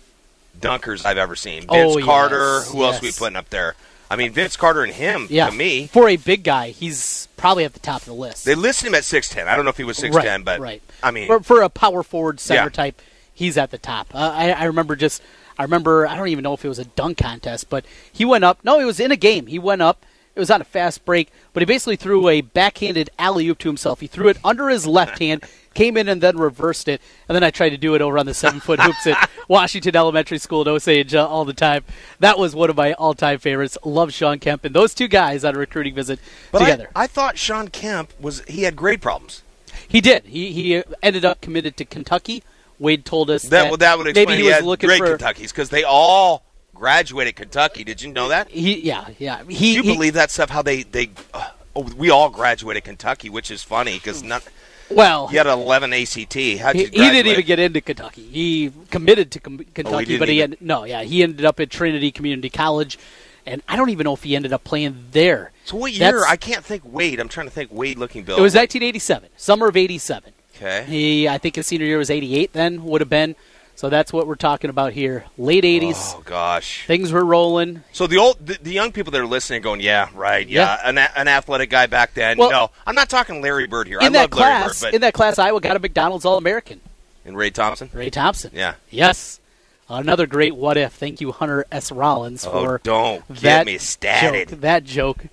dunkers 0.61 1.05
I've 1.05 1.19
ever 1.19 1.37
seen. 1.37 1.61
Vince 1.62 1.71
Oh, 1.71 1.99
yes, 1.99 2.05
Carter. 2.07 2.61
Who 2.62 2.85
else 2.85 3.01
we 3.01 3.12
putting 3.12 3.37
up 3.37 3.51
there? 3.51 3.75
I 4.11 4.17
mean, 4.17 4.33
Vince 4.33 4.57
Carter 4.57 4.85
and 4.85 4.93
him. 4.93 5.27
Yeah, 5.31 5.51
To 5.51 5.57
me, 5.57 5.87
for 5.88 6.09
a 6.09 6.17
big 6.17 6.45
guy, 6.45 6.69
he's 6.71 7.27
probably 7.37 7.64
at 7.64 7.73
the 7.73 7.81
top 7.81 8.03
of 8.03 8.07
the 8.07 8.12
list. 8.14 8.45
they 8.45 8.55
listed 8.55 8.87
him 8.88 8.95
at 8.95 9.05
six 9.05 9.29
ten. 9.29 9.49
I 9.49 9.57
don't 9.57 9.64
know 9.64 9.71
if 9.71 9.77
he 9.77 9.85
was 9.85 9.97
six 9.97 10.14
ten, 10.14 10.25
right, 10.40 10.45
but 10.45 10.61
right. 10.61 10.83
I 11.03 11.11
mean, 11.11 11.27
for, 11.27 11.40
for 11.40 11.62
a 11.62 11.69
power 11.69 12.03
forward 12.03 12.38
center 12.38 12.64
Yeah. 12.64 12.69
type, 12.69 13.01
he's 13.33 13.57
at 13.57 13.71
the 13.71 13.79
top. 13.79 14.14
Uh, 14.14 14.31
I, 14.35 14.51
I 14.51 14.64
remember 14.64 14.95
just, 14.95 15.23
I 15.59 15.62
remember, 15.62 16.07
I 16.07 16.17
don't 16.17 16.29
even 16.29 16.43
know 16.45 16.53
if 16.55 16.64
it 16.64 16.69
was 16.69 16.79
a 16.79 16.85
dunk 16.85 17.19
contest, 17.19 17.69
but 17.71 17.85
he 18.12 18.25
went 18.25 18.45
up. 18.45 18.61
No, 18.62 18.79
it 18.79 18.85
was 18.85 19.01
in 19.01 19.11
a 19.11 19.17
game. 19.17 19.47
He 19.47 19.59
went 19.59 19.83
up. 19.83 20.05
It 20.37 20.40
was 20.40 20.51
on 20.51 20.61
a 20.61 20.64
fast 20.64 21.05
break, 21.05 21.31
but 21.53 21.61
he 21.62 21.64
basically 21.64 21.95
threw 21.97 22.29
a 22.29 22.40
backhanded 22.40 23.09
alley 23.21 23.49
oop 23.49 23.59
to 23.61 23.69
himself. 23.69 24.01
He 24.01 24.09
threw 24.09 24.29
it 24.29 24.37
under 24.45 24.69
his 24.69 24.85
left 24.87 25.19
hand, 25.21 25.45
came 25.74 25.96
in 25.96 26.08
and 26.08 26.20
then 26.20 26.37
reversed 26.37 26.88
it. 26.88 27.00
And 27.28 27.34
then 27.37 27.42
I 27.42 27.50
tried 27.50 27.70
to 27.70 27.76
do 27.76 27.94
it 27.94 28.02
over 28.02 28.18
on 28.18 28.26
the 28.26 28.34
seven 28.34 28.60
foot 28.60 28.80
hoops 28.82 29.06
at 29.06 29.28
Washington 29.48 29.96
Elementary 29.96 30.38
School 30.38 30.62
in 30.62 30.68
Osage 30.68 31.14
uh, 31.14 31.26
all 31.26 31.44
the 31.44 31.52
time. 31.52 31.84
That 32.20 32.38
was 32.38 32.54
one 32.54 32.70
of 32.70 32.76
my 32.76 32.92
all 32.94 33.14
time 33.14 33.38
favorites. 33.38 33.76
Love 33.84 34.12
Shawn 34.12 34.38
Kemp 34.38 34.64
and 34.64 34.74
those 34.74 34.94
two 34.94 35.08
guys 35.08 35.44
on 35.44 35.54
a 35.54 35.58
recruiting 35.58 35.94
visit 35.94 36.18
but 36.52 36.60
together. 36.60 36.90
I, 36.94 37.06
thought 37.06 37.38
Shawn 37.38 37.68
Kemp 37.68 38.12
was 38.20 38.42
he 38.46 38.62
had 38.62 38.76
grade 38.76 39.02
problems. 39.02 39.42
He 39.87 40.00
did. 40.00 40.24
He 40.24 40.52
he 40.52 40.82
ended 41.02 41.24
up 41.24 41.40
committed 41.40 41.76
to 41.76 41.84
Kentucky. 41.84 42.42
Wade 42.78 43.04
told 43.04 43.30
us 43.30 43.42
That 43.42 43.50
that, 43.50 43.64
well, 43.68 43.76
that 43.76 43.98
would 43.98 44.06
explain 44.08 44.26
maybe 44.26 44.37
he, 44.37 44.42
he 44.42 44.48
was 44.48 44.54
had 44.56 44.64
looking 44.64 44.88
great 44.88 44.98
for. 44.98 45.06
Kentucky's 45.10 45.52
because 45.52 45.68
they 45.68 45.84
all 45.84 46.44
graduated 46.74 47.37
Kentucky. 47.37 47.84
Did 47.84 48.02
you 48.02 48.12
know 48.12 48.28
that? 48.28 48.48
He 48.48 48.80
yeah 48.80 49.08
yeah. 49.18 49.42
He, 49.48 49.72
Do 49.72 49.76
you 49.76 49.82
he- 49.82 49.92
believe 49.94 50.14
that 50.14 50.30
stuff? 50.30 50.50
How 50.50 50.62
they 50.62 50.82
they 50.82 51.10
uh, 51.32 51.50
oh, 51.76 51.82
we 51.96 52.10
all 52.10 52.30
graduated 52.30 52.84
Kentucky, 52.84 53.30
which 53.30 53.50
is 53.50 53.62
funny 53.62 53.94
because 53.94 54.22
not. 54.22 54.42
Well, 54.90 55.29
he 55.29 55.37
had 55.37 55.47
11 55.47 55.92
ACT. 55.92 56.35
How'd 56.61 56.75
he, 56.77 56.85
he 56.85 56.88
didn't 56.90 57.27
even 57.27 57.44
get 57.47 57.59
into 57.59 57.81
Kentucky. 57.81 58.23
He 58.23 58.73
committed 58.90 59.31
to 59.33 59.40
com- 59.40 59.59
oh, 59.61 59.64
Kentucky, 59.75 60.05
didn't 60.05 60.18
but 60.20 60.29
he 60.29 60.38
even- 60.38 60.51
had, 60.53 60.61
no 60.62 60.85
yeah 60.85 61.03
he 61.03 61.23
ended 61.23 61.44
up 61.44 61.59
at 61.61 61.70
Trinity 61.70 62.11
Community 62.11 62.51
College, 62.51 62.99
and 63.47 63.62
I 63.68 63.77
don't 63.77 63.90
even 63.90 64.05
know 64.05 64.14
if 64.14 64.23
he 64.23 64.37
ended 64.37 64.53
up 64.53 64.64
playing 64.64 65.07
there. 65.12 65.53
So 65.64 65.77
what 65.77 65.92
year? 65.92 66.01
That's- 66.12 66.25
I 66.29 66.37
can't 66.37 66.64
think. 66.64 66.83
Wade. 66.85 67.18
I'm 67.20 67.29
trying 67.29 67.47
to 67.47 67.53
think. 67.53 67.70
Wade 67.73 67.97
Lookingbill. 67.97 68.38
It 68.38 68.42
was 68.42 68.55
1987, 68.55 69.31
summer 69.37 69.68
of 69.68 69.77
'87. 69.77 70.33
Okay. 70.57 70.85
He 70.87 71.29
I 71.29 71.38
think 71.38 71.57
his 71.57 71.66
senior 71.66 71.87
year 71.87 71.99
was 71.99 72.11
'88. 72.11 72.53
Then 72.53 72.85
would 72.85 73.01
have 73.01 73.11
been. 73.11 73.35
So 73.76 73.88
that's 73.88 74.12
what 74.12 74.26
we're 74.28 74.37
talking 74.37 74.70
about 74.70 74.92
here. 74.92 75.24
Late 75.37 75.64
'80s. 75.64 76.14
Oh 76.16 76.22
gosh. 76.24 76.87
Things 76.87 77.10
were 77.10 77.24
rolling. 77.24 77.82
So 77.92 78.06
the 78.06 78.18
old, 78.18 78.44
the, 78.44 78.56
the 78.62 78.72
young 78.72 78.92
people 78.92 79.10
that 79.12 79.20
are 79.20 79.26
listening, 79.26 79.60
are 79.60 79.62
going, 79.64 79.80
yeah, 79.80 80.08
right, 80.14 80.46
yeah, 80.46 80.78
An, 80.84 80.96
an 80.96 81.26
athletic 81.28 81.70
guy 81.70 81.87
back 81.87 82.14
then. 82.14 82.38
Well- 82.38 82.50
no, 82.50 82.70
I'm 82.87 82.94
not 82.94 83.10
talking 83.10 83.42
Larry 83.42 83.66
Bird 83.66 83.88
here. 83.88 83.98
In 83.98 84.06
I 84.06 84.08
that 84.10 84.30
love 84.30 84.38
Larry 84.38 84.60
class, 84.62 84.80
Bird, 84.80 84.87
but 84.88 84.94
in 84.94 85.00
that 85.00 85.12
class, 85.14 85.38
Iowa 85.38 85.60
got 85.60 85.76
a 85.76 85.80
McDonald's 85.80 86.24
All 86.24 86.38
American. 86.38 86.80
and 87.24 87.37
Ray 87.37 87.50
Thompson. 87.50 87.90
Ray 87.92 88.10
Thompson. 88.10 88.52
Yeah. 88.54 88.74
Yes. 88.90 89.40
Another 89.88 90.26
great 90.26 90.54
what 90.56 90.76
if. 90.78 90.94
Thank 90.94 91.20
you, 91.20 91.30
Hunter 91.32 91.66
S. 91.70 91.92
Rollins, 91.92 92.46
Oh, 92.46 92.50
for 92.52 92.80
don't 92.84 93.26
get 93.28 93.40
that 93.42 93.66
me 93.66 93.76
started. 93.78 94.48
Joke, 94.50 94.60
that 94.60 94.84
joke. 94.84 95.24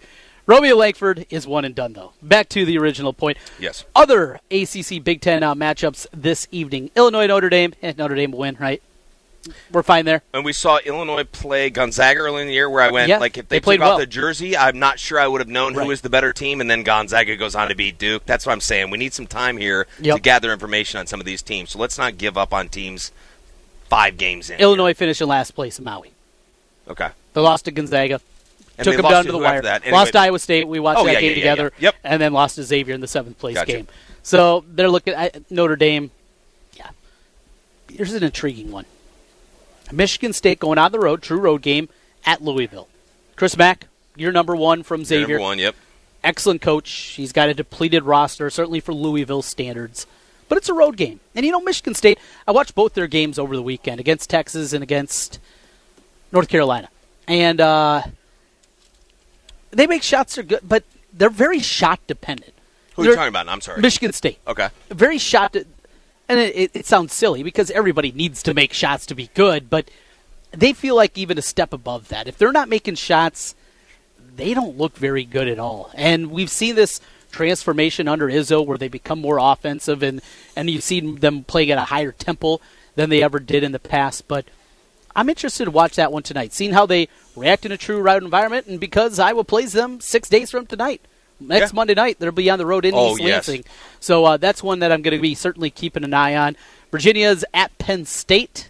Romeo 0.48 0.76
Langford 0.76 1.26
is 1.30 1.46
one 1.48 1.66
and 1.66 1.76
done, 1.76 1.94
though. 1.94 2.14
Back 2.22 2.50
to 2.50 2.66
the 2.66 2.78
original 2.78 3.14
point. 3.14 3.38
Yes. 3.60 3.86
Other 3.96 4.40
ACC 4.50 5.04
Big 5.04 5.22
Ten 5.22 5.44
uh, 5.44 5.54
matchups 5.56 6.08
this 6.14 6.48
evening. 6.52 6.90
Illinois 6.96 7.28
Notre 7.28 7.50
Dame. 7.50 7.74
Eh, 7.82 7.94
Notre 7.98 8.16
Dame 8.16 8.32
will 8.32 8.40
win, 8.40 8.58
right? 8.60 8.82
We're 9.72 9.82
fine 9.82 10.06
there. 10.06 10.22
And 10.34 10.46
we 10.46 10.54
saw 10.54 10.78
Illinois 10.86 11.24
play 11.24 11.72
Gonzaga 11.72 12.20
early 12.20 12.42
in 12.44 12.48
the 12.48 12.54
year, 12.54 12.70
where 12.70 12.84
I 12.84 12.92
went 12.92 13.10
Yeah, 13.10 13.18
like 13.18 13.38
if 13.40 13.50
they 13.50 13.56
they, 13.58 13.60
played 13.62 13.78
took 13.78 13.86
out 13.86 13.90
well. 13.92 13.98
the 14.00 14.06
jersey, 14.06 14.56
I'm 14.56 14.78
not 14.78 15.00
sure 15.00 15.20
I 15.20 15.26
would 15.28 15.42
have 15.42 15.48
known 15.48 15.74
Right. 15.74 15.82
who 15.84 15.90
was 15.90 16.02
the 16.02 16.12
better 16.12 16.32
team. 16.32 16.62
And 16.62 16.70
then 16.70 16.84
Gonzaga 16.84 17.36
goes 17.38 17.56
on 17.56 17.70
to 17.70 17.76
beat 17.76 17.98
Duke. 17.98 18.26
That's 18.28 18.46
what 18.46 18.52
I'm 18.52 18.62
saying. 18.62 18.92
We 18.92 19.00
need 19.00 19.14
some 19.14 19.26
time 19.26 19.58
here 19.58 19.88
Yep. 20.00 20.16
to 20.18 20.22
gather 20.22 20.52
information 20.54 21.00
on 21.00 21.08
some 21.08 21.20
of 21.20 21.26
these 21.26 21.42
teams. 21.42 21.72
So 21.72 21.80
let's 21.80 21.98
not 21.98 22.20
give 22.20 22.38
up 22.38 22.54
on 22.54 22.70
teams 22.70 23.12
five 23.90 24.18
games 24.18 24.52
in. 24.52 24.60
Illinois 24.60 24.94
finished 24.94 25.22
in 25.22 25.28
last 25.28 25.52
place 25.56 25.80
in 25.80 25.86
Maui. 25.86 26.12
Okay. 26.88 27.10
They 27.34 27.42
lost 27.42 27.66
to 27.66 27.72
Gonzaga. 27.72 28.22
And 28.78 28.86
took 28.86 28.96
them 28.98 29.10
down 29.10 29.26
to 29.26 29.32
the 29.32 29.38
wire. 29.38 29.62
that? 29.62 29.86
Lost 29.92 30.16
Iowa 30.16 30.40
State. 30.40 30.68
We 30.68 30.80
watched 30.80 31.00
Oh, 31.00 31.06
that 31.06 31.14
yeah, 31.14 31.20
game 31.22 31.30
yeah, 31.32 31.36
yeah, 31.44 31.56
together. 31.56 31.74
Yep. 31.80 31.96
And 32.04 32.22
then 32.22 32.34
lost 32.34 32.56
to 32.56 32.64
Xavier 32.64 32.94
in 32.96 33.02
the 33.02 33.08
seventh 33.08 33.38
place 33.38 33.56
Gotcha. 33.56 33.72
game. 33.72 33.88
So 34.24 34.64
they're 34.68 34.90
looking 34.90 35.14
at 35.14 35.50
Notre 35.52 35.76
Dame. 35.76 36.12
Yeah. 36.76 36.90
Here's 37.92 38.14
an 38.14 38.24
intriguing 38.24 38.72
one. 38.72 38.86
Michigan 39.92 40.34
State 40.34 40.60
going 40.60 40.78
on 40.78 40.92
the 40.92 41.00
road, 41.00 41.22
true 41.22 41.40
road 41.40 41.62
game 41.62 41.90
at 42.26 42.42
Louisville. 42.42 42.88
Chris 43.36 43.58
Mack, 43.58 43.88
you're 44.16 44.32
number 44.32 44.56
one 44.56 44.84
from 44.84 45.04
Xavier. 45.04 45.38
Number 45.38 45.42
one, 45.42 45.60
yep. 45.60 45.76
excellent 46.24 46.62
coach. 46.62 46.90
He's 46.90 47.32
got 47.32 47.50
a 47.50 47.54
depleted 47.54 48.04
roster, 48.04 48.50
certainly 48.50 48.80
for 48.80 48.94
Louisville 48.94 49.42
standards. 49.42 50.08
But 50.48 50.58
it's 50.58 50.70
a 50.70 50.74
road 50.74 50.98
game. 50.98 51.20
And 51.36 51.46
you 51.46 51.52
know, 51.52 51.62
Michigan 51.62 51.94
State, 51.96 52.20
I 52.48 52.52
watched 52.52 52.76
both 52.76 52.94
their 52.94 53.08
games 53.08 53.40
over 53.40 53.56
the 53.56 53.62
weekend 53.62 54.00
against 54.00 54.30
Texas 54.30 54.74
and 54.74 54.84
against 54.84 55.40
North 56.32 56.48
Carolina. 56.50 56.90
And 57.28 57.60
uh, 57.62 58.04
they 59.72 59.88
make 59.88 60.04
shots 60.04 60.38
are 60.38 60.44
good, 60.44 60.62
but 60.64 60.84
they're 61.14 61.30
very 61.30 61.60
shot 61.60 62.00
dependent. 62.08 62.54
Who 62.96 63.04
are 63.04 63.06
you 63.06 63.16
talking 63.16 63.30
about? 63.30 63.48
I'm 63.48 63.62
sorry. 63.62 63.82
Michigan 63.82 64.14
State. 64.14 64.40
Okay. 64.48 64.70
Very 64.90 65.18
shot. 65.18 65.54
De- 65.54 65.66
and 66.30 66.40
it, 66.40 66.56
it, 66.56 66.72
it 66.74 66.86
sounds 66.86 67.14
silly 67.14 67.44
because 67.44 67.72
everybody 67.72 68.12
needs 68.12 68.44
to 68.44 68.54
make 68.54 68.74
shots 68.74 69.06
to 69.08 69.16
be 69.16 69.30
good, 69.34 69.70
but 69.70 69.90
they 70.52 70.74
feel 70.74 70.96
like 70.96 71.18
even 71.18 71.38
a 71.38 71.42
step 71.42 71.74
above 71.74 72.10
that. 72.10 72.28
If 72.28 72.38
they're 72.38 72.52
not 72.52 72.70
making 72.70 72.96
shots, 72.96 73.56
they 74.36 74.54
don't 74.54 74.78
look 74.78 74.98
very 74.98 75.24
good 75.26 75.48
at 75.48 75.60
all. 75.60 75.92
And 75.94 76.32
we've 76.32 76.50
seen 76.50 76.76
this 76.76 77.02
transformation 77.32 78.08
under 78.08 78.28
Izzo 78.28 78.66
where 78.66 78.78
they 78.78 78.88
become 78.88 79.20
more 79.20 79.40
offensive 79.40 80.04
and, 80.04 80.22
and 80.56 80.70
you've 80.70 80.84
seen 80.84 81.16
them 81.18 81.44
playing 81.44 81.72
at 81.72 81.78
a 81.78 81.86
higher 81.86 82.12
tempo 82.12 82.60
than 82.96 83.10
they 83.10 83.24
ever 83.24 83.40
did 83.40 83.64
in 83.64 83.72
the 83.72 83.80
past. 83.80 84.28
But 84.28 84.46
I'm 85.16 85.30
interested 85.30 85.66
to 85.66 85.72
watch 85.72 85.96
that 85.96 86.12
one 86.12 86.24
tonight, 86.24 86.54
seeing 86.54 86.74
how 86.74 86.86
they 86.86 87.08
react 87.36 87.66
in 87.66 87.72
a 87.72 87.78
true 87.78 88.00
route 88.02 88.24
environment, 88.24 88.68
and 88.68 88.80
because 88.80 89.20
Iowa 89.20 89.44
plays 89.44 89.74
them 89.74 90.00
six 90.02 90.30
days 90.30 90.52
from 90.52 90.66
tonight. 90.66 91.02
Next 91.40 91.72
Yeah. 91.72 91.76
Monday 91.76 91.94
night, 91.96 92.20
they'll 92.20 92.32
be 92.32 92.50
on 92.50 92.60
the 92.60 92.66
road 92.66 92.86
in 92.86 92.94
Oh, 92.94 93.12
East 93.14 93.22
yes. 93.22 93.48
Lansing. 93.48 93.64
So 94.00 94.26
uh, 94.26 94.38
that's 94.38 94.62
one 94.62 94.80
that 94.80 94.92
I'm 94.92 95.02
going 95.02 95.16
to 95.18 95.22
be 95.22 95.34
certainly 95.34 95.70
keeping 95.72 96.04
an 96.04 96.14
eye 96.14 96.36
on. 96.36 96.56
Virginia's 96.92 97.44
at 97.54 97.76
Penn 97.80 98.06
State. 98.06 98.70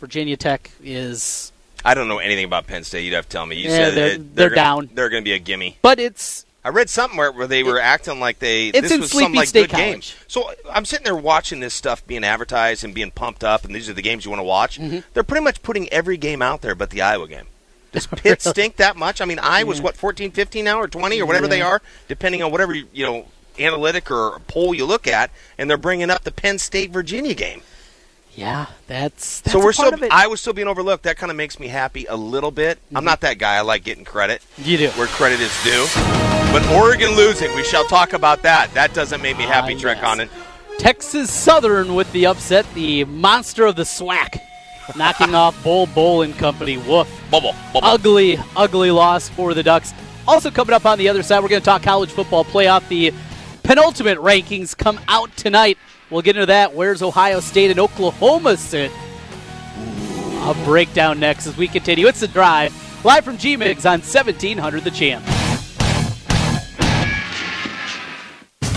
Virginia 0.00 0.36
Tech 0.36 0.70
is, 0.82 1.50
I 1.84 1.94
don't 1.94 2.08
know 2.08 2.18
anything 2.18 2.44
about 2.44 2.66
Penn 2.66 2.84
State. 2.84 3.04
You'd 3.04 3.14
have 3.14 3.24
to 3.24 3.30
tell 3.30 3.46
me. 3.46 3.56
You 3.56 3.70
Yeah, 3.70 3.76
said 3.76 3.94
they're- 3.94 4.06
it- 4.08 4.36
they're 4.36 4.48
gonna- 4.50 4.56
down. 4.56 4.90
They're 4.92 5.08
going 5.08 5.22
to 5.22 5.24
be 5.24 5.32
a 5.32 5.38
gimme. 5.38 5.78
but 5.80 5.98
it's 5.98 6.44
I 6.64 6.70
read 6.70 6.88
something 6.88 7.18
where, 7.18 7.30
where 7.30 7.46
they 7.46 7.62
were 7.62 7.78
acting 7.78 8.20
like 8.20 8.38
they 8.38 8.68
It's 8.68 8.80
this 8.80 8.92
in 8.92 9.00
was 9.02 9.10
some 9.12 9.34
like 9.34 9.48
State 9.48 9.70
good 9.70 9.76
game. 9.76 10.00
So 10.28 10.50
I'm 10.72 10.86
sitting 10.86 11.04
there 11.04 11.14
watching 11.14 11.60
this 11.60 11.74
stuff 11.74 12.06
being 12.06 12.24
advertised 12.24 12.84
and 12.84 12.94
being 12.94 13.10
pumped 13.10 13.44
up, 13.44 13.64
and 13.64 13.74
these 13.74 13.88
are 13.90 13.92
the 13.92 14.02
games 14.02 14.24
you 14.24 14.30
want 14.30 14.40
to 14.40 14.44
watch. 14.44 14.78
Mm-hmm. 14.78 15.00
They're 15.12 15.22
pretty 15.22 15.44
much 15.44 15.62
putting 15.62 15.88
every 15.90 16.16
game 16.16 16.40
out 16.40 16.62
there, 16.62 16.74
but 16.74 16.88
the 16.90 17.02
Iowa 17.02 17.28
game. 17.28 17.46
Does 17.92 18.06
Pitt 18.06 18.40
stink 18.42 18.76
that 18.76 18.96
much? 18.96 19.20
I 19.20 19.26
mean, 19.26 19.38
Iowa's 19.38 19.82
what 19.82 19.96
14, 19.96 20.30
15 20.30 20.64
now, 20.64 20.80
or 20.80 20.88
20, 20.88 21.20
or 21.20 21.26
whatever 21.26 21.46
they 21.46 21.60
are, 21.60 21.82
depending 22.08 22.42
on 22.42 22.50
whatever 22.50 22.74
you 22.74 23.04
know 23.04 23.26
analytic 23.58 24.10
or 24.10 24.40
poll 24.48 24.74
you 24.74 24.86
look 24.86 25.06
at, 25.06 25.30
and 25.58 25.68
they're 25.68 25.76
bringing 25.76 26.10
up 26.10 26.24
the 26.24 26.32
Penn 26.32 26.58
State 26.58 26.90
Virginia 26.90 27.34
game. 27.34 27.60
Yeah, 28.36 28.66
that's, 28.88 29.40
that's 29.42 29.52
so 29.52 29.60
we're 29.64 29.72
still 29.72 29.92
it. 29.94 30.10
Iowa's 30.12 30.40
still 30.40 30.52
being 30.52 30.66
overlooked. 30.68 31.04
That 31.04 31.16
kind 31.16 31.30
of 31.30 31.36
makes 31.36 31.60
me 31.60 31.68
happy 31.68 32.06
a 32.06 32.16
little 32.16 32.50
bit. 32.50 32.78
I'm 32.94 33.04
not 33.04 33.20
that 33.20 33.38
guy. 33.38 33.56
I 33.56 33.60
like 33.60 33.84
getting 33.84 34.04
credit. 34.04 34.42
You 34.58 34.76
do. 34.76 34.88
where 34.90 35.06
credit 35.06 35.40
is 35.40 35.52
due. 35.62 35.86
But 36.52 36.66
Oregon 36.70 37.14
losing, 37.16 37.54
we 37.54 37.62
shall 37.64 37.84
talk 37.84 38.12
about 38.12 38.42
that. 38.42 38.72
That 38.74 38.92
doesn't 38.94 39.22
make 39.22 39.36
me 39.38 39.44
happy, 39.44 39.74
Ah, 39.74 39.78
Trek 39.78 39.98
yes. 40.00 40.28
Texas 40.78 41.32
Southern 41.32 41.94
with 41.94 42.10
the 42.12 42.26
upset, 42.26 42.66
the 42.74 43.04
monster 43.04 43.64
of 43.66 43.76
the 43.76 43.84
SWAC, 43.84 44.38
knocking 44.96 45.34
off 45.34 45.62
Bol 45.62 45.86
Bol 45.86 46.22
and 46.22 46.36
Company. 46.36 46.76
Woof. 46.76 47.08
Bubble, 47.30 47.54
bubble. 47.72 47.86
Ugly, 47.88 48.38
ugly 48.56 48.90
loss 48.90 49.28
for 49.28 49.54
the 49.54 49.62
Ducks. 49.62 49.92
Also 50.26 50.50
coming 50.50 50.74
up 50.74 50.86
on 50.86 50.98
the 50.98 51.08
other 51.08 51.22
side, 51.22 51.40
we're 51.42 51.48
going 51.48 51.60
to 51.62 51.64
talk 51.64 51.82
college 51.82 52.10
football 52.10 52.44
playoff. 52.44 52.86
The 52.88 53.12
penultimate 53.62 54.18
rankings 54.18 54.76
come 54.76 54.98
out 55.08 55.34
tonight. 55.36 55.78
We'll 56.14 56.22
get 56.22 56.36
into 56.36 56.46
that. 56.46 56.72
Where's 56.72 57.02
Ohio 57.02 57.40
State 57.40 57.72
and 57.72 57.80
Oklahoma 57.80 58.56
sit? 58.56 58.92
A 60.42 60.54
breakdown 60.64 61.18
next 61.18 61.48
as 61.48 61.56
we 61.56 61.66
continue. 61.66 62.06
It's 62.06 62.20
the 62.20 62.28
drive 62.28 62.72
live 63.04 63.24
from 63.24 63.36
G 63.36 63.56
Migs 63.56 63.84
on 63.84 63.98
1700 63.98 64.84
The 64.84 64.92
Champ. 64.92 65.24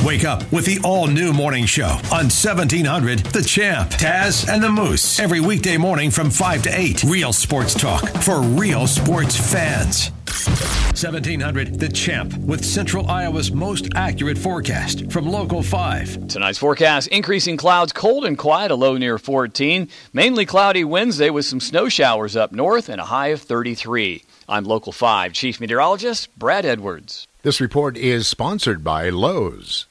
Wake 0.03 0.25
up 0.25 0.51
with 0.51 0.65
the 0.65 0.79
all 0.83 1.05
new 1.05 1.31
morning 1.31 1.67
show 1.67 1.99
on 2.11 2.25
1700 2.25 3.19
The 3.19 3.43
Champ, 3.43 3.91
Taz, 3.91 4.51
and 4.51 4.63
the 4.63 4.71
Moose. 4.71 5.19
Every 5.19 5.39
weekday 5.39 5.77
morning 5.77 6.09
from 6.09 6.31
5 6.31 6.63
to 6.63 6.69
8. 6.75 7.03
Real 7.03 7.33
sports 7.33 7.75
talk 7.75 8.09
for 8.23 8.41
real 8.41 8.87
sports 8.87 9.37
fans. 9.37 10.11
1700 10.45 11.79
The 11.79 11.89
Champ 11.89 12.35
with 12.37 12.63
Central 12.63 13.09
Iowa's 13.09 13.51
most 13.51 13.89
accurate 13.95 14.37
forecast 14.37 15.11
from 15.11 15.27
Local 15.27 15.63
5. 15.63 16.27
Tonight's 16.27 16.59
forecast 16.59 17.07
increasing 17.07 17.57
clouds, 17.57 17.91
cold 17.91 18.23
and 18.23 18.37
quiet, 18.37 18.69
a 18.71 18.75
low 18.75 18.97
near 18.97 19.17
14. 19.17 19.89
Mainly 20.13 20.45
cloudy 20.45 20.83
Wednesday 20.83 21.29
with 21.29 21.45
some 21.45 21.59
snow 21.59 21.89
showers 21.89 22.35
up 22.35 22.51
north 22.51 22.87
and 22.89 23.01
a 23.01 23.05
high 23.05 23.29
of 23.29 23.41
33. 23.41 24.23
I'm 24.47 24.63
Local 24.63 24.91
5 24.91 25.33
Chief 25.33 25.59
Meteorologist 25.59 26.37
Brad 26.37 26.65
Edwards. 26.65 27.27
This 27.41 27.59
report 27.59 27.97
is 27.97 28.27
sponsored 28.27 28.83
by 28.83 29.09
Lowe's. 29.09 29.87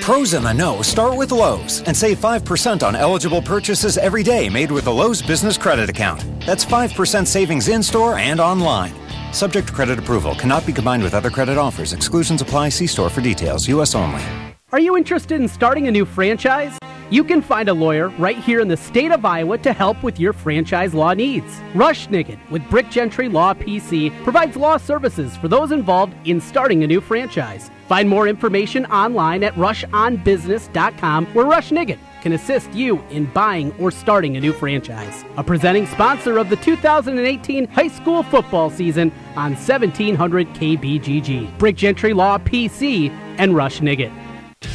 Pros 0.00 0.32
in 0.32 0.42
the 0.42 0.52
know 0.52 0.80
start 0.82 1.16
with 1.16 1.32
Lowe's 1.32 1.82
and 1.82 1.96
save 1.96 2.18
5% 2.18 2.82
on 2.86 2.94
eligible 2.94 3.42
purchases 3.42 3.98
every 3.98 4.22
day 4.22 4.48
made 4.48 4.70
with 4.70 4.84
the 4.84 4.94
Lowe's 4.94 5.20
Business 5.22 5.58
Credit 5.58 5.90
Account. 5.90 6.24
That's 6.46 6.64
5% 6.64 7.26
savings 7.26 7.68
in 7.68 7.82
store 7.82 8.16
and 8.16 8.40
online. 8.40 8.94
Subject 9.32 9.68
to 9.68 9.72
credit 9.72 9.98
approval, 9.98 10.34
cannot 10.34 10.66
be 10.66 10.72
combined 10.72 11.02
with 11.02 11.14
other 11.14 11.30
credit 11.30 11.56
offers. 11.56 11.92
Exclusions 11.92 12.42
apply. 12.42 12.68
See 12.70 12.86
store 12.86 13.08
for 13.08 13.20
details. 13.20 13.66
U.S. 13.68 13.94
only. 13.94 14.22
Are 14.70 14.80
you 14.80 14.98
interested 14.98 15.40
in 15.40 15.48
starting 15.48 15.88
a 15.88 15.90
new 15.90 16.04
franchise? 16.04 16.78
You 17.10 17.24
can 17.24 17.40
find 17.40 17.70
a 17.70 17.72
lawyer 17.72 18.10
right 18.18 18.36
here 18.36 18.60
in 18.60 18.68
the 18.68 18.76
state 18.76 19.12
of 19.12 19.24
Iowa 19.24 19.56
to 19.58 19.72
help 19.72 20.02
with 20.02 20.20
your 20.20 20.34
franchise 20.34 20.92
law 20.92 21.14
needs. 21.14 21.58
Rush 21.74 22.06
Nigut 22.08 22.38
with 22.50 22.68
Brick 22.68 22.90
Gentry 22.90 23.30
Law 23.30 23.54
PC 23.54 24.12
provides 24.24 24.56
law 24.56 24.76
services 24.76 25.34
for 25.38 25.48
those 25.48 25.72
involved 25.72 26.12
in 26.26 26.38
starting 26.38 26.84
a 26.84 26.86
new 26.86 27.00
franchise. 27.00 27.70
Find 27.88 28.10
more 28.10 28.28
information 28.28 28.84
online 28.86 29.42
at 29.42 29.54
rushonbusiness.com 29.54 31.26
where 31.28 31.46
Rush 31.46 31.70
Nigut 31.70 31.98
can 32.22 32.32
assist 32.32 32.72
you 32.72 32.98
in 33.10 33.26
buying 33.26 33.72
or 33.78 33.90
starting 33.90 34.36
a 34.36 34.40
new 34.40 34.52
franchise. 34.52 35.24
A 35.36 35.44
presenting 35.44 35.86
sponsor 35.86 36.38
of 36.38 36.48
the 36.50 36.56
2018 36.56 37.68
high 37.68 37.88
school 37.88 38.22
football 38.22 38.70
season 38.70 39.12
on 39.36 39.52
1700 39.54 40.48
KBGG. 40.48 41.58
Brick 41.58 41.76
Gentry 41.76 42.12
Law 42.12 42.38
PC 42.38 43.10
and 43.38 43.54
Rush 43.54 43.80
Nigut. 43.80 44.12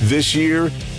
This 0.03 0.33
year, 0.33 0.69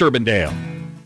Urbandale. 0.00 0.79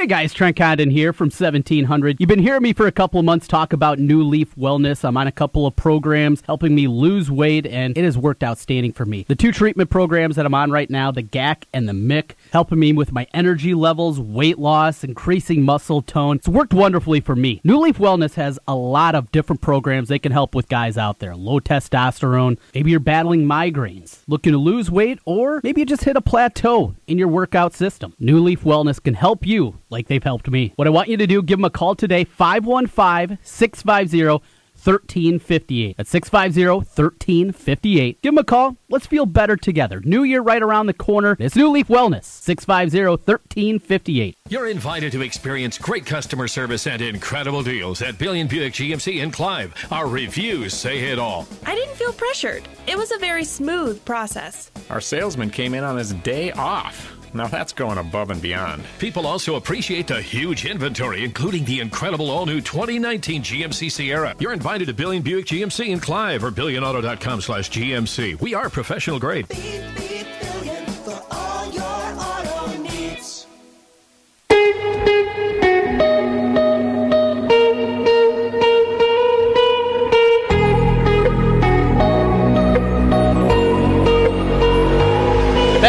Hey 0.00 0.06
guys, 0.06 0.32
Trent 0.32 0.56
Condon 0.56 0.88
here 0.88 1.12
from 1.12 1.26
1700. 1.26 2.16
You've 2.18 2.28
been 2.28 2.38
hearing 2.38 2.62
me 2.62 2.72
for 2.72 2.86
a 2.86 2.92
couple 2.92 3.20
of 3.20 3.26
months 3.26 3.46
talk 3.46 3.74
about 3.74 3.98
New 3.98 4.22
Leaf 4.22 4.56
Wellness. 4.56 5.04
I'm 5.04 5.18
on 5.18 5.26
a 5.26 5.32
couple 5.32 5.66
of 5.66 5.76
programs 5.76 6.42
helping 6.46 6.74
me 6.74 6.88
lose 6.88 7.30
weight, 7.30 7.66
and 7.66 7.98
it 7.98 8.04
has 8.04 8.16
worked 8.16 8.42
outstanding 8.42 8.94
for 8.94 9.04
me. 9.04 9.26
The 9.28 9.34
two 9.34 9.52
treatment 9.52 9.90
programs 9.90 10.36
that 10.36 10.46
I'm 10.46 10.54
on 10.54 10.70
right 10.70 10.88
now, 10.88 11.10
the 11.10 11.22
GAC 11.22 11.64
and 11.74 11.86
the 11.86 11.92
MIC, 11.92 12.34
helping 12.50 12.78
me 12.78 12.92
with 12.92 13.12
my 13.12 13.26
energy 13.32 13.74
levels, 13.74 14.20
weight 14.20 14.58
loss, 14.58 15.04
increasing 15.04 15.62
muscle 15.62 16.02
tone. 16.02 16.36
It's 16.36 16.48
worked 16.48 16.74
wonderfully 16.74 17.20
for 17.20 17.36
me. 17.36 17.60
New 17.64 17.78
Leaf 17.78 17.98
Wellness 17.98 18.34
has 18.34 18.58
a 18.66 18.74
lot 18.74 19.14
of 19.14 19.30
different 19.32 19.60
programs 19.60 20.08
they 20.08 20.18
can 20.18 20.32
help 20.32 20.54
with 20.54 20.68
guys 20.68 20.98
out 20.98 21.18
there. 21.18 21.34
Low 21.36 21.60
testosterone, 21.60 22.58
maybe 22.74 22.90
you're 22.90 23.00
battling 23.00 23.46
migraines, 23.46 24.20
looking 24.26 24.52
to 24.52 24.58
lose 24.58 24.90
weight, 24.90 25.18
or 25.24 25.60
maybe 25.62 25.80
you 25.80 25.86
just 25.86 26.04
hit 26.04 26.16
a 26.16 26.20
plateau 26.20 26.94
in 27.06 27.18
your 27.18 27.28
workout 27.28 27.74
system. 27.74 28.14
New 28.18 28.40
Leaf 28.40 28.62
Wellness 28.62 29.02
can 29.02 29.14
help 29.14 29.46
you 29.46 29.78
like 29.90 30.08
they've 30.08 30.22
helped 30.22 30.50
me. 30.50 30.72
What 30.76 30.86
I 30.86 30.90
want 30.90 31.08
you 31.08 31.16
to 31.16 31.26
do, 31.26 31.42
give 31.42 31.58
them 31.58 31.64
a 31.64 31.70
call 31.70 31.94
today, 31.94 32.24
515 32.24 33.38
650 33.42 34.59
1358. 34.84 35.96
That's 35.96 36.10
650 36.10 36.66
1358. 36.68 38.22
Give 38.22 38.34
them 38.34 38.38
a 38.38 38.44
call. 38.44 38.76
Let's 38.88 39.06
feel 39.06 39.26
better 39.26 39.56
together. 39.56 40.00
New 40.04 40.22
year 40.22 40.40
right 40.40 40.62
around 40.62 40.86
the 40.86 40.94
corner. 40.94 41.36
It's 41.38 41.56
New 41.56 41.70
Leaf 41.70 41.88
Wellness, 41.88 42.24
650 42.24 43.06
1358. 43.06 44.36
You're 44.48 44.66
invited 44.68 45.12
to 45.12 45.22
experience 45.22 45.78
great 45.78 46.06
customer 46.06 46.48
service 46.48 46.86
and 46.86 47.00
incredible 47.02 47.62
deals 47.62 48.02
at 48.02 48.18
Billion 48.18 48.46
Buick 48.46 48.72
GMC 48.72 49.22
in 49.22 49.30
Clive. 49.30 49.74
Our 49.90 50.08
reviews 50.08 50.74
say 50.74 51.10
it 51.10 51.18
all. 51.18 51.46
I 51.66 51.74
didn't 51.74 51.96
feel 51.96 52.12
pressured. 52.12 52.62
It 52.86 52.96
was 52.96 53.12
a 53.12 53.18
very 53.18 53.44
smooth 53.44 54.04
process. 54.04 54.70
Our 54.88 55.00
salesman 55.00 55.50
came 55.50 55.74
in 55.74 55.84
on 55.84 55.96
his 55.96 56.12
day 56.14 56.52
off. 56.52 57.19
Now 57.32 57.46
that's 57.46 57.72
going 57.72 57.98
above 57.98 58.30
and 58.30 58.42
beyond. 58.42 58.84
People 58.98 59.26
also 59.26 59.56
appreciate 59.56 60.06
the 60.06 60.20
huge 60.20 60.66
inventory, 60.66 61.24
including 61.24 61.64
the 61.64 61.80
incredible 61.80 62.30
all 62.30 62.46
new 62.46 62.60
2019 62.60 63.42
GMC 63.42 63.90
Sierra. 63.90 64.34
You're 64.38 64.52
invited 64.52 64.86
to 64.86 64.94
Billion 64.94 65.22
Buick 65.22 65.46
GMC 65.46 65.88
in 65.88 66.00
Clive 66.00 66.44
or 66.44 66.50
billionauto.com 66.50 67.40
slash 67.40 67.70
GMC. 67.70 68.40
We 68.40 68.54
are 68.54 68.68
professional 68.68 69.18
grade. 69.18 69.46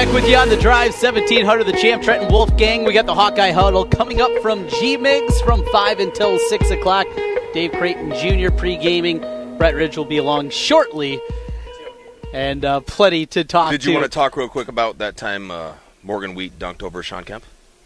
Back 0.01 0.15
with 0.15 0.27
you 0.27 0.35
on 0.35 0.49
the 0.49 0.57
drive, 0.57 0.93
1700 0.93 1.63
the 1.63 1.73
champ, 1.73 2.01
Trenton 2.01 2.31
Wolfgang. 2.31 2.85
We 2.85 2.91
got 2.91 3.05
the 3.05 3.13
Hawkeye 3.13 3.51
Huddle 3.51 3.85
coming 3.85 4.19
up 4.19 4.31
from 4.41 4.67
G 4.67 4.97
Migs 4.97 5.39
from 5.45 5.63
5 5.71 5.99
until 5.99 6.39
6 6.39 6.71
o'clock. 6.71 7.05
Dave 7.53 7.71
Creighton 7.73 8.09
Jr. 8.15 8.49
pre 8.51 8.77
gaming. 8.77 9.19
Brett 9.59 9.75
Ridge 9.75 9.97
will 9.97 10.05
be 10.05 10.17
along 10.17 10.49
shortly. 10.49 11.21
And 12.33 12.65
uh, 12.65 12.79
plenty 12.79 13.27
to 13.27 13.43
talk 13.43 13.69
Did 13.69 13.81
to. 13.81 13.89
you 13.89 13.93
want 13.93 14.05
to 14.05 14.09
talk 14.09 14.35
real 14.35 14.49
quick 14.49 14.69
about 14.69 14.97
that 14.97 15.17
time 15.17 15.51
uh, 15.51 15.73
Morgan 16.01 16.33
Wheat 16.33 16.57
dunked 16.57 16.81
over 16.81 17.03
Shawn 17.03 17.23
Kemp? 17.23 17.45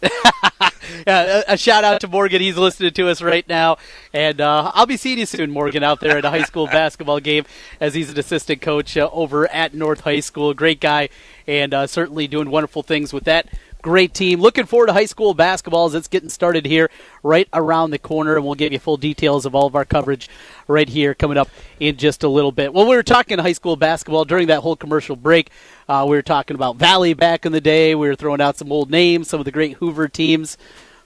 yeah, 1.06 1.42
a, 1.48 1.54
a 1.54 1.56
shout 1.56 1.84
out 1.84 2.00
to 2.00 2.08
Morgan. 2.08 2.40
He's 2.40 2.56
listening 2.56 2.92
to 2.92 3.08
us 3.08 3.22
right 3.22 3.48
now. 3.48 3.78
And 4.12 4.40
uh, 4.40 4.72
I'll 4.74 4.86
be 4.86 4.96
seeing 4.96 5.18
you 5.18 5.26
soon, 5.26 5.50
Morgan, 5.50 5.82
out 5.82 6.00
there 6.00 6.18
at 6.18 6.24
a 6.24 6.30
high 6.30 6.42
school 6.44 6.66
basketball 6.66 7.20
game 7.20 7.44
as 7.80 7.94
he's 7.94 8.10
an 8.10 8.18
assistant 8.18 8.60
coach 8.60 8.96
uh, 8.96 9.08
over 9.12 9.48
at 9.48 9.74
North 9.74 10.00
High 10.00 10.20
School. 10.20 10.54
Great 10.54 10.80
guy 10.80 11.08
and 11.46 11.72
uh, 11.72 11.86
certainly 11.86 12.26
doing 12.26 12.50
wonderful 12.50 12.82
things 12.82 13.12
with 13.12 13.24
that 13.24 13.46
great 13.86 14.12
team. 14.12 14.40
Looking 14.40 14.66
forward 14.66 14.88
to 14.88 14.92
high 14.92 15.04
school 15.04 15.32
basketball 15.32 15.86
as 15.86 15.94
it's 15.94 16.08
getting 16.08 16.28
started 16.28 16.66
here 16.66 16.90
right 17.22 17.48
around 17.52 17.92
the 17.92 18.00
corner, 18.00 18.34
and 18.34 18.44
we'll 18.44 18.56
give 18.56 18.72
you 18.72 18.80
full 18.80 18.96
details 18.96 19.46
of 19.46 19.54
all 19.54 19.64
of 19.64 19.76
our 19.76 19.84
coverage 19.84 20.28
right 20.66 20.88
here 20.88 21.14
coming 21.14 21.38
up 21.38 21.48
in 21.78 21.96
just 21.96 22.24
a 22.24 22.28
little 22.28 22.50
bit. 22.50 22.74
Well, 22.74 22.88
we 22.88 22.96
were 22.96 23.04
talking 23.04 23.38
high 23.38 23.52
school 23.52 23.76
basketball 23.76 24.24
during 24.24 24.48
that 24.48 24.58
whole 24.58 24.74
commercial 24.74 25.14
break. 25.14 25.50
Uh, 25.88 26.04
we 26.08 26.16
were 26.16 26.22
talking 26.22 26.56
about 26.56 26.74
Valley 26.74 27.14
back 27.14 27.46
in 27.46 27.52
the 27.52 27.60
day. 27.60 27.94
We 27.94 28.08
were 28.08 28.16
throwing 28.16 28.40
out 28.40 28.56
some 28.56 28.72
old 28.72 28.90
names, 28.90 29.28
some 29.28 29.38
of 29.38 29.44
the 29.44 29.52
great 29.52 29.74
Hoover 29.74 30.08
teams. 30.08 30.58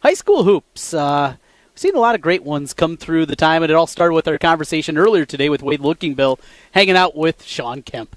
High 0.03 0.14
school 0.14 0.45
hoops. 0.45 0.95
Uh, 0.95 1.37
seen 1.74 1.95
a 1.95 2.01
lot 2.01 2.14
of 2.14 2.22
great 2.22 2.45
ones 2.45 2.72
come 2.72 2.97
through 2.97 3.26
the 3.26 3.37
time, 3.37 3.62
and 3.62 3.70
it 3.70 3.74
all 3.74 3.87
started 3.87 4.14
with 4.14 4.26
our 4.26 4.39
conversation 4.39 4.97
earlier 4.97 5.26
today 5.26 5.51
with 5.51 5.62
Wade 5.62 5.81
Lookingbill 5.81 6.41
hanging 6.70 6.97
out 6.97 7.14
with 7.14 7.45
Shawn 7.45 7.83
Kemp. 7.83 8.16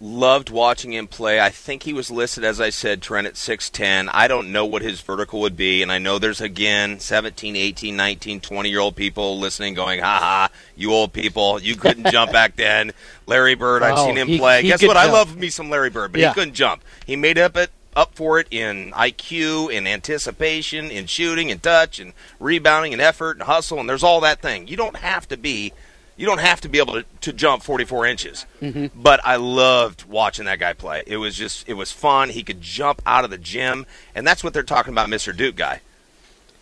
Loved 0.00 0.48
watching 0.48 0.92
him 0.92 1.08
play. 1.08 1.40
I 1.40 1.50
think 1.50 1.82
he 1.82 1.92
was 1.92 2.08
listed, 2.08 2.44
as 2.44 2.60
I 2.60 2.70
said, 2.70 3.02
Trent 3.02 3.26
at 3.26 3.34
6'10. 3.34 4.08
I 4.12 4.28
don't 4.28 4.52
know 4.52 4.64
what 4.64 4.82
his 4.82 5.00
vertical 5.00 5.40
would 5.40 5.56
be, 5.56 5.82
and 5.82 5.90
I 5.90 5.98
know 5.98 6.20
there's, 6.20 6.40
again, 6.40 7.00
17, 7.00 7.56
18, 7.56 7.96
19, 7.96 8.40
20 8.40 8.70
year 8.70 8.78
old 8.78 8.94
people 8.94 9.40
listening 9.40 9.74
going, 9.74 9.98
ha 9.98 10.18
ha, 10.20 10.48
you 10.76 10.92
old 10.92 11.12
people, 11.12 11.60
you 11.60 11.74
couldn't 11.74 12.06
jump 12.12 12.30
back 12.30 12.54
then. 12.54 12.92
Larry 13.26 13.56
Bird, 13.56 13.82
I've 13.82 13.98
Oh, 13.98 14.06
seen 14.06 14.16
him 14.16 14.28
he- 14.28 14.38
play. 14.38 14.62
he 14.62 14.68
Guess 14.68 14.84
what? 14.84 14.96
I 14.96 15.10
love 15.10 15.36
me 15.36 15.50
some 15.50 15.68
Larry 15.68 15.90
Bird, 15.90 16.12
but 16.12 16.20
Yeah. 16.20 16.28
he 16.28 16.34
couldn't 16.34 16.54
jump. 16.54 16.84
He 17.04 17.16
made 17.16 17.36
up 17.38 17.56
it. 17.56 17.70
Up 17.96 18.14
for 18.14 18.38
it 18.38 18.46
in 18.52 18.92
IQ, 18.92 19.72
in 19.72 19.88
anticipation, 19.88 20.88
in 20.88 21.06
shooting, 21.06 21.50
in 21.50 21.58
touch, 21.58 21.98
and 21.98 22.12
rebounding, 22.38 22.92
and 22.92 23.02
effort, 23.02 23.38
and 23.38 23.42
hustle, 23.42 23.80
and 23.80 23.88
there's 23.88 24.04
all 24.04 24.20
that 24.20 24.40
thing. 24.40 24.68
You 24.68 24.76
don't 24.76 24.98
have 24.98 25.26
to 25.28 25.36
be 25.36 25.72
you 26.18 26.26
don't 26.26 26.40
have 26.40 26.60
to 26.60 26.68
be 26.68 26.78
able 26.78 26.94
to, 26.94 27.04
to 27.22 27.32
jump 27.32 27.62
44 27.62 28.04
inches. 28.06 28.44
Mhm. 28.60 28.90
But 28.94 29.20
I 29.24 29.36
loved 29.36 30.04
watching 30.04 30.44
that 30.44 30.58
guy 30.58 30.74
play. 30.74 31.02
It 31.06 31.16
was 31.16 31.34
just, 31.36 31.66
it 31.68 31.74
was 31.74 31.90
fun. 31.92 32.28
He 32.30 32.42
could 32.42 32.60
jump 32.60 33.00
out 33.06 33.24
of 33.24 33.30
the 33.30 33.38
gym, 33.38 33.86
and 34.14 34.26
that's 34.26 34.44
what 34.44 34.52
they're 34.52 34.62
talking 34.62 34.92
about, 34.92 35.08
Mr. 35.08 35.34
Duke 35.34 35.56
guy. 35.56 35.80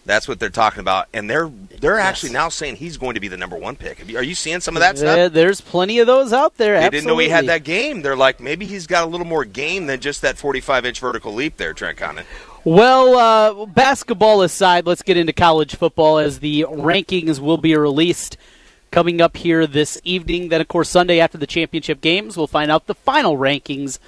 That's 0.05 0.29
what 0.29 0.39
they're 0.39 0.51
talking 0.51 0.79
about, 0.79 1.09
and 1.13 1.29
they're 1.29 1.51
they're 1.81 1.99
actually 1.99 2.31
now 2.33 2.49
saying 2.49 2.77
he's 2.77 2.97
going 2.97 3.15
to 3.15 3.21
be 3.21 3.27
the 3.27 3.37
number 3.37 3.57
one 3.57 3.75
pick. 3.75 4.01
Are 4.15 4.23
you 4.23 4.37
seeing 4.37 4.61
some 4.61 4.77
of 4.77 4.81
that 4.81 4.95
There- 4.95 5.25
stuff? 5.27 5.33
There's 5.33 5.61
plenty 5.61 5.99
of 5.99 6.07
those 6.07 6.33
out 6.33 6.57
there. 6.59 6.81
They 6.81 6.91
didn't 6.91 7.09
know 7.09 7.19
he 7.19 7.29
had 7.29 7.47
that 7.47 7.65
game. 7.65 8.03
They're 8.03 8.15
like, 8.15 8.39
maybe 8.39 8.67
he's 8.67 8.87
got 8.87 9.03
a 9.03 9.07
little 9.07 9.27
more 9.27 9.45
game 9.45 9.87
than 9.87 9.99
just 9.99 10.23
that 10.23 10.39
45 10.39 10.87
inch 10.87 11.01
vertical 11.01 11.35
leap 11.35 11.57
there, 11.57 11.73
Trent 11.75 11.97
Condon. 11.99 12.25
Well, 12.63 13.17
uh, 13.19 13.67
basketball 13.67 14.43
aside, 14.43 14.87
let's 14.87 15.03
get 15.03 15.17
into 15.17 15.33
college 15.33 15.75
football 15.75 16.19
as 16.19 16.39
the 16.39 16.67
rankings 16.69 17.41
will 17.41 17.59
be 17.59 17.75
released 17.75 18.37
coming 18.97 19.21
up 19.21 19.37
here 19.37 19.67
this 19.67 20.01
evening. 20.05 20.49
Then, 20.49 20.63
of 20.63 20.69
course, 20.69 20.89
Sunday 20.89 21.21
after 21.21 21.37
the 21.37 21.47
championship 21.47 22.01
games, 22.01 22.35
we'll 22.35 22.47
find 22.47 22.71
out 22.71 22.87
the 22.87 22.95
final 22.95 23.37
rankings 23.37 23.99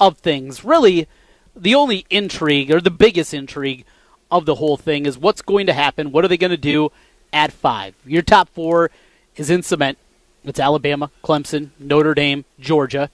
of 0.00 0.18
things. 0.18 0.64
Really, 0.64 1.06
the 1.54 1.76
only 1.76 2.06
intrigue, 2.10 2.68
or 2.72 2.80
the 2.80 2.90
biggest 2.90 3.32
intrigue 3.32 3.84
of 4.32 4.44
the 4.44 4.56
whole 4.56 4.76
thing, 4.76 5.06
is 5.06 5.16
what's 5.16 5.42
going 5.42 5.66
to 5.66 5.72
happen. 5.72 6.10
What 6.10 6.24
are 6.24 6.28
they 6.28 6.36
going 6.36 6.50
to 6.50 6.56
do 6.56 6.90
at 7.32 7.52
five? 7.52 7.94
Your 8.04 8.22
top 8.22 8.48
four 8.48 8.90
is 9.36 9.48
in 9.48 9.62
cement. 9.62 9.96
It's 10.42 10.58
Alabama, 10.58 11.12
Clemson, 11.22 11.70
Notre 11.78 12.12
Dame, 12.12 12.44
Georgia. 12.58 13.10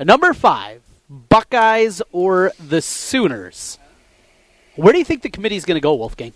Number 0.00 0.32
five, 0.32 0.80
Buckeyes 1.10 2.00
or 2.10 2.52
the 2.58 2.80
Sooners. 2.80 3.78
Where 4.76 4.94
do 4.94 4.98
you 4.98 5.04
think 5.04 5.20
the 5.20 5.28
committee 5.28 5.56
is 5.56 5.66
going 5.66 5.76
to 5.76 5.82
go, 5.82 5.94
Wolfgang? 5.94 6.32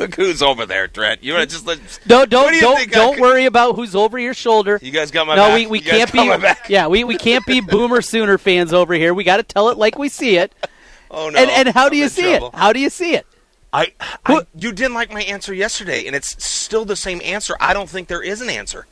Look 0.00 0.14
who's 0.16 0.42
over 0.42 0.66
there, 0.66 0.88
Trent. 0.88 1.22
You 1.22 1.34
want 1.34 1.48
to 1.48 1.54
just 1.54 1.66
let? 1.66 1.78
No, 2.06 2.24
don't 2.26 2.48
do 2.50 2.54
you 2.56 2.60
don't 2.62 2.78
I 2.80 2.84
don't 2.86 3.14
could- 3.14 3.20
worry 3.22 3.44
about 3.44 3.76
who's 3.76 3.94
over 3.94 4.18
your 4.18 4.34
shoulder. 4.34 4.78
You 4.82 4.90
guys 4.90 5.10
got 5.10 5.26
my 5.26 5.36
no, 5.36 5.48
back. 5.48 5.54
we, 5.58 5.66
we 5.66 5.78
You 5.78 5.84
can't 5.84 6.12
got 6.12 6.22
be. 6.22 6.28
my 6.28 6.36
back. 6.38 6.66
Yeah, 6.70 6.86
we, 6.88 7.04
we 7.04 7.16
can't 7.16 7.44
be 7.46 7.60
Boomer 7.60 8.00
Sooner 8.00 8.38
fans 8.38 8.72
over 8.72 8.94
here. 8.94 9.12
We 9.14 9.22
got 9.24 9.36
to 9.36 9.42
tell 9.42 9.68
it 9.68 9.76
like 9.78 9.98
we 9.98 10.08
see 10.08 10.36
it. 10.38 10.52
Oh 11.12 11.28
no! 11.28 11.40
and 11.40 11.50
and 11.50 11.68
how 11.74 11.88
do 11.88 11.96
I'm 11.96 12.02
you 12.02 12.08
see 12.08 12.22
trouble. 12.22 12.48
it? 12.48 12.54
How 12.54 12.72
do 12.72 12.78
you 12.78 12.88
see 12.88 13.14
it? 13.16 13.26
I, 13.72 13.92
I 14.24 14.46
you 14.54 14.70
didn't 14.70 14.94
like 14.94 15.12
my 15.12 15.22
answer 15.22 15.52
yesterday, 15.52 16.06
and 16.06 16.14
it's 16.14 16.40
still 16.44 16.84
the 16.84 16.94
same 16.94 17.20
answer. 17.24 17.56
I 17.58 17.72
don't 17.72 17.90
think 17.90 18.06
there 18.06 18.22
is 18.22 18.40
an 18.40 18.48
answer. 18.48 18.86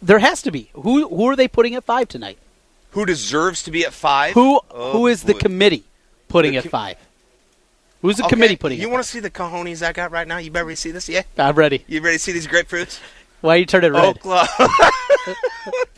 There 0.00 0.20
has 0.20 0.40
to 0.42 0.52
be. 0.52 0.70
Who 0.74 1.08
who 1.08 1.26
are 1.28 1.34
they 1.34 1.48
putting 1.48 1.74
at 1.74 1.82
five 1.82 2.06
tonight? 2.08 2.38
Who 2.92 3.04
deserves 3.04 3.64
to 3.64 3.72
be 3.72 3.84
at 3.84 3.92
five? 3.92 4.34
Who 4.34 4.60
Oh, 4.70 4.92
who 4.92 5.06
is 5.08 5.24
the 5.24 5.34
committee 5.34 5.82
putting 6.28 6.52
The 6.52 6.58
at 6.58 6.68
five? 6.70 6.96
Who's 8.04 8.18
the 8.18 8.24
Okay, 8.24 8.34
committee 8.34 8.56
putting 8.56 8.78
You 8.78 8.90
want 8.90 9.02
to 9.02 9.08
see 9.08 9.20
the 9.20 9.30
cojones 9.30 9.80
I 9.82 9.94
got 9.94 10.10
right 10.10 10.28
now? 10.28 10.36
You 10.36 10.50
better 10.50 10.76
see 10.76 10.90
this, 10.90 11.08
yeah? 11.08 11.22
I'm 11.38 11.54
ready. 11.54 11.86
You 11.88 12.02
ready 12.02 12.18
to 12.18 12.22
see 12.22 12.32
these 12.32 12.46
grapefruits? 12.46 13.00
Why 13.40 13.54
you 13.56 13.64
turn 13.64 13.82
it 13.82 13.88
red? 13.88 14.04
Oklahoma. 14.18 14.90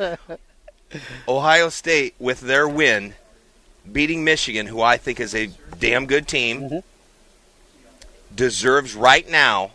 Ohio 1.29 1.69
State, 1.69 2.15
with 2.21 2.43
their 2.43 2.69
win, 2.69 3.15
beating 3.91 4.23
Michigan, 4.23 4.67
who 4.67 4.83
I 4.83 4.99
think 4.99 5.19
is 5.19 5.35
a 5.35 5.49
damn 5.81 6.07
good 6.07 6.29
team, 6.29 6.61
Mm-hmm. 6.61 6.79
deserves 8.37 8.95
right 8.95 9.29
now 9.29 9.73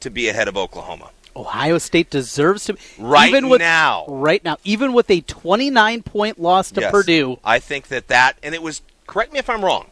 to 0.00 0.08
be 0.08 0.30
ahead 0.30 0.48
of 0.48 0.56
Oklahoma. 0.56 1.10
Ohio 1.36 1.76
State 1.76 2.08
deserves 2.08 2.64
to 2.64 2.78
Right 2.98 3.28
even 3.28 3.50
with, 3.50 3.60
now. 3.60 4.06
Right 4.08 4.42
now, 4.42 4.56
even 4.64 4.94
with 4.94 5.10
a 5.10 5.20
29 5.20 6.04
point 6.04 6.40
loss 6.40 6.70
to 6.70 6.80
Yes. 6.80 6.90
Purdue. 6.90 7.38
I 7.44 7.58
think 7.58 7.88
that 7.88 8.08
that, 8.08 8.38
and 8.42 8.54
it 8.54 8.62
was, 8.62 8.80
correct 9.06 9.30
me 9.34 9.38
if 9.38 9.50
I'm 9.50 9.62
wrong, 9.62 9.89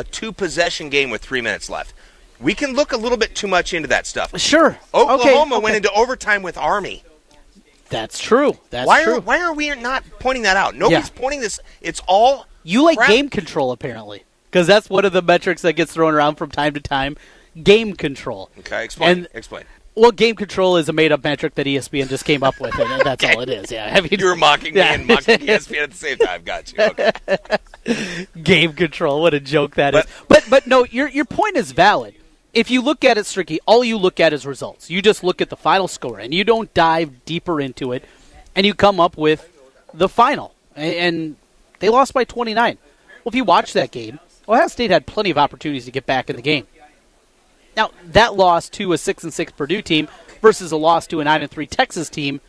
a 0.00 0.04
two 0.04 0.32
possession 0.32 0.88
game 0.88 1.10
with 1.10 1.20
three 1.22 1.40
minutes 1.40 1.70
left. 1.70 1.92
We 2.40 2.54
can 2.54 2.72
look 2.72 2.92
a 2.92 2.96
little 2.96 3.18
bit 3.18 3.34
too 3.34 3.46
much 3.46 3.74
into 3.74 3.88
that 3.88 4.06
stuff. 4.06 4.38
Sure. 4.40 4.78
Oklahoma 4.94 5.56
Okay, 5.56 5.62
went 5.62 5.76
into 5.76 5.92
overtime 5.92 6.42
with 6.42 6.56
Army. 6.56 7.04
That's 7.90 8.18
true. 8.18 8.56
That's 8.70 8.86
why 8.86 9.02
true. 9.04 9.16
Are, 9.16 9.20
why 9.20 9.40
are 9.42 9.52
we 9.52 9.74
not 9.74 10.04
pointing 10.20 10.44
that 10.44 10.56
out? 10.56 10.74
Nobody's 10.74 11.10
pointing 11.10 11.40
this. 11.40 11.60
It's 11.80 12.00
all. 12.08 12.46
You 12.62 12.84
like 12.84 12.96
crap. 12.98 13.10
game 13.10 13.28
control, 13.28 13.72
apparently, 13.72 14.24
because 14.50 14.66
that's 14.66 14.88
one 14.88 15.04
of 15.04 15.12
the 15.12 15.22
metrics 15.22 15.62
that 15.62 15.72
gets 15.74 15.92
thrown 15.92 16.14
around 16.14 16.36
from 16.36 16.50
time 16.50 16.72
to 16.74 16.80
time. 16.80 17.16
Game 17.62 17.94
control. 17.94 18.50
Okay, 18.60 18.84
explain. 18.84 19.10
And- 19.10 19.28
explain. 19.34 19.64
Well, 19.96 20.12
game 20.12 20.36
control 20.36 20.76
is 20.76 20.88
a 20.88 20.92
made-up 20.92 21.24
metric 21.24 21.56
that 21.56 21.66
ESPN 21.66 22.08
just 22.08 22.24
came 22.24 22.42
up 22.42 22.60
with, 22.60 22.78
and 22.78 23.02
that's 23.02 23.24
all 23.24 23.40
it 23.40 23.48
is. 23.48 23.72
Yeah, 23.72 23.92
I 23.94 24.00
mean, 24.00 24.10
You 24.18 24.24
were 24.26 24.36
mocking 24.36 24.76
yeah. 24.76 24.90
me 24.90 24.94
and 24.94 25.06
mocking 25.06 25.38
ESPN 25.38 25.82
at 25.82 25.90
the 25.90 25.96
same 25.96 26.16
time. 26.16 26.42
Got 26.44 26.72
you. 26.72 26.84
Okay. 26.84 27.10
game 28.42 28.72
control. 28.72 29.20
What 29.20 29.34
a 29.34 29.40
joke 29.40 29.74
that 29.74 29.94
is. 29.94 30.04
But 30.28 30.44
but 30.48 30.66
no, 30.66 30.84
your 30.84 31.08
your 31.08 31.24
point 31.24 31.56
is 31.56 31.72
valid. 31.72 32.14
If 32.52 32.70
you 32.70 32.82
look 32.82 33.04
at 33.04 33.18
it 33.18 33.26
strictly, 33.26 33.60
all 33.66 33.84
you 33.84 33.96
look 33.98 34.20
at 34.20 34.32
is 34.32 34.46
results. 34.46 34.90
You 34.90 35.02
just 35.02 35.22
look 35.22 35.40
at 35.40 35.50
the 35.50 35.56
final 35.56 35.88
score, 35.88 36.18
and 36.18 36.32
you 36.32 36.44
don't 36.44 36.72
dive 36.74 37.24
deeper 37.24 37.60
into 37.60 37.92
it, 37.92 38.04
and 38.56 38.64
you 38.66 38.74
come 38.74 39.00
up 39.00 39.16
with 39.16 39.48
the 39.92 40.08
final. 40.08 40.54
And, 40.76 40.94
and 40.94 41.36
they 41.80 41.88
lost 41.88 42.14
by 42.14 42.24
29. 42.24 42.78
Well, 43.24 43.30
if 43.30 43.34
you 43.34 43.44
watch 43.44 43.72
that 43.74 43.90
game, 43.90 44.18
Ohio 44.48 44.66
State 44.68 44.90
had 44.90 45.06
plenty 45.06 45.30
of 45.30 45.38
opportunities 45.38 45.84
to 45.84 45.90
get 45.90 46.06
back 46.06 46.30
in 46.30 46.36
the 46.36 46.42
game. 46.42 46.66
Now 47.76 47.90
that 48.04 48.34
loss 48.36 48.68
to 48.70 48.92
a 48.92 48.98
six 48.98 49.22
and 49.24 49.32
six 49.32 49.52
Purdue 49.52 49.82
team 49.82 50.08
versus 50.42 50.72
a 50.72 50.76
loss 50.76 51.06
to 51.08 51.20
a 51.20 51.24
nine 51.24 51.42
and 51.42 51.50
three 51.50 51.66
Texas 51.66 52.08
team, 52.08 52.40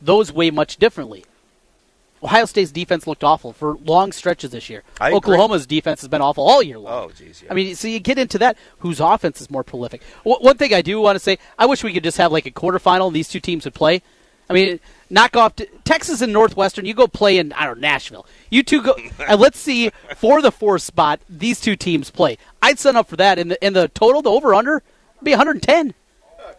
those 0.00 0.32
weigh 0.32 0.50
much 0.50 0.76
differently. 0.76 1.24
Ohio 2.22 2.46
State's 2.46 2.72
defense 2.72 3.06
looked 3.06 3.22
awful 3.22 3.52
for 3.52 3.76
long 3.84 4.10
stretches 4.10 4.50
this 4.50 4.68
year. 4.68 4.82
I 5.00 5.08
agree. 5.08 5.16
Oklahoma's 5.18 5.66
defense 5.66 6.00
has 6.00 6.08
been 6.08 6.20
awful 6.20 6.42
all 6.48 6.62
year 6.62 6.78
long. 6.78 7.10
Oh, 7.10 7.12
jeez. 7.14 7.44
I 7.48 7.54
mean, 7.54 7.76
so 7.76 7.86
you 7.86 8.00
get 8.00 8.18
into 8.18 8.38
that. 8.38 8.56
Whose 8.80 8.98
offense 8.98 9.40
is 9.40 9.50
more 9.50 9.62
prolific? 9.62 10.02
W- 10.24 10.44
one 10.44 10.56
thing 10.56 10.74
I 10.74 10.82
do 10.82 11.00
want 11.00 11.14
to 11.14 11.20
say, 11.20 11.38
I 11.56 11.66
wish 11.66 11.84
we 11.84 11.92
could 11.92 12.02
just 12.02 12.18
have 12.18 12.32
like 12.32 12.44
a 12.46 12.50
quarterfinal 12.50 13.06
and 13.06 13.14
these 13.14 13.28
two 13.28 13.38
teams 13.38 13.64
would 13.64 13.74
play. 13.74 14.02
I 14.50 14.54
mean, 14.54 14.80
knock 15.10 15.36
off 15.36 15.56
t- 15.56 15.66
Texas 15.84 16.20
and 16.22 16.32
Northwestern. 16.32 16.84
You 16.86 16.94
go 16.94 17.06
play 17.06 17.38
in 17.38 17.52
I 17.52 17.66
don't 17.66 17.80
know 17.80 17.88
Nashville. 17.88 18.26
You 18.50 18.62
two 18.62 18.82
go 18.82 18.94
and 19.28 19.40
let's 19.40 19.58
see 19.58 19.90
for 20.16 20.40
the 20.42 20.50
fourth 20.52 20.82
spot 20.82 21.20
these 21.28 21.60
two 21.60 21.76
teams 21.76 22.10
play. 22.10 22.38
I'd 22.62 22.78
sign 22.78 22.96
up 22.96 23.08
for 23.08 23.16
that. 23.16 23.38
And 23.38 23.50
the 23.50 23.62
and 23.64 23.74
the 23.76 23.88
total, 23.88 24.22
the 24.22 24.30
over 24.30 24.54
under, 24.54 24.82
be 25.22 25.32
110. 25.32 25.94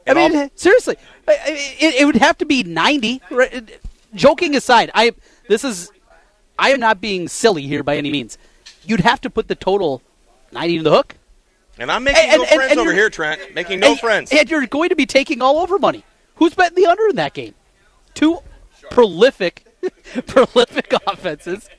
I 0.08 0.14
mean, 0.14 0.50
seriously, 0.56 0.98
I- 1.28 1.32
I- 1.34 1.76
it, 1.80 1.96
it 2.02 2.06
would 2.06 2.16
have 2.18 2.38
to 2.40 2.46
be 2.46 2.64
90. 2.64 3.22
Right? 3.32 3.80
Joking 4.14 4.56
aside, 4.56 4.92
I 4.94 5.12
this 5.48 5.64
is 5.64 5.92
I 6.58 6.72
am 6.72 6.80
not 6.80 7.00
being 7.02 7.28
silly 7.28 7.64
here 7.64 7.84
by 7.84 7.98
any 7.98 8.12
means. 8.12 8.38
You'd 8.86 9.02
have 9.02 9.22
to 9.22 9.30
put 9.30 9.48
the 9.48 9.56
total 9.56 10.02
90 10.52 10.78
to 10.80 10.84
the 10.84 10.92
hook. 10.92 11.16
And 11.78 11.92
I'm 11.92 12.04
making 12.04 12.24
And- 12.30 12.38
no 12.40 12.44
and- 12.46 12.56
friends 12.56 12.72
and 12.72 12.80
over 12.82 12.94
here, 12.94 13.10
Trent. 13.10 13.54
Making 13.56 13.80
no 13.80 13.96
friends. 13.96 14.32
And 14.32 14.50
you're 14.50 14.66
going 14.68 14.90
to 14.90 14.96
be 14.96 15.06
taking 15.06 15.42
all 15.42 15.58
over 15.60 15.80
money. 15.80 16.04
Who's 16.36 16.54
betting 16.54 16.76
the 16.76 16.86
under 16.90 17.08
in 17.08 17.16
that 17.18 17.34
game? 17.34 17.54
Two 18.20 18.40
prolific, 18.92 19.66
prolific 20.28 20.94
offenses. 21.08 21.70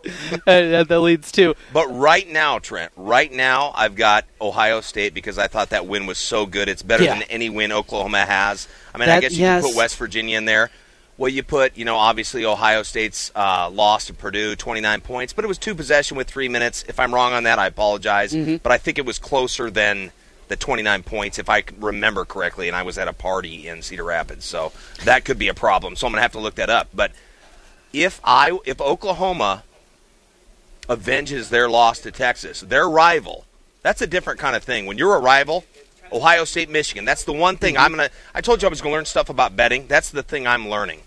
and 0.46 0.72
that 0.72 0.88
that 0.88 1.00
leads 1.00 1.32
to 1.32 1.54
But 1.72 1.86
right 1.88 2.28
now, 2.28 2.58
Trent, 2.58 2.92
right 2.96 3.32
now, 3.32 3.72
I've 3.74 3.96
got 3.96 4.26
Ohio 4.40 4.80
State 4.80 5.12
because 5.12 5.38
I 5.38 5.48
thought 5.48 5.70
that 5.70 5.86
win 5.86 6.06
was 6.06 6.18
so 6.18 6.46
good. 6.46 6.68
It's 6.68 6.82
better 6.82 7.04
Yeah. 7.04 7.14
than 7.14 7.22
any 7.24 7.50
win 7.50 7.72
Oklahoma 7.72 8.24
has. 8.24 8.68
I 8.94 8.98
mean, 8.98 9.08
I 9.08 9.20
guess 9.20 9.32
you 9.32 9.40
yes. 9.40 9.62
can 9.62 9.72
put 9.72 9.76
West 9.76 9.96
Virginia 9.96 10.38
in 10.38 10.44
there. 10.44 10.70
Well, 11.16 11.28
you 11.28 11.42
put, 11.42 11.76
you 11.76 11.84
know, 11.84 11.96
obviously 11.96 12.44
Ohio 12.44 12.84
State's 12.84 13.32
uh, 13.34 13.68
loss 13.70 14.06
to 14.06 14.14
Purdue, 14.14 14.54
29 14.54 15.00
points, 15.00 15.32
but 15.32 15.44
it 15.44 15.48
was 15.48 15.58
two 15.58 15.74
possession 15.74 16.16
with 16.16 16.28
three 16.28 16.48
minutes. 16.48 16.84
If 16.86 17.00
I'm 17.00 17.12
wrong 17.12 17.32
on 17.32 17.42
that, 17.42 17.58
I 17.58 17.66
apologize. 17.66 18.32
Mm-hmm. 18.32 18.56
But 18.62 18.70
I 18.70 18.78
think 18.78 18.98
it 18.98 19.04
was 19.06 19.18
closer 19.18 19.68
than 19.68 20.12
the 20.48 20.56
29 20.56 21.02
points, 21.02 21.38
if 21.38 21.48
I 21.48 21.64
remember 21.78 22.24
correctly, 22.24 22.68
and 22.68 22.76
I 22.76 22.82
was 22.82 22.98
at 22.98 23.08
a 23.08 23.12
party 23.12 23.68
in 23.68 23.82
Cedar 23.82 24.04
Rapids, 24.04 24.44
so 24.44 24.72
that 25.04 25.24
could 25.24 25.38
be 25.38 25.48
a 25.48 25.54
problem. 25.54 25.96
So 25.96 26.06
I'm 26.06 26.12
going 26.12 26.18
to 26.18 26.22
have 26.22 26.32
to 26.32 26.40
look 26.40 26.56
that 26.56 26.70
up. 26.70 26.88
But 26.94 27.12
if 27.92 28.20
I, 28.24 28.58
if 28.64 28.80
Oklahoma 28.80 29.64
avenges 30.88 31.50
their 31.50 31.68
loss 31.68 31.98
to 32.00 32.10
Texas, 32.10 32.60
their 32.60 32.88
rival. 32.88 33.44
That's 33.82 34.02
a 34.02 34.06
different 34.06 34.40
kind 34.40 34.56
of 34.56 34.64
thing. 34.64 34.86
When 34.86 34.98
you're 34.98 35.14
a 35.14 35.20
rival, 35.20 35.64
Ohio 36.12 36.44
State, 36.44 36.70
Michigan, 36.70 37.04
that's 37.04 37.24
the 37.24 37.32
one 37.32 37.56
thing 37.56 37.74
mm-hmm. 37.74 37.84
I'm 37.84 37.94
going 37.94 38.08
to 38.08 38.14
I 38.34 38.40
told 38.40 38.62
you 38.62 38.68
I 38.68 38.70
was 38.70 38.80
going 38.80 38.92
to 38.92 38.96
learn 38.96 39.04
stuff 39.04 39.28
about 39.28 39.56
betting. 39.56 39.86
That's 39.86 40.10
the 40.10 40.22
thing 40.22 40.46
I'm 40.46 40.68
learning. 40.68 41.00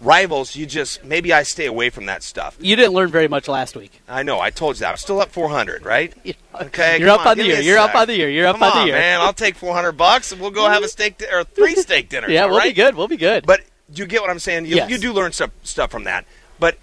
Rivals, 0.00 0.56
you 0.56 0.64
just 0.64 1.04
maybe 1.04 1.32
I 1.32 1.42
stay 1.42 1.66
away 1.66 1.90
from 1.90 2.06
that 2.06 2.22
stuff. 2.22 2.56
you 2.58 2.74
didn't 2.74 2.92
learn 2.94 3.10
very 3.10 3.28
much 3.28 3.48
last 3.48 3.76
week. 3.76 4.00
I 4.08 4.22
know. 4.22 4.40
I 4.40 4.48
told 4.50 4.76
you 4.76 4.80
that. 4.80 4.90
I'm 4.92 4.96
still 4.96 5.20
up 5.20 5.30
400, 5.30 5.84
right? 5.84 6.12
Okay. 6.62 6.98
You're 6.98 7.10
up 7.10 7.24
on 7.26 7.38
the 7.38 7.44
year. 7.46 7.60
You're 7.60 7.78
up 7.78 7.94
on 7.94 8.06
the 8.08 8.16
year. 8.16 8.28
You're 8.28 8.46
up 8.48 8.56
Come 8.56 8.64
on 8.64 8.70
the 8.74 8.80
on, 8.80 8.86
year. 8.88 8.96
man. 8.96 9.20
I'll 9.20 9.32
take 9.32 9.54
400 9.54 9.92
bucks 9.92 10.32
and 10.32 10.40
we'll 10.40 10.50
go 10.50 10.68
have 10.68 10.82
a 10.82 10.88
steak 10.88 11.16
di- 11.18 11.26
or 11.32 11.44
three 11.44 11.74
steak 11.76 12.08
dinners. 12.08 12.30
Yeah, 12.32 12.46
we'll 12.46 12.60
be 12.62 12.72
good. 12.72 12.94
We'll 12.96 13.08
be 13.08 13.16
good. 13.16 13.46
But 13.46 13.60
you 13.94 14.04
get 14.06 14.20
what 14.20 14.30
I'm 14.30 14.38
saying? 14.40 14.66
You, 14.66 14.76
Yes. 14.76 14.90
you 14.90 14.98
do 14.98 15.12
learn 15.12 15.32
stuff 15.32 15.50
stuff 15.62 15.90
from 15.90 16.04
that. 16.04 16.26
But 16.58 16.76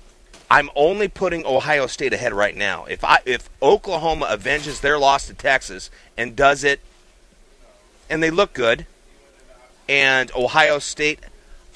I'm 0.49 0.69
only 0.75 1.09
putting 1.09 1.45
Ohio 1.45 1.85
State 1.87 2.13
ahead 2.13 2.33
right 2.33 2.55
now. 2.55 2.85
If 2.85 3.03
I 3.03 3.19
if 3.25 3.49
Oklahoma 3.61 4.27
avenges 4.27 4.79
their 4.79 4.97
loss 4.97 5.27
to 5.27 5.33
Texas 5.33 5.91
and 6.17 6.35
does 6.35 6.63
it 6.63 6.79
and 8.09 8.23
they 8.23 8.31
look 8.31 8.53
good 8.53 8.85
and 9.89 10.31
Ohio 10.35 10.79
State 10.79 11.19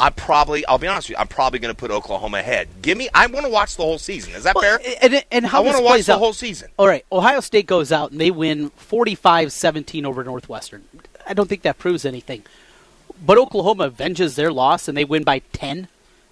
I 0.01 0.09
probably 0.09 0.65
I'll 0.65 0.77
be 0.79 0.87
honest 0.87 1.07
with 1.09 1.17
you, 1.17 1.21
I'm 1.21 1.27
probably 1.27 1.59
going 1.59 1.73
to 1.73 1.77
put 1.79 1.91
Oklahoma 1.91 2.39
ahead. 2.39 2.67
Give 2.81 2.97
me 2.97 3.07
I 3.13 3.27
want 3.27 3.45
to 3.45 3.51
watch 3.51 3.75
the 3.75 3.83
whole 3.83 3.99
season. 3.99 4.33
Is 4.33 4.43
that 4.45 4.55
Well, 4.55 4.79
fair? 4.79 4.95
And, 5.01 5.23
and 5.31 5.45
how 5.45 5.61
I 5.61 5.65
want 5.65 5.77
to 5.77 5.83
watch 5.83 6.05
the 6.05 6.13
out- 6.13 6.19
whole 6.19 6.33
season. 6.33 6.69
All 6.77 6.87
right, 6.87 7.05
Ohio 7.11 7.39
State 7.39 7.67
goes 7.67 7.91
out 7.91 8.11
and 8.11 8.19
they 8.19 8.31
win 8.31 8.71
45-17 8.71 10.03
over 10.05 10.23
Northwestern. 10.23 10.83
I 11.27 11.33
don't 11.33 11.47
think 11.47 11.61
that 11.61 11.77
proves 11.77 12.03
anything. 12.03 12.43
But 13.23 13.37
Oklahoma 13.37 13.85
avenges 13.85 14.35
their 14.35 14.51
loss 14.51 14.87
and 14.87 14.97
they 14.97 15.05
win 15.05 15.23
by 15.23 15.39
10. 15.53 15.87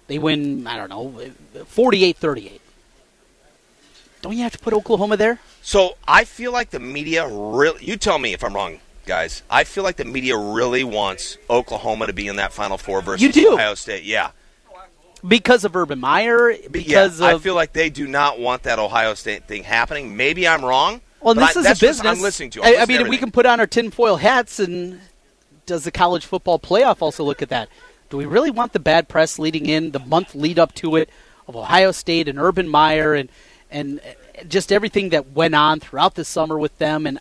They 0.08 0.18
win, 0.18 0.66
I 0.66 0.76
don't 0.76 0.88
know, 0.90 1.14
48-38. 1.54 2.58
Don't 4.22 4.36
you 4.36 4.42
have 4.42 4.52
to 4.52 4.58
put 4.58 4.72
Oklahoma 4.74 5.16
there? 5.16 5.38
So 5.62 5.96
I 6.08 6.24
feel 6.24 6.52
like 6.52 6.70
the 6.70 6.80
media 6.80 7.28
really. 7.28 7.84
You 7.84 7.96
tell 7.96 8.18
me 8.18 8.32
if 8.32 8.42
I'm 8.42 8.52
wrong, 8.54 8.80
guys. 9.10 9.42
I 9.50 9.64
feel 9.64 9.82
like 9.82 9.96
the 9.96 10.04
media 10.04 10.36
really 10.38 10.84
wants 10.84 11.36
Oklahoma 11.50 12.06
to 12.06 12.12
be 12.12 12.28
in 12.28 12.36
that 12.36 12.52
Final 12.52 12.78
Four 12.78 13.02
versus 13.02 13.22
You 13.22 13.32
do. 13.32 13.54
Ohio 13.54 13.74
State. 13.74 14.04
Yeah, 14.04 14.30
Because 15.26 15.64
of 15.64 15.74
Urban 15.74 15.98
Meyer, 15.98 16.54
because 16.70 17.20
yeah. 17.20 17.26
I 17.26 17.38
feel 17.38 17.56
like 17.56 17.72
they 17.72 17.90
do 17.90 18.06
not 18.06 18.38
want 18.38 18.62
that 18.62 18.78
Ohio 18.78 19.14
State 19.14 19.48
thing 19.48 19.64
happening. 19.64 20.16
Maybe 20.16 20.46
I'm 20.46 20.64
wrong. 20.64 21.00
well, 21.20 21.34
this 21.34 21.56
I- 21.56 21.60
is 21.60 21.66
a 21.66 21.84
business. 21.84 22.06
I'm 22.06 22.20
listening 22.22 22.50
to. 22.50 22.60
I'm 22.62 22.66
I, 22.66 22.68
I 22.68 22.72
listening 22.82 22.98
to 22.98 23.04
mean, 23.04 23.10
we 23.10 23.18
can 23.18 23.32
put 23.32 23.46
on 23.46 23.58
our 23.58 23.66
tinfoil 23.66 24.14
hats, 24.16 24.60
and 24.60 25.00
does 25.66 25.82
the 25.82 25.90
college 25.90 26.24
football 26.24 26.60
playoff 26.60 27.02
also 27.02 27.24
look 27.24 27.42
at 27.42 27.48
that? 27.48 27.68
Do 28.10 28.16
we 28.16 28.26
really 28.26 28.50
want 28.52 28.72
the 28.72 28.78
bad 28.80 29.08
press 29.08 29.38
leading 29.40 29.66
in 29.66 29.90
the 29.90 29.98
month 30.00 30.36
lead 30.36 30.58
up 30.60 30.72
to 30.76 30.94
it 30.96 31.10
of 31.48 31.56
Ohio 31.56 31.90
State 31.90 32.28
and 32.28 32.38
Urban 32.38 32.68
Meyer 32.68 33.12
and 33.14 33.28
and 33.72 34.00
just 34.48 34.70
everything 34.72 35.08
that 35.10 35.32
went 35.32 35.54
on 35.56 35.80
throughout 35.80 36.14
the 36.14 36.24
summer 36.24 36.56
with 36.58 36.78
them? 36.78 37.06
And 37.06 37.18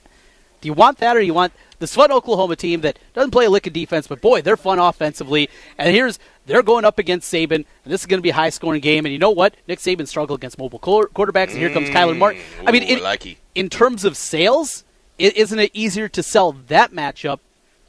do 0.62 0.68
you 0.68 0.74
want 0.74 0.98
that, 1.00 1.18
or 1.18 1.20
do 1.20 1.26
you 1.26 1.34
want 1.34 1.52
this 1.80 1.96
fun 1.96 2.12
Oklahoma 2.12 2.56
team 2.56 2.82
that 2.82 3.00
doesn't 3.14 3.32
play 3.32 3.46
a 3.46 3.50
lick 3.50 3.68
of 3.68 3.74
defense, 3.74 4.08
but 4.08 4.22
boy, 4.22 4.42
they're 4.42 4.58
fun 4.58 4.80
offensively? 4.80 5.50
And 5.78 5.94
here's 5.94 6.20
they're 6.46 6.64
going 6.64 6.86
up 6.86 7.00
against 7.00 7.32
Saban, 7.32 7.52
and 7.52 7.66
this 7.86 8.02
is 8.02 8.08
going 8.08 8.20
to 8.20 8.24
be 8.24 8.30
a 8.30 8.34
high 8.34 8.50
scoring 8.50 8.82
game. 8.82 9.06
And 9.06 9.14
you 9.14 9.20
know 9.20 9.32
what? 9.32 9.56
Nick 9.68 9.80
Saban 9.80 10.08
struggled 10.08 10.40
against 10.40 10.58
mobile 10.58 10.80
quarterbacks, 10.80 11.50
and 11.50 11.58
here 11.58 11.72
comes 11.72 11.90
Kyler 11.90 12.18
Martin. 12.18 12.42
Mm, 12.62 12.68
I 12.68 12.72
mean, 12.72 12.84
in, 12.84 13.36
in 13.56 13.70
terms 13.70 14.04
of 14.04 14.18
sales, 14.18 14.84
i- 15.20 15.34
isn't 15.36 15.60
it 15.60 15.72
easier 15.74 16.08
to 16.10 16.24
sell 16.24 16.54
that 16.68 16.92
matchup 16.92 17.40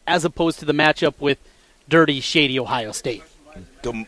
as 0.06 0.24
opposed 0.24 0.58
to 0.60 0.64
the 0.64 0.74
matchup 0.74 1.14
with 1.20 1.38
dirty, 1.88 2.20
shady 2.20 2.58
Ohio 2.58 2.92
State? 2.92 3.22
the 3.82 4.06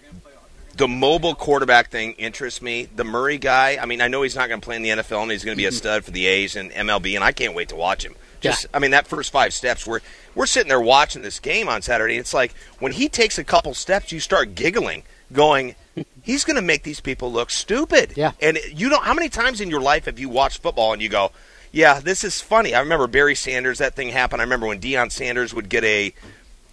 the 0.77 0.89
mobile 0.89 1.35
quarterback 1.35 1.91
thing 1.91 2.13
interests 2.13 2.63
me. 2.63 2.89
The 2.97 3.05
Murray 3.05 3.39
guy, 3.39 3.79
I 3.81 3.87
mean, 3.87 4.01
I 4.01 4.09
know 4.09 4.23
he's 4.23 4.35
not 4.35 4.49
going 4.49 4.61
to 4.61 4.65
play 4.65 4.77
in 4.77 4.83
the 4.83 4.89
NFL 4.89 5.23
and 5.23 5.31
he's 5.31 5.45
going 5.45 5.55
to 5.55 5.61
be 5.61 5.67
a 5.67 5.69
mm-hmm. 5.69 5.77
stud 5.77 6.05
for 6.05 6.13
the 6.13 6.27
A's 6.27 6.57
and 6.57 6.71
MLB, 6.71 7.15
and 7.15 7.23
I 7.23 7.33
can't 7.33 7.55
wait 7.55 7.69
to 7.71 7.77
watch 7.77 8.05
him. 8.05 8.15
Just, 8.43 8.67
I 8.75 8.79
mean, 8.79 8.91
that 8.91 9.07
first 9.07 9.31
five 9.33 9.53
steps, 9.55 9.87
we're 9.87 10.01
we're 10.35 10.47
sitting 10.47 10.69
there 10.69 10.81
watching 10.81 11.23
this 11.23 11.39
game 11.41 11.69
on 11.69 11.83
Saturday. 11.83 12.17
It's 12.17 12.35
like 12.35 12.55
when 12.79 12.93
he 12.93 13.09
takes 13.09 13.39
a 13.39 13.45
couple 13.45 13.73
steps, 13.75 14.13
you 14.13 14.21
start 14.21 14.55
giggling, 14.55 15.03
going, 15.33 15.75
"He's 16.23 16.45
going 16.45 16.57
to 16.57 16.63
make 16.63 16.83
these 16.83 17.01
people 17.01 17.31
look 17.33 17.51
stupid." 17.51 18.13
Yeah. 18.17 18.33
And 18.41 18.59
you 18.73 18.89
know 18.89 19.01
how 19.01 19.15
many 19.15 19.29
times 19.29 19.61
in 19.61 19.71
your 19.71 19.81
life 19.81 20.05
have 20.07 20.19
you 20.19 20.29
watched 20.29 20.59
football 20.63 20.93
and 20.93 21.01
you 21.01 21.09
go, 21.09 21.33
"Yeah, 21.71 22.01
this 22.01 22.25
is 22.25 22.41
funny." 22.41 22.75
I 22.75 22.81
remember 22.81 23.07
Barry 23.07 23.35
Sanders. 23.35 23.79
That 23.79 23.95
thing 23.95 24.09
happened. 24.09 24.41
I 24.43 24.45
remember 24.45 24.67
when 24.67 24.81
Deion 24.81 25.11
Sanders 25.13 25.55
would 25.55 25.69
get 25.69 25.85
a 25.85 26.13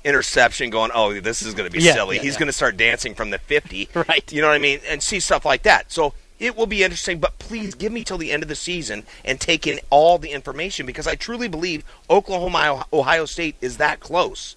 interception 0.04 0.70
going, 0.70 0.92
oh, 0.94 1.20
this 1.20 1.42
is 1.42 1.54
going 1.54 1.70
to 1.70 1.78
be 1.78 1.84
Yeah, 1.84 1.94
silly. 1.94 2.16
yeah, 2.16 2.22
He's 2.22 2.34
yeah. 2.36 2.40
going 2.40 2.48
to 2.48 2.54
start 2.54 2.78
dancing 2.78 3.14
from 3.16 3.32
the 3.32 3.38
50. 3.38 3.90
Right. 3.96 4.32
You 4.32 4.42
know 4.42 4.48
what 4.48 4.56
I 4.56 4.60
mean? 4.60 4.80
And 4.88 5.04
see 5.04 5.20
stuff 5.20 5.44
like 5.46 5.64
that. 5.64 5.92
So 5.92 6.14
it 6.40 6.56
will 6.56 6.66
be 6.66 6.84
interesting, 6.84 7.20
but 7.20 7.38
please 7.38 7.76
give 7.76 7.92
me 7.92 8.04
till 8.04 8.18
the 8.18 8.32
end 8.32 8.44
of 8.44 8.50
the 8.50 8.56
season 8.56 9.04
and 9.26 9.40
take 9.40 9.68
in 9.68 9.80
all 9.90 10.18
the 10.18 10.32
information 10.32 10.86
because 10.86 11.06
I 11.06 11.16
truly 11.16 11.48
believe 11.48 11.84
Oklahoma, 12.10 12.86
Ohio 12.94 13.26
State 13.26 13.56
is 13.62 13.78
that 13.78 14.00
close. 14.00 14.56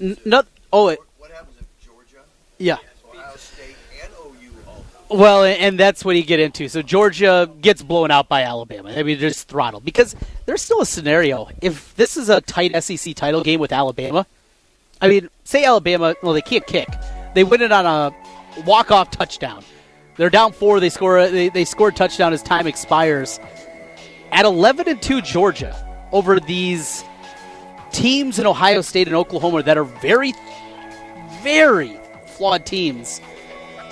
N- 0.00 0.16
not, 0.24 0.46
oh, 0.72 0.88
it, 0.88 1.00
what 1.18 1.30
happens 1.32 1.56
if 1.60 1.86
Georgia? 1.86 2.24
yeah. 2.58 2.76
Well, 3.12 3.36
and 4.02 4.12
OU 4.20 4.50
all 4.68 5.18
well, 5.18 5.44
and 5.44 5.78
that's 5.78 6.04
what 6.04 6.16
you 6.16 6.22
get 6.22 6.38
into. 6.38 6.68
So 6.68 6.80
Georgia 6.82 7.50
gets 7.60 7.82
blown 7.82 8.10
out 8.10 8.28
by 8.28 8.42
Alabama. 8.42 8.92
I 8.96 9.02
mean, 9.02 9.18
just 9.18 9.48
throttled 9.48 9.84
because 9.84 10.14
there's 10.46 10.62
still 10.62 10.80
a 10.80 10.86
scenario. 10.86 11.48
If 11.60 11.94
this 11.96 12.16
is 12.16 12.28
a 12.28 12.40
tight 12.40 12.80
SEC 12.82 13.14
title 13.16 13.42
game 13.42 13.58
with 13.58 13.72
Alabama, 13.72 14.26
I 15.00 15.08
mean, 15.08 15.28
say 15.44 15.64
Alabama, 15.64 16.14
well, 16.22 16.34
they 16.34 16.42
can't 16.42 16.66
kick. 16.66 16.88
They 17.34 17.42
win 17.42 17.62
it 17.62 17.72
on 17.72 17.84
a 17.84 18.62
walk-off 18.62 19.10
touchdown. 19.10 19.64
They're 20.16 20.30
down 20.30 20.52
four. 20.52 20.80
They 20.80 20.90
score. 20.90 21.28
They, 21.28 21.48
they 21.48 21.64
score 21.64 21.88
a 21.88 21.92
touchdown 21.92 22.32
as 22.32 22.42
time 22.42 22.66
expires. 22.66 23.40
At 24.32 24.44
11 24.44 24.88
and 24.88 25.00
two, 25.00 25.20
Georgia 25.22 25.76
over 26.12 26.40
these 26.40 27.04
teams 27.92 28.38
in 28.38 28.46
Ohio 28.46 28.80
State 28.80 29.06
and 29.06 29.16
Oklahoma 29.16 29.62
that 29.62 29.78
are 29.78 29.84
very, 29.84 30.34
very 31.42 31.96
flawed 32.26 32.66
teams. 32.66 33.20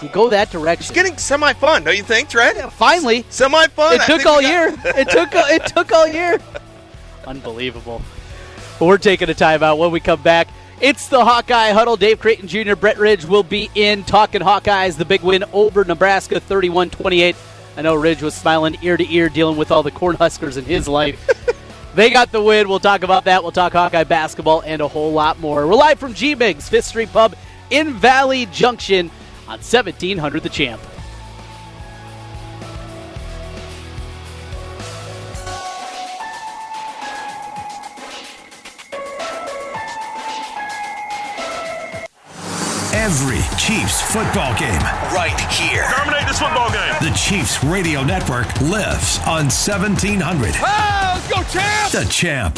You 0.02 0.08
go 0.08 0.28
that 0.30 0.50
direction. 0.50 0.82
It's 0.82 0.90
getting 0.90 1.16
semi 1.16 1.52
fun, 1.52 1.84
don't 1.84 1.96
you 1.96 2.02
think, 2.02 2.28
Trent? 2.28 2.72
finally, 2.72 3.24
semi 3.28 3.66
fun. 3.68 3.94
It 3.94 4.02
took 4.02 4.26
all 4.26 4.42
year. 4.42 4.74
It 4.84 5.08
took 5.08 5.28
it 5.32 5.66
took 5.66 5.92
all 5.92 6.08
year. 6.08 6.40
Unbelievable. 7.26 8.02
But 8.80 8.86
we're 8.86 8.98
taking 8.98 9.30
a 9.30 9.34
timeout. 9.34 9.78
When 9.78 9.92
we 9.92 10.00
come 10.00 10.20
back, 10.20 10.48
it's 10.83 11.09
the 11.09 11.24
Hawkeye 11.24 11.70
Huddle. 11.70 11.97
Dave 11.97 12.20
Creighton 12.20 12.49
Jr., 12.49 12.74
Brett 12.74 12.99
Ridge 12.99 13.24
will 13.24 13.43
be 13.43 13.70
in 13.74 14.05
talking 14.05 14.43
Hawkeyes. 14.43 14.99
The 14.99 15.07
big 15.07 15.22
win 15.22 15.45
over 15.53 15.85
Nebraska, 15.85 16.41
31-28. 16.41 17.37
I 17.76 17.83
know 17.83 17.95
Ridge 17.95 18.20
was 18.20 18.35
smiling 18.35 18.76
ear 18.83 18.99
to 18.99 19.11
ear, 19.11 19.30
dealing 19.30 19.57
with 19.57 19.70
all 19.70 19.83
the 19.83 19.91
Cornhuskers 19.91 20.59
in 20.59 20.64
his 20.64 20.87
life. 20.87 21.26
They 21.95 22.09
got 22.09 22.33
the 22.33 22.43
win. 22.43 22.70
We'll 22.70 22.80
talk 22.80 23.03
about 23.03 23.24
that. 23.24 23.43
We'll 23.43 23.53
talk 23.53 23.74
Hawkeye 23.74 24.05
basketball 24.05 24.62
and 24.62 24.80
a 24.80 24.89
whole 24.89 25.12
lot 25.12 25.39
more. 25.39 25.66
We're 25.66 25.74
live 25.74 25.99
from 25.99 26.14
G 26.14 26.35
Migs, 26.35 26.62
Fifth 26.62 26.87
Street 26.87 27.12
Pub 27.12 27.35
in 27.68 27.93
Valley 27.93 28.47
Junction 28.47 29.11
on 29.47 29.59
1700 29.59 30.43
The 30.43 30.49
Champ. 30.49 30.80
Chiefs 43.62 44.02
football 44.02 44.58
game 44.58 44.82
right 45.14 45.38
here. 45.52 45.86
Dominate 45.96 46.26
this 46.26 46.40
football 46.40 46.68
game. 46.72 46.92
The 47.00 47.16
Chiefs 47.16 47.62
Radio 47.62 48.02
Network 48.02 48.48
lives 48.60 49.18
on 49.20 49.46
1700. 49.46 50.50
Ah, 50.56 51.14
let's 51.14 51.28
go, 51.28 51.60
champ! 51.60 51.92
The 51.92 52.04
Champ. 52.10 52.56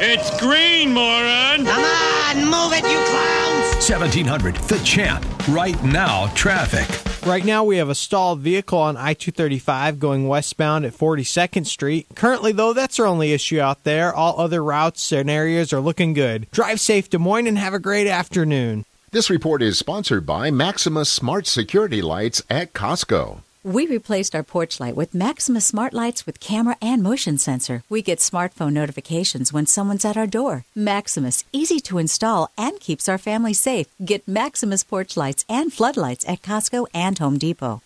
It's 0.00 0.40
green, 0.40 0.94
moron. 0.94 1.66
Come 1.66 1.82
on, 1.82 2.36
move 2.44 2.72
it, 2.72 2.84
you 2.88 2.98
clowns! 3.10 3.90
1700. 3.90 4.54
The 4.68 4.78
Champ. 4.84 5.26
Right 5.48 5.82
now, 5.82 6.28
traffic. 6.36 6.86
Right 7.26 7.44
now, 7.44 7.64
we 7.64 7.78
have 7.78 7.88
a 7.88 7.94
stalled 7.96 8.38
vehicle 8.38 8.78
on 8.78 8.96
I 8.96 9.12
235 9.12 9.98
going 9.98 10.28
westbound 10.28 10.84
at 10.84 10.92
42nd 10.92 11.66
Street. 11.66 12.06
Currently, 12.14 12.52
though, 12.52 12.72
that's 12.72 13.00
our 13.00 13.06
only 13.06 13.32
issue 13.32 13.58
out 13.58 13.82
there. 13.82 14.14
All 14.14 14.38
other 14.38 14.62
routes 14.62 15.10
and 15.10 15.28
areas 15.28 15.72
are 15.72 15.80
looking 15.80 16.12
good. 16.12 16.48
Drive 16.52 16.78
safe, 16.78 17.10
Des 17.10 17.18
Moines, 17.18 17.48
and 17.48 17.58
have 17.58 17.74
a 17.74 17.80
great 17.80 18.06
afternoon. 18.06 18.84
This 19.12 19.30
report 19.30 19.62
is 19.62 19.78
sponsored 19.78 20.26
by 20.26 20.50
Maximus 20.50 21.08
Smart 21.08 21.46
Security 21.46 22.02
Lights 22.02 22.42
at 22.50 22.72
Costco. 22.72 23.42
We 23.62 23.86
replaced 23.86 24.34
our 24.34 24.42
porch 24.42 24.80
light 24.80 24.96
with 24.96 25.14
Maximus 25.14 25.64
smart 25.64 25.94
lights 25.94 26.26
with 26.26 26.40
camera 26.40 26.76
and 26.82 27.04
motion 27.04 27.38
sensor. 27.38 27.84
We 27.88 28.02
get 28.02 28.18
smartphone 28.18 28.72
notifications 28.72 29.52
when 29.52 29.66
someone's 29.66 30.04
at 30.04 30.16
our 30.16 30.26
door. 30.26 30.64
Maximus, 30.74 31.44
easy 31.52 31.78
to 31.80 31.98
install 31.98 32.50
and 32.58 32.80
keeps 32.80 33.08
our 33.08 33.18
family 33.18 33.54
safe. 33.54 33.86
Get 34.04 34.26
Maximus 34.26 34.82
porch 34.82 35.16
lights 35.16 35.44
and 35.48 35.72
floodlights 35.72 36.24
at 36.28 36.42
Costco 36.42 36.86
and 36.92 37.16
Home 37.20 37.38
Depot. 37.38 37.82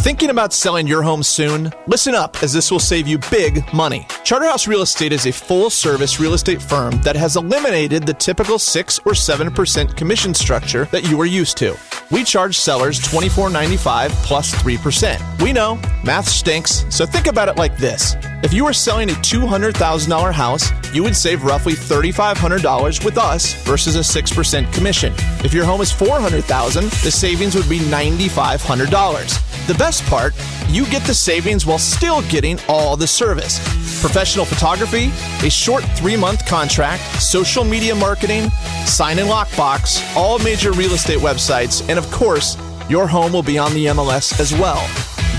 Thinking 0.00 0.30
about 0.30 0.54
selling 0.54 0.86
your 0.86 1.02
home 1.02 1.22
soon? 1.22 1.70
Listen 1.86 2.14
up, 2.14 2.42
as 2.42 2.54
this 2.54 2.70
will 2.70 2.78
save 2.78 3.06
you 3.06 3.18
big 3.30 3.70
money. 3.74 4.06
Charterhouse 4.24 4.66
Real 4.66 4.80
Estate 4.80 5.12
is 5.12 5.26
a 5.26 5.32
full 5.32 5.68
service 5.68 6.18
real 6.18 6.32
estate 6.32 6.62
firm 6.62 6.98
that 7.02 7.16
has 7.16 7.36
eliminated 7.36 8.06
the 8.06 8.14
typical 8.14 8.58
6 8.58 8.98
or 9.00 9.12
7% 9.12 9.94
commission 9.98 10.32
structure 10.32 10.86
that 10.86 11.10
you 11.10 11.20
are 11.20 11.26
used 11.26 11.58
to. 11.58 11.76
We 12.10 12.24
charge 12.24 12.56
sellers 12.56 12.98
$24.95 12.98 14.08
plus 14.24 14.54
3%. 14.54 15.42
We 15.42 15.52
know, 15.52 15.78
math 16.02 16.30
stinks, 16.30 16.86
so 16.88 17.04
think 17.04 17.26
about 17.26 17.50
it 17.50 17.56
like 17.56 17.76
this. 17.76 18.16
If 18.42 18.54
you 18.54 18.64
were 18.64 18.72
selling 18.72 19.10
a 19.10 19.14
$200,000 19.14 20.32
house, 20.32 20.72
you 20.94 21.02
would 21.02 21.14
save 21.14 21.44
roughly 21.44 21.74
$3,500 21.74 23.04
with 23.04 23.18
us 23.18 23.52
versus 23.64 23.96
a 23.96 23.98
6% 23.98 24.72
commission. 24.72 25.12
If 25.44 25.52
your 25.52 25.66
home 25.66 25.82
is 25.82 25.92
400,000, 25.92 26.84
the 26.84 27.10
savings 27.10 27.54
would 27.54 27.68
be 27.68 27.80
$9,500. 27.80 29.66
The 29.66 29.74
best 29.74 30.02
part, 30.06 30.34
you 30.68 30.86
get 30.86 31.06
the 31.06 31.14
savings 31.14 31.66
while 31.66 31.78
still 31.78 32.22
getting 32.22 32.58
all 32.66 32.96
the 32.96 33.06
service. 33.06 33.58
Professional 34.00 34.46
photography, 34.46 35.12
a 35.46 35.50
short 35.50 35.84
three 35.96 36.16
month 36.16 36.46
contract, 36.46 37.02
social 37.20 37.62
media 37.62 37.94
marketing, 37.94 38.48
sign 38.86 39.18
and 39.18 39.28
lockbox, 39.28 40.00
all 40.16 40.38
major 40.38 40.72
real 40.72 40.92
estate 40.92 41.18
websites, 41.18 41.86
and 41.90 41.98
of 41.98 42.10
course, 42.10 42.56
your 42.88 43.06
home 43.06 43.32
will 43.32 43.42
be 43.42 43.58
on 43.58 43.74
the 43.74 43.86
MLS 43.86 44.40
as 44.40 44.54
well. 44.54 44.82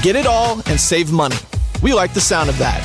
Get 0.04 0.16
it 0.16 0.28
all 0.28 0.62
and 0.68 0.80
save 0.80 1.12
money. 1.12 1.36
We 1.82 1.94
like 1.94 2.14
the 2.14 2.22
sound 2.22 2.50
of 2.50 2.58
that. 2.60 2.82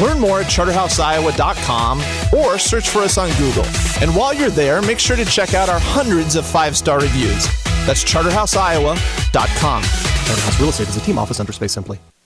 Learn 0.00 0.18
more 0.18 0.40
at 0.40 0.46
charterhouseiowa.com 0.46 2.00
or 2.36 2.58
search 2.58 2.88
for 2.88 3.00
us 3.00 3.18
on 3.18 3.30
Google. 3.38 3.64
And 4.00 4.14
while 4.14 4.34
you're 4.34 4.50
there, 4.50 4.82
make 4.82 4.98
sure 4.98 5.16
to 5.16 5.24
check 5.24 5.54
out 5.54 5.68
our 5.68 5.78
hundreds 5.78 6.36
of 6.36 6.44
five 6.44 6.76
star 6.76 7.00
reviews. 7.00 7.46
That's 7.86 8.02
charterhouseiowa.com. 8.04 9.82
Charterhouse 9.82 10.60
Real 10.60 10.70
Estate 10.70 10.88
is 10.88 10.96
a 10.96 11.00
team 11.00 11.18
office 11.18 11.38
under 11.38 11.52
Space 11.52 11.72
Simply. 11.72 11.98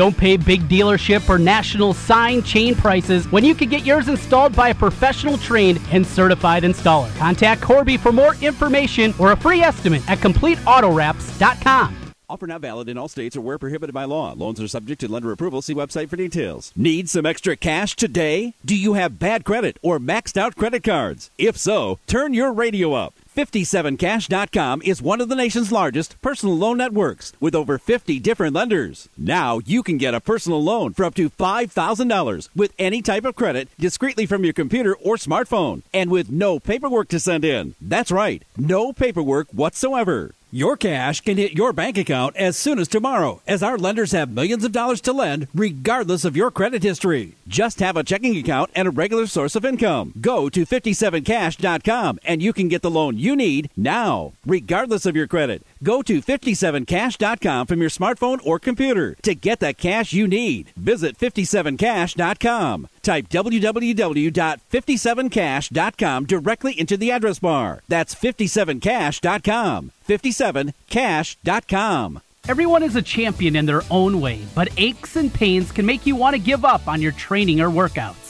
Don't 0.00 0.16
pay 0.16 0.38
big 0.38 0.66
dealership 0.66 1.28
or 1.28 1.38
national 1.38 1.92
sign 1.92 2.42
chain 2.42 2.74
prices 2.74 3.30
when 3.30 3.44
you 3.44 3.54
can 3.54 3.68
get 3.68 3.84
yours 3.84 4.08
installed 4.08 4.56
by 4.56 4.70
a 4.70 4.74
professional 4.74 5.36
trained 5.36 5.78
and 5.92 6.06
certified 6.06 6.62
installer. 6.62 7.14
Contact 7.18 7.60
Corby 7.60 7.98
for 7.98 8.10
more 8.10 8.34
information 8.36 9.12
or 9.18 9.32
a 9.32 9.36
free 9.36 9.60
estimate 9.60 10.00
at 10.08 10.16
CompleteAutoWraps.com. 10.20 12.14
Offer 12.30 12.46
not 12.46 12.62
valid 12.62 12.88
in 12.88 12.96
all 12.96 13.08
states 13.08 13.36
or 13.36 13.42
where 13.42 13.58
prohibited 13.58 13.92
by 13.92 14.04
law. 14.04 14.32
Loans 14.32 14.58
are 14.58 14.68
subject 14.68 15.02
to 15.02 15.12
lender 15.12 15.32
approval. 15.32 15.60
See 15.60 15.74
website 15.74 16.08
for 16.08 16.16
details. 16.16 16.72
Need 16.74 17.10
some 17.10 17.26
extra 17.26 17.54
cash 17.54 17.94
today? 17.94 18.54
Do 18.64 18.74
you 18.74 18.94
have 18.94 19.18
bad 19.18 19.44
credit 19.44 19.78
or 19.82 19.98
maxed 19.98 20.38
out 20.38 20.56
credit 20.56 20.82
cards? 20.82 21.30
If 21.36 21.58
so, 21.58 21.98
turn 22.06 22.32
your 22.32 22.54
radio 22.54 22.94
up. 22.94 23.12
57cash.com 23.36 24.82
is 24.82 25.00
one 25.00 25.20
of 25.20 25.28
the 25.28 25.36
nation's 25.36 25.70
largest 25.70 26.20
personal 26.20 26.56
loan 26.56 26.78
networks 26.78 27.32
with 27.38 27.54
over 27.54 27.78
50 27.78 28.18
different 28.18 28.54
lenders. 28.54 29.08
Now 29.16 29.60
you 29.64 29.84
can 29.84 29.98
get 29.98 30.14
a 30.14 30.20
personal 30.20 30.62
loan 30.62 30.94
for 30.94 31.04
up 31.04 31.14
to 31.14 31.30
$5,000 31.30 32.48
with 32.56 32.72
any 32.78 33.02
type 33.02 33.24
of 33.24 33.36
credit 33.36 33.68
discreetly 33.78 34.26
from 34.26 34.42
your 34.42 34.52
computer 34.52 34.94
or 34.96 35.16
smartphone 35.16 35.82
and 35.94 36.10
with 36.10 36.30
no 36.30 36.58
paperwork 36.58 37.08
to 37.08 37.20
send 37.20 37.44
in. 37.44 37.74
That's 37.80 38.10
right, 38.10 38.42
no 38.56 38.92
paperwork 38.92 39.48
whatsoever. 39.52 40.32
Your 40.52 40.76
cash 40.76 41.20
can 41.20 41.36
hit 41.36 41.52
your 41.52 41.72
bank 41.72 41.96
account 41.96 42.34
as 42.34 42.56
soon 42.56 42.80
as 42.80 42.88
tomorrow, 42.88 43.40
as 43.46 43.62
our 43.62 43.78
lenders 43.78 44.10
have 44.10 44.32
millions 44.32 44.64
of 44.64 44.72
dollars 44.72 45.00
to 45.02 45.12
lend 45.12 45.46
regardless 45.54 46.24
of 46.24 46.36
your 46.36 46.50
credit 46.50 46.82
history. 46.82 47.36
Just 47.46 47.78
have 47.78 47.96
a 47.96 48.02
checking 48.02 48.36
account 48.36 48.72
and 48.74 48.88
a 48.88 48.90
regular 48.90 49.28
source 49.28 49.54
of 49.54 49.64
income. 49.64 50.12
Go 50.20 50.48
to 50.48 50.66
57cash.com 50.66 52.18
and 52.24 52.42
you 52.42 52.52
can 52.52 52.66
get 52.66 52.82
the 52.82 52.90
loan 52.90 53.16
you 53.16 53.36
need 53.36 53.70
now, 53.76 54.32
regardless 54.44 55.06
of 55.06 55.14
your 55.14 55.28
credit. 55.28 55.64
Go 55.84 56.02
to 56.02 56.20
57cash.com 56.20 57.68
from 57.68 57.80
your 57.80 57.90
smartphone 57.90 58.44
or 58.44 58.58
computer 58.58 59.14
to 59.22 59.36
get 59.36 59.60
that 59.60 59.78
cash 59.78 60.12
you 60.12 60.26
need. 60.26 60.72
Visit 60.76 61.16
57cash.com. 61.16 62.88
Type 63.02 63.28
www.57cash.com 63.28 66.26
directly 66.26 66.78
into 66.78 66.96
the 66.96 67.10
address 67.10 67.38
bar. 67.38 67.82
That's 67.88 68.14
57cash.com. 68.14 69.92
57cash.com. 70.08 72.20
Everyone 72.48 72.82
is 72.82 72.96
a 72.96 73.02
champion 73.02 73.54
in 73.54 73.66
their 73.66 73.82
own 73.90 74.18
way, 74.20 74.40
but 74.54 74.68
aches 74.76 75.16
and 75.16 75.32
pains 75.32 75.70
can 75.70 75.86
make 75.86 76.06
you 76.06 76.16
want 76.16 76.34
to 76.34 76.40
give 76.40 76.64
up 76.64 76.88
on 76.88 77.02
your 77.02 77.12
training 77.12 77.60
or 77.60 77.68
workouts. 77.68 78.29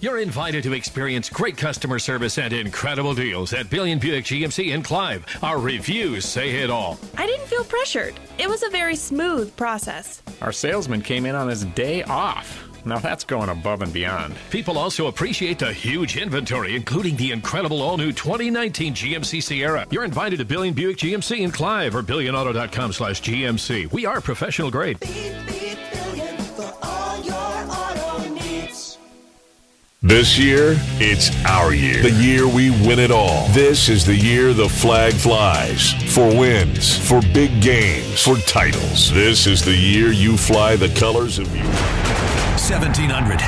You're 0.00 0.18
invited 0.18 0.64
to 0.64 0.72
experience 0.72 1.30
great 1.30 1.56
customer 1.56 1.98
service 2.00 2.36
and 2.36 2.52
incredible 2.52 3.14
deals 3.14 3.52
at 3.52 3.70
Billion 3.70 3.98
Buick 4.00 4.24
GMC 4.24 4.74
in 4.74 4.82
Clive. 4.82 5.24
Our 5.42 5.58
reviews 5.60 6.24
say 6.24 6.56
it 6.62 6.68
all. 6.68 6.98
I 7.16 7.26
didn't 7.26 7.46
feel 7.46 7.62
pressured. 7.64 8.14
It 8.38 8.48
was 8.48 8.64
a 8.64 8.70
very 8.70 8.96
smooth 8.96 9.54
process. 9.56 10.20
Our 10.42 10.50
salesman 10.52 11.00
came 11.00 11.24
in 11.26 11.36
on 11.36 11.48
his 11.48 11.64
day 11.64 12.02
off. 12.02 12.68
Now 12.84 12.98
that's 12.98 13.24
going 13.24 13.48
above 13.48 13.82
and 13.82 13.92
beyond. 13.92 14.34
People 14.50 14.78
also 14.78 15.06
appreciate 15.06 15.60
the 15.60 15.72
huge 15.72 16.16
inventory, 16.18 16.74
including 16.74 17.16
the 17.16 17.30
incredible 17.30 17.80
all 17.80 17.96
new 17.96 18.12
2019 18.12 18.94
GMC 18.94 19.42
Sierra. 19.42 19.86
You're 19.90 20.04
invited 20.04 20.40
to 20.40 20.44
Billion 20.44 20.74
Buick 20.74 20.98
GMC 20.98 21.38
in 21.38 21.50
Clive 21.52 21.94
or 21.94 22.02
billionauto.com 22.02 22.92
slash 22.92 23.22
GMC. 23.22 23.90
We 23.92 24.04
are 24.06 24.20
professional 24.20 24.70
grade. 24.72 24.98
This 30.06 30.38
year, 30.38 30.76
it's 31.00 31.30
our 31.46 31.72
year. 31.72 32.02
The 32.02 32.10
year 32.10 32.46
we 32.46 32.70
win 32.86 32.98
it 32.98 33.10
all. 33.10 33.48
This 33.54 33.88
is 33.88 34.04
the 34.04 34.14
year 34.14 34.52
the 34.52 34.68
flag 34.68 35.14
flies. 35.14 35.94
For 36.12 36.26
wins, 36.26 36.94
for 37.08 37.22
big 37.32 37.62
games, 37.62 38.20
for 38.20 38.36
titles. 38.36 39.10
This 39.14 39.46
is 39.46 39.64
the 39.64 39.74
year 39.74 40.12
you 40.12 40.36
fly 40.36 40.76
the 40.76 40.90
colors 40.90 41.38
of 41.38 41.48
you. 41.56 41.64
1700 41.64 43.40